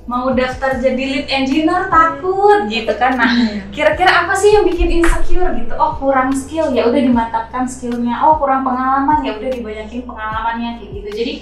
Mau 0.09 0.33
daftar 0.35 0.81
jadi 0.81 0.99
lead 0.99 1.27
engineer 1.31 1.87
takut 1.87 2.67
gitu 2.67 2.93
kan. 2.99 3.15
Nah, 3.15 3.31
kira-kira 3.71 4.27
apa 4.27 4.35
sih 4.35 4.57
yang 4.57 4.67
bikin 4.67 5.01
insecure 5.01 5.55
gitu? 5.55 5.75
Oh, 5.77 5.95
kurang 6.01 6.35
skill 6.35 6.73
ya 6.75 6.89
udah 6.89 6.99
dimantapkan 6.99 7.69
skillnya. 7.69 8.19
Oh, 8.25 8.41
kurang 8.41 8.67
pengalaman 8.67 9.23
ya 9.23 9.39
udah 9.39 9.51
dibanyakin 9.53 10.03
pengalamannya 10.03 10.81
kayak 10.83 10.91
gitu. 10.91 11.09
Jadi 11.15 11.35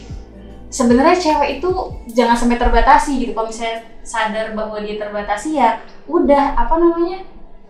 sebenarnya 0.68 1.16
cewek 1.16 1.50
itu 1.58 1.70
jangan 2.12 2.36
sampai 2.36 2.58
terbatasi 2.60 3.10
gitu. 3.24 3.32
Kalau 3.32 3.48
misalnya 3.48 3.78
sadar 4.04 4.52
bahwa 4.52 4.76
dia 4.80 4.96
terbatasi 5.00 5.48
ya 5.56 5.80
udah 6.08 6.56
apa 6.56 6.74
namanya 6.76 7.18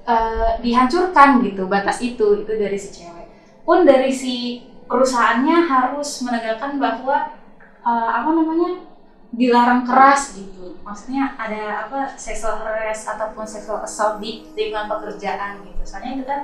eh, 0.06 0.50
dihancurkan 0.62 1.42
gitu 1.46 1.66
batas 1.70 2.02
itu 2.02 2.42
itu 2.42 2.52
dari 2.58 2.78
si 2.78 2.88
cewek. 2.90 3.26
Pun 3.62 3.86
dari 3.86 4.10
si 4.10 4.66
perusahaannya 4.90 5.56
harus 5.68 6.26
menegakkan 6.26 6.80
bahwa 6.82 7.38
eh, 7.86 8.08
apa 8.18 8.30
namanya 8.34 8.87
dilarang 9.32 9.84
keras 9.84 10.36
gitu. 10.36 10.76
Maksudnya 10.80 11.36
ada 11.36 11.84
apa 11.84 12.16
sexual 12.16 12.64
harass 12.64 13.04
ataupun 13.04 13.44
sexual 13.44 13.84
assault 13.84 14.20
di 14.22 14.48
lingkungan 14.56 14.88
pekerjaan 14.88 15.60
gitu. 15.64 15.82
Soalnya 15.84 16.12
itu 16.16 16.24
kan 16.24 16.40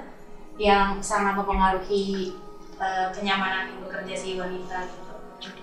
yang 0.60 1.00
sangat 1.00 1.34
mempengaruhi 1.34 2.36
eh, 2.78 3.08
kenyamanan 3.10 3.74
bekerja 3.82 4.14
si 4.14 4.36
wanita 4.38 4.86
gitu 4.86 5.04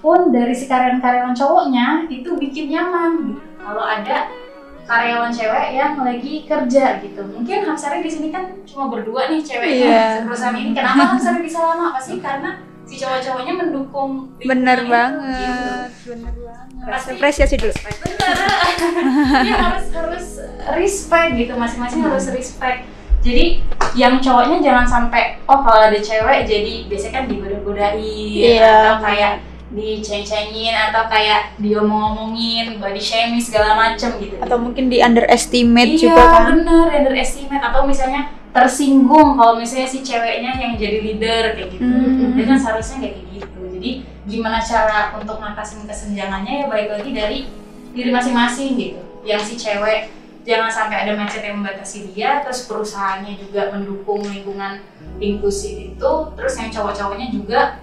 pun 0.02 0.30
dari 0.30 0.54
si 0.54 0.70
karyawan-karyawan 0.70 1.34
cowoknya 1.34 2.06
itu 2.10 2.38
bikin 2.38 2.70
nyaman 2.70 3.34
gitu. 3.34 3.42
Kalau 3.62 3.84
ada 3.86 4.30
karyawan 4.86 5.32
cewek 5.32 5.68
yang 5.78 5.94
lagi 6.02 6.34
kerja 6.46 7.00
gitu. 7.02 7.22
Mungkin 7.26 7.66
Hamsari 7.66 8.04
di 8.04 8.12
sini 8.12 8.28
kan 8.34 8.62
cuma 8.66 8.90
berdua 8.92 9.30
nih 9.30 9.42
ceweknya 9.42 10.22
di 10.22 10.22
perusahaan 10.28 10.58
ini. 10.58 10.72
Kenapa 10.74 11.16
Hamsari 11.16 11.40
bisa 11.46 11.60
lama? 11.62 11.96
Pasti 11.96 12.18
karena 12.20 12.60
si 12.92 13.00
cowok-cowoknya 13.00 13.54
mendukung 13.56 14.12
Bener 14.38 14.80
banget. 14.84 15.40
gitu. 15.40 15.72
Bener 16.12 16.34
banget. 16.36 16.68
Pasti- 16.84 17.16
Apresiasi 17.16 17.56
dulu. 17.56 17.72
Bener. 17.72 18.36
Dia 19.48 19.56
harus 19.56 19.86
harus 19.90 20.26
respect 20.74 21.32
gitu, 21.38 21.54
masing-masing 21.56 22.04
harus 22.04 22.28
respect. 22.30 22.84
Jadi 23.22 23.62
yang 23.94 24.18
cowoknya 24.18 24.60
jangan 24.60 24.84
sampai 24.84 25.40
oh 25.46 25.62
kalau 25.62 25.88
ada 25.88 25.96
cewek 25.96 26.44
jadi 26.44 26.74
biasanya 26.86 27.14
kan 27.14 27.26
digoda-godain 27.28 28.02
Iya. 28.02 28.68
atau 28.90 28.96
kayak 29.00 29.34
diceng-cengin 29.72 30.76
atau 30.76 31.08
kayak 31.08 31.56
diomong-omongin, 31.56 32.76
body 32.76 33.00
shaming 33.00 33.40
segala 33.40 33.72
macem 33.74 34.20
gitu. 34.20 34.36
Atau 34.36 34.60
mungkin 34.60 34.92
di 34.92 35.00
underestimate 35.00 35.96
iya, 35.96 36.02
juga 36.02 36.24
kan. 36.28 36.44
bener, 36.52 36.86
underestimate 36.92 37.64
atau 37.64 37.88
misalnya 37.88 38.36
tersinggung 38.52 39.40
kalau 39.40 39.56
misalnya 39.56 39.88
si 39.88 40.04
ceweknya 40.04 40.60
yang 40.60 40.76
jadi 40.76 41.00
leader 41.00 41.44
kayak 41.56 41.70
gitu. 41.72 41.88
Hmm. 41.88 42.36
Itu 42.36 42.44
kan 42.48 42.58
seharusnya 42.60 42.98
kayak 43.00 43.18
gitu. 43.32 43.62
Jadi 43.80 43.92
gimana 44.28 44.60
cara 44.62 45.16
untuk 45.18 45.40
ngatasin 45.40 45.88
kesenjangannya 45.88 46.54
ya 46.64 46.66
baik 46.68 46.90
lagi 46.92 47.12
dari 47.16 47.40
diri 47.96 48.10
masing-masing 48.12 48.76
gitu. 48.78 49.02
Yang 49.24 49.42
si 49.48 49.56
cewek 49.58 50.12
jangan 50.42 50.74
sampai 50.74 51.06
ada 51.06 51.14
mindset 51.14 51.46
yang 51.46 51.62
membatasi 51.62 52.12
dia, 52.12 52.42
terus 52.42 52.66
perusahaannya 52.66 53.38
juga 53.38 53.72
mendukung 53.78 54.26
lingkungan 54.26 54.82
inklusif 55.22 55.78
itu, 55.94 56.12
terus 56.34 56.54
yang 56.58 56.70
cowok-cowoknya 56.74 57.30
juga 57.30 57.78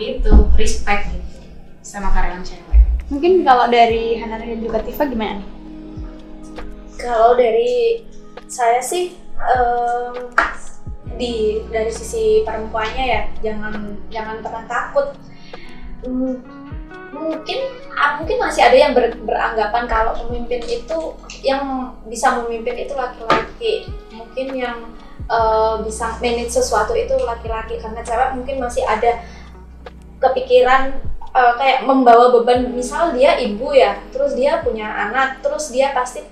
itu 0.00 0.32
respect 0.56 1.12
gitu 1.12 1.38
sama 1.84 2.08
karyawan 2.16 2.40
cewek. 2.40 2.80
Mungkin 3.12 3.44
kalau 3.44 3.68
dari 3.68 4.16
Hana 4.20 4.40
dan 4.40 4.60
juga 4.60 4.80
Tifa 4.80 5.04
gimana 5.08 5.40
nih? 5.40 5.48
Kalau 6.96 7.36
dari 7.36 8.04
saya 8.48 8.80
sih 8.80 9.27
em, 9.38 10.14
di 11.18 11.62
dari 11.70 11.90
sisi 11.90 12.46
perempuannya 12.46 13.04
ya 13.04 13.22
jangan 13.42 13.74
jangan 14.10 14.36
pernah 14.42 14.64
takut. 14.70 15.06
Hmm, 16.06 16.38
mungkin 17.10 17.58
mungkin 18.22 18.36
masih 18.38 18.62
ada 18.62 18.76
yang 18.78 18.92
ber- 18.94 19.18
beranggapan 19.26 19.84
kalau 19.90 20.14
pemimpin 20.14 20.62
itu 20.62 20.98
yang 21.42 21.94
bisa 22.06 22.38
memimpin 22.38 22.86
itu 22.86 22.94
laki-laki. 22.94 23.90
Mungkin 24.14 24.46
yang 24.54 24.78
eh, 25.26 25.74
bisa 25.82 26.18
manage 26.22 26.54
sesuatu 26.54 26.94
itu 26.94 27.14
laki-laki 27.22 27.78
karena 27.82 28.00
cewek 28.06 28.30
mungkin 28.38 28.56
masih 28.62 28.86
ada 28.86 29.22
kepikiran 30.22 30.98
eh, 31.34 31.52
kayak 31.58 31.82
membawa 31.86 32.30
beban 32.30 32.70
misal 32.70 33.10
dia 33.14 33.38
ibu 33.42 33.74
ya 33.74 33.98
terus 34.14 34.34
dia 34.38 34.62
punya 34.62 34.86
anak 34.86 35.42
terus 35.42 35.70
dia 35.74 35.90
pasti 35.94 36.22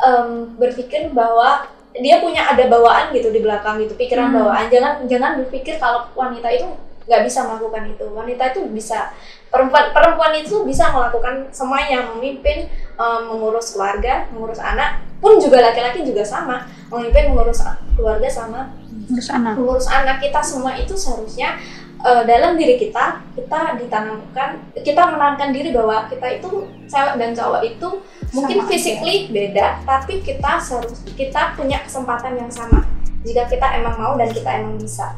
em, 0.00 0.56
berpikir 0.56 1.12
bahwa 1.12 1.68
dia 1.92 2.22
punya 2.22 2.46
ada 2.46 2.64
bawaan 2.66 3.10
gitu 3.10 3.28
di 3.28 3.42
belakang 3.42 3.82
gitu 3.82 3.94
pikiran 3.94 4.30
Hmm. 4.30 4.36
bawaan. 4.42 4.70
Jangan 4.70 4.92
jangan 5.04 5.30
berpikir 5.42 5.76
kalau 5.76 6.06
wanita 6.14 6.46
itu 6.48 6.66
nggak 7.04 7.22
bisa 7.26 7.42
melakukan 7.42 7.82
itu. 7.88 8.06
Wanita 8.06 8.42
itu 8.50 8.60
bisa 8.70 9.10
perempuan 9.50 9.90
perempuan 9.90 10.30
itu 10.38 10.62
bisa 10.62 10.94
melakukan 10.94 11.50
semuanya. 11.50 12.06
Memimpin 12.14 12.70
em, 12.94 13.20
mengurus 13.26 13.74
keluarga 13.74 14.30
mengurus 14.30 14.62
anak 14.62 15.02
pun 15.18 15.36
juga 15.36 15.58
laki-laki 15.60 16.06
juga 16.06 16.22
sama. 16.22 16.62
Memimpin 16.88 17.34
mengurus 17.34 17.66
keluarga 17.98 18.28
sama 18.30 18.70
Terus 19.10 19.26
anak. 19.28 19.58
mengurus 19.58 19.90
anak. 19.90 20.22
Kita 20.22 20.38
semua 20.38 20.78
itu 20.78 20.94
seharusnya 20.94 21.58
eh, 22.00 22.22
dalam 22.24 22.56
diri 22.56 22.76
kita 22.76 23.20
kita 23.36 23.76
ditanamkan 23.80 24.60
kita 24.72 25.02
menanamkan 25.10 25.52
diri 25.52 25.70
bahwa 25.72 26.08
kita 26.08 26.40
itu 26.40 26.68
cewek 26.88 27.14
dan 27.20 27.30
cowok 27.36 27.62
itu 27.64 27.88
mungkin 28.30 28.56
Sama 28.62 28.68
physically 28.70 29.16
beda 29.28 29.82
tapi 29.84 30.22
kita 30.22 30.60
harus 30.62 31.02
kita 31.16 31.54
punya 31.58 31.82
kesempatan 31.84 32.38
yang 32.38 32.50
sama. 32.50 32.86
Jika 33.20 33.44
kita 33.52 33.66
emang 33.76 34.00
mau 34.00 34.12
dan 34.16 34.32
kita 34.32 34.48
emang 34.64 34.80
bisa. 34.80 35.12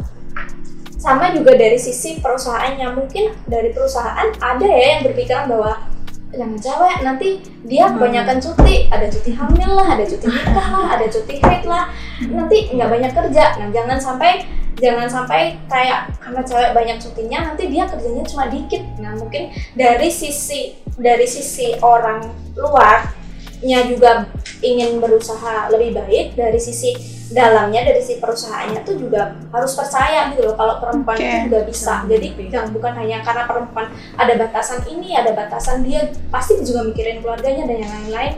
Sama 0.98 1.30
juga 1.34 1.54
dari 1.54 1.78
sisi 1.78 2.18
perusahaannya. 2.18 2.94
Mungkin 2.94 3.46
dari 3.46 3.70
perusahaan 3.70 4.26
ada 4.38 4.66
ya 4.66 4.98
yang 4.98 5.02
berpikiran 5.06 5.46
bahwa 5.50 5.86
yang 6.32 6.56
cewek 6.58 7.04
nanti 7.04 7.42
dia 7.66 7.86
Hmm. 7.86 7.98
kebanyakan 7.98 8.38
cuti. 8.42 8.86
Ada 8.90 9.06
cuti 9.06 9.30
hamil 9.34 9.70
lah 9.70 9.98
ada 9.98 10.04
cuti 10.06 10.26
nikah 10.26 10.68
lah 10.72 10.86
ada 10.98 11.06
cuti 11.06 11.34
haid 11.38 11.62
lah. 11.66 11.84
Nanti 12.26 12.74
nggak 12.74 12.90
banyak 12.90 13.12
kerja. 13.14 13.44
Nah 13.58 13.68
jangan 13.70 13.98
sampai 13.98 14.46
jangan 14.82 15.06
sampai 15.06 15.54
kayak 15.70 16.10
karena 16.18 16.42
cewek 16.42 16.70
banyak 16.74 16.98
cutinya 16.98 17.38
nanti 17.46 17.70
dia 17.70 17.86
kerjanya 17.86 18.26
cuma 18.26 18.50
dikit. 18.50 18.82
Nah 18.98 19.14
mungkin 19.14 19.54
dari 19.78 20.10
sisi 20.10 20.74
dari 20.98 21.24
sisi 21.24 21.78
orang 21.78 22.26
luarnya 22.58 23.80
juga 23.86 24.26
ingin 24.58 24.98
berusaha 24.98 25.70
lebih 25.70 25.94
baik 25.94 26.34
dari 26.34 26.58
sisi 26.58 27.22
dalamnya 27.32 27.88
dari 27.88 28.02
si 28.04 28.20
perusahaannya 28.20 28.84
tuh 28.84 28.98
juga 29.00 29.38
harus 29.48 29.72
percaya 29.72 30.28
gitu 30.34 30.44
loh 30.44 30.54
kalau 30.58 30.82
perempuan 30.82 31.16
Oke. 31.16 31.24
itu 31.24 31.38
juga 31.48 31.60
bisa. 31.64 31.94
Jadi 32.04 32.26
jangan 32.50 32.70
bukan 32.74 32.92
hanya 32.98 33.24
karena 33.24 33.48
perempuan 33.48 33.86
ada 34.18 34.34
batasan 34.36 34.84
ini 34.90 35.16
ada 35.16 35.32
batasan 35.32 35.86
dia 35.86 36.12
pasti 36.28 36.60
juga 36.60 36.84
mikirin 36.84 37.24
keluarganya 37.24 37.64
dan 37.70 37.78
yang 37.86 37.92
lain-lain. 38.02 38.34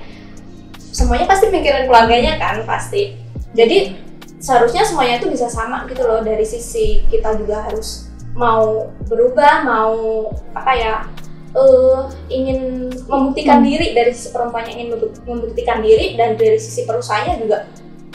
Semuanya 0.94 1.26
pasti 1.26 1.50
mikirin 1.50 1.90
keluarganya 1.90 2.38
kan 2.38 2.62
pasti. 2.68 3.18
Jadi 3.54 4.03
seharusnya 4.44 4.84
semuanya 4.84 5.16
itu 5.16 5.32
bisa 5.32 5.48
sama 5.48 5.88
gitu 5.88 6.04
loh 6.04 6.20
dari 6.20 6.44
sisi 6.44 7.00
kita 7.08 7.32
juga 7.34 7.64
harus 7.64 8.12
mau 8.36 8.92
berubah 9.06 9.64
mau 9.64 9.94
apa 10.52 10.72
ya 10.74 10.94
eh, 11.54 11.98
ingin 12.28 12.58
membuktikan 13.06 13.62
Hmm. 13.62 13.66
diri 13.66 13.94
dari 13.94 14.12
sisi 14.12 14.28
perempuannya 14.28 14.72
ingin 14.74 14.88
membu- 14.92 15.16
membuktikan 15.24 15.80
diri 15.80 16.12
dan 16.12 16.34
dari 16.34 16.58
sisi 16.58 16.82
perusahaannya 16.82 17.34
juga 17.40 17.58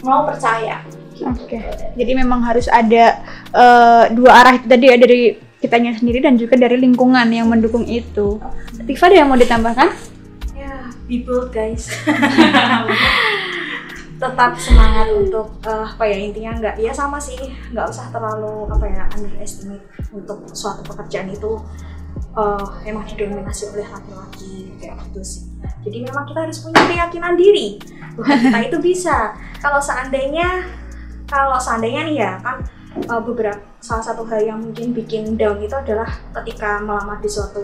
mau 0.02 0.24
percaya 0.24 0.86
gitu. 0.86 1.26
Oke. 1.26 1.60
Jadi 1.96 2.12
memang 2.14 2.44
harus 2.44 2.70
ada 2.70 3.20
eh, 3.50 4.04
dua 4.14 4.32
arah 4.38 4.54
itu 4.54 4.68
tadi 4.68 4.86
ya 4.86 4.96
dari 4.96 5.22
kitanya 5.60 5.92
sendiri 5.92 6.20
dan 6.20 6.36
juga 6.36 6.56
dari 6.56 6.78
lingkungan 6.78 7.26
yang 7.28 7.48
mendukung 7.48 7.84
itu. 7.84 8.38
Tifa 8.86 9.08
ada 9.08 9.18
yang 9.18 9.28
mau 9.28 9.36
ditambahkan? 9.36 9.92
ya 10.54 10.76
people 11.08 11.48
guys 11.48 11.88
tetap 14.20 14.52
semangat 14.60 15.08
untuk 15.16 15.48
eh, 15.64 15.86
apa 15.88 16.04
ya 16.04 16.18
intinya 16.20 16.52
nggak 16.60 16.76
ya 16.78 16.92
sama 16.92 17.16
sih 17.18 17.40
nggak 17.72 17.88
usah 17.88 18.12
terlalu 18.12 18.68
apa 18.68 18.86
ya 18.86 19.04
underestimate 19.16 19.82
untuk 20.12 20.44
suatu 20.52 20.84
pekerjaan 20.84 21.32
itu 21.32 21.56
eh, 22.36 22.66
emang 22.86 23.08
didominasi 23.08 23.72
oleh 23.72 23.88
laki-laki 23.88 24.76
kayak 24.78 25.00
gitu 25.08 25.22
sih 25.24 25.44
jadi 25.88 26.04
memang 26.04 26.28
kita 26.28 26.40
harus 26.44 26.60
punya 26.60 26.84
keyakinan 26.84 27.40
diri 27.40 27.80
bahwa 28.20 28.36
kita 28.36 28.60
itu 28.68 28.78
bisa 28.84 29.32
kalau 29.64 29.80
seandainya 29.80 30.68
kalau 31.24 31.56
seandainya 31.56 32.02
nih 32.04 32.18
ya 32.20 32.32
kan 32.44 32.60
eh, 33.00 33.22
beberapa 33.24 33.64
salah 33.80 34.04
satu 34.04 34.28
hal 34.28 34.44
yang 34.44 34.60
mungkin 34.60 34.92
bikin 34.92 35.40
down 35.40 35.64
itu 35.64 35.72
adalah 35.72 36.12
ketika 36.44 36.84
melamar 36.84 37.24
di 37.24 37.32
suatu 37.32 37.64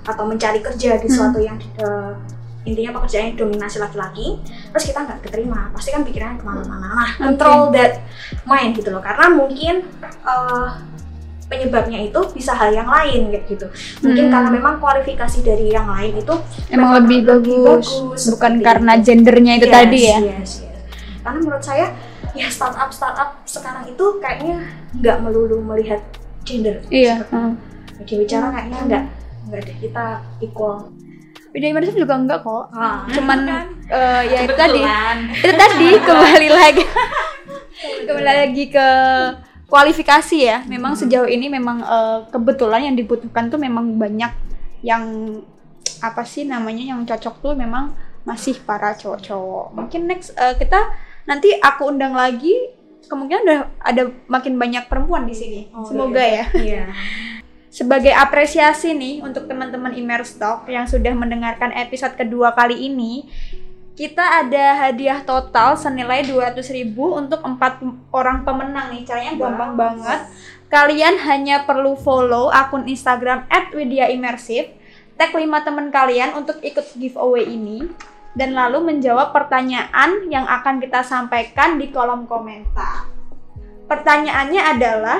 atau 0.00 0.24
mencari 0.24 0.64
kerja 0.64 0.96
di 0.96 1.04
Hmm. 1.04 1.16
suatu 1.20 1.38
yang 1.44 1.60
eh, 1.76 2.12
intinya 2.60 2.92
pekerjaannya 2.94 3.34
dominasi 3.34 3.76
laki-laki 3.78 4.36
terus 4.68 4.84
kita 4.84 5.00
nggak 5.00 5.18
keterima 5.22 5.72
pasti 5.72 5.90
kan 5.90 6.02
pikirannya 6.02 6.36
ke 6.36 6.44
mana-mana 6.44 6.88
nah 6.92 7.10
control 7.16 7.72
that 7.72 8.04
mind 8.44 8.74
gitu 8.74 8.90
loh 8.90 9.00
karena 9.00 9.26
mungkin 9.30 9.74
eh, 10.04 10.68
penyebabnya 11.46 11.98
itu 12.04 12.20
bisa 12.30 12.54
hal 12.54 12.70
yang 12.70 12.86
lain 12.86 13.26
kayak 13.28 13.44
gitu 13.48 13.66
mungkin 14.00 14.24
Hmm. 14.26 14.32
karena 14.32 14.48
memang 14.52 14.74
kualifikasi 14.78 15.38
dari 15.40 15.66
yang 15.68 15.88
lain 15.88 16.14
itu 16.14 16.34
Emang 16.68 16.94
lebih 16.94 17.26
bagus, 17.26 17.90
bukan 17.90 18.14
seperti 18.54 18.62
karena 18.62 18.92
itu. 18.94 19.02
gendernya 19.02 19.52
itu 19.56 19.66
Yes, 19.66 19.74
tadi 19.74 19.98
ya. 20.00 20.18
yes, 20.20 20.50
yes. 20.62 20.78
Karena 21.20 21.38
menurut 21.40 21.60
saya 21.60 21.86
ya 22.30 22.46
startup 22.46 22.88
startup 22.88 23.42
sekarang 23.42 23.82
itu 23.84 24.04
kayaknya 24.22 24.62
nggak 24.94 25.16
melulu 25.18 25.58
melihat 25.60 25.98
gender. 26.42 26.78
Iya. 26.86 27.26
Seperti. 27.26 27.52
Media 27.98 28.16
bicara 28.16 28.46
kayaknya 28.50 28.78
nggak 28.86 29.04
nggak 29.48 29.60
deh 29.64 29.76
kita 29.80 30.06
equal. 30.38 30.76
Video 31.50 31.68
imersif 31.74 31.98
juga 31.98 32.14
enggak 32.14 32.46
kok. 32.46 32.70
Ah, 32.70 33.02
Cuman 33.10 33.38
eh, 33.90 34.22
ya 34.30 34.38
itu 34.46 34.54
tadi. 34.54 34.80
Itu 35.34 35.52
tadi 35.54 35.88
kembali 36.08 36.48
lagi. 36.50 36.84
kembali 38.06 38.26
lagi 38.26 38.64
ke 38.70 38.88
kualifikasi 39.66 40.36
ya. 40.38 40.58
Memang 40.70 40.94
sejauh 40.94 41.26
ini 41.26 41.50
memang 41.50 41.82
eh, 41.82 42.18
kebetulan 42.30 42.86
yang 42.90 42.96
dibutuhkan 42.96 43.50
tuh 43.50 43.58
memang 43.58 43.98
banyak 43.98 44.30
yang 44.86 45.04
apa 46.00 46.24
sih 46.24 46.48
namanya 46.48 46.96
yang 46.96 47.04
cocok 47.04 47.34
tuh 47.44 47.52
memang 47.58 47.92
masih 48.22 48.58
para 48.62 48.94
cowok-cowok. 48.94 49.74
Mungkin 49.74 50.06
next 50.06 50.30
eh, 50.38 50.54
kita 50.54 50.94
nanti 51.26 51.50
aku 51.58 51.90
undang 51.90 52.14
lagi 52.14 52.54
kemungkinan 53.10 53.42
udah 53.42 53.60
ada 53.82 54.02
makin 54.30 54.54
banyak 54.54 54.86
perempuan 54.86 55.26
di 55.26 55.34
sini. 55.34 55.60
Oh, 55.74 55.82
Semoga 55.82 56.22
ya. 56.22 56.46
Iya. 56.54 56.84
Sebagai 57.70 58.10
apresiasi 58.10 58.90
nih 58.98 59.22
untuk 59.22 59.46
teman-teman 59.46 59.94
Immerse 59.94 60.34
Talk 60.34 60.66
yang 60.66 60.90
sudah 60.90 61.14
mendengarkan 61.14 61.70
episode 61.70 62.18
kedua 62.18 62.50
kali 62.50 62.90
ini, 62.90 63.30
kita 63.94 64.42
ada 64.42 64.74
hadiah 64.74 65.22
total 65.22 65.78
senilai 65.78 66.26
200.000 66.26 66.90
untuk 66.98 67.38
empat 67.46 67.78
orang 68.10 68.42
pemenang 68.42 68.90
nih. 68.90 69.06
Caranya 69.06 69.38
gampang 69.38 69.78
banget. 69.78 70.20
Kalian 70.66 71.22
hanya 71.22 71.62
perlu 71.62 71.94
follow 71.94 72.50
akun 72.50 72.90
Instagram 72.90 73.46
@widiaimmersive, 73.70 74.74
tag 75.14 75.30
5 75.30 75.62
teman 75.62 75.94
kalian 75.94 76.34
untuk 76.34 76.58
ikut 76.66 76.98
giveaway 76.98 77.46
ini 77.46 77.86
dan 78.34 78.50
lalu 78.50 78.82
menjawab 78.82 79.30
pertanyaan 79.30 80.26
yang 80.26 80.46
akan 80.46 80.82
kita 80.82 81.06
sampaikan 81.06 81.78
di 81.78 81.94
kolom 81.94 82.26
komentar. 82.26 83.06
Pertanyaannya 83.86 84.62
adalah 84.62 85.18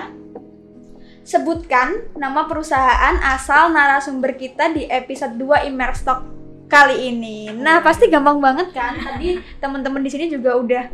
sebutkan 1.31 2.11
nama 2.18 2.51
perusahaan 2.51 3.14
asal 3.22 3.70
narasumber 3.70 4.35
kita 4.35 4.74
di 4.74 4.91
episode 4.91 5.39
2 5.39 5.70
Immerse 5.70 6.03
Talk 6.03 6.26
kali 6.66 7.14
ini. 7.14 7.55
Nah, 7.55 7.78
pasti 7.87 8.11
gampang 8.11 8.43
banget 8.43 8.74
kan? 8.74 8.99
Tadi 8.99 9.39
teman-teman 9.62 10.03
di 10.03 10.11
sini 10.11 10.26
juga 10.26 10.59
udah 10.59 10.91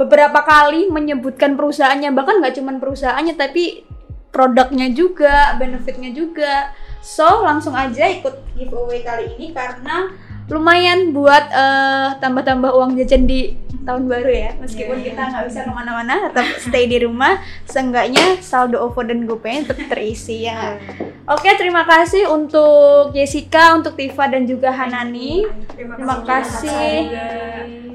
beberapa 0.00 0.40
kali 0.40 0.88
menyebutkan 0.88 1.52
perusahaannya, 1.52 2.16
bahkan 2.16 2.40
nggak 2.40 2.56
cuma 2.56 2.72
perusahaannya 2.80 3.36
tapi 3.36 3.84
produknya 4.32 4.88
juga, 4.96 5.52
benefitnya 5.60 6.16
juga. 6.16 6.72
So, 7.04 7.44
langsung 7.44 7.76
aja 7.76 8.08
ikut 8.08 8.56
giveaway 8.56 9.04
kali 9.04 9.36
ini 9.36 9.52
karena 9.52 10.08
lumayan 10.44 11.16
buat 11.16 11.44
eh, 11.48 12.08
tambah-tambah 12.20 12.68
uang 12.68 13.00
jajan 13.00 13.24
di 13.24 13.56
tahun 13.84 14.08
baru 14.08 14.30
ya. 14.32 14.50
Meskipun 14.60 14.96
Iya. 14.96 15.12
kita 15.12 15.22
nggak 15.28 15.44
bisa 15.44 15.60
ke 15.64 15.72
mana-mana 15.72 16.14
tetap 16.28 16.46
stay 16.56 16.84
di 16.84 17.00
rumah. 17.00 17.36
Seenggaknya 17.68 18.40
saldo 18.40 18.80
OVO 18.80 19.04
dan 19.04 19.28
GoPay 19.28 19.68
tetap 19.68 19.88
terisi 19.92 20.48
ya. 20.48 20.80
Oke 21.24 21.48
terima 21.56 21.84
kasih 21.84 22.28
untuk 22.28 23.12
Jessica 23.12 23.76
untuk 23.76 23.96
Tifa 23.96 24.28
dan 24.28 24.44
juga 24.44 24.72
Hanani. 24.72 25.44
Terima 25.76 26.20
kasih. 26.24 27.12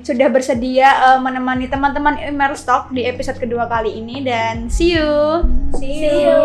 Sudah 0.02 0.30
bersedia 0.30 0.90
eh, 1.14 1.20
menemani 1.22 1.70
teman-teman 1.70 2.18
Immerse 2.22 2.66
Talk 2.66 2.90
di 2.90 3.06
episode 3.06 3.38
kedua 3.38 3.66
kali 3.66 3.98
ini. 3.98 4.22
Dan 4.22 4.70
see 4.70 4.94
you. 4.94 5.42
See 5.74 6.06
you. 6.06 6.42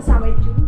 Sampai 0.00 0.32
jumpa. 0.40 0.61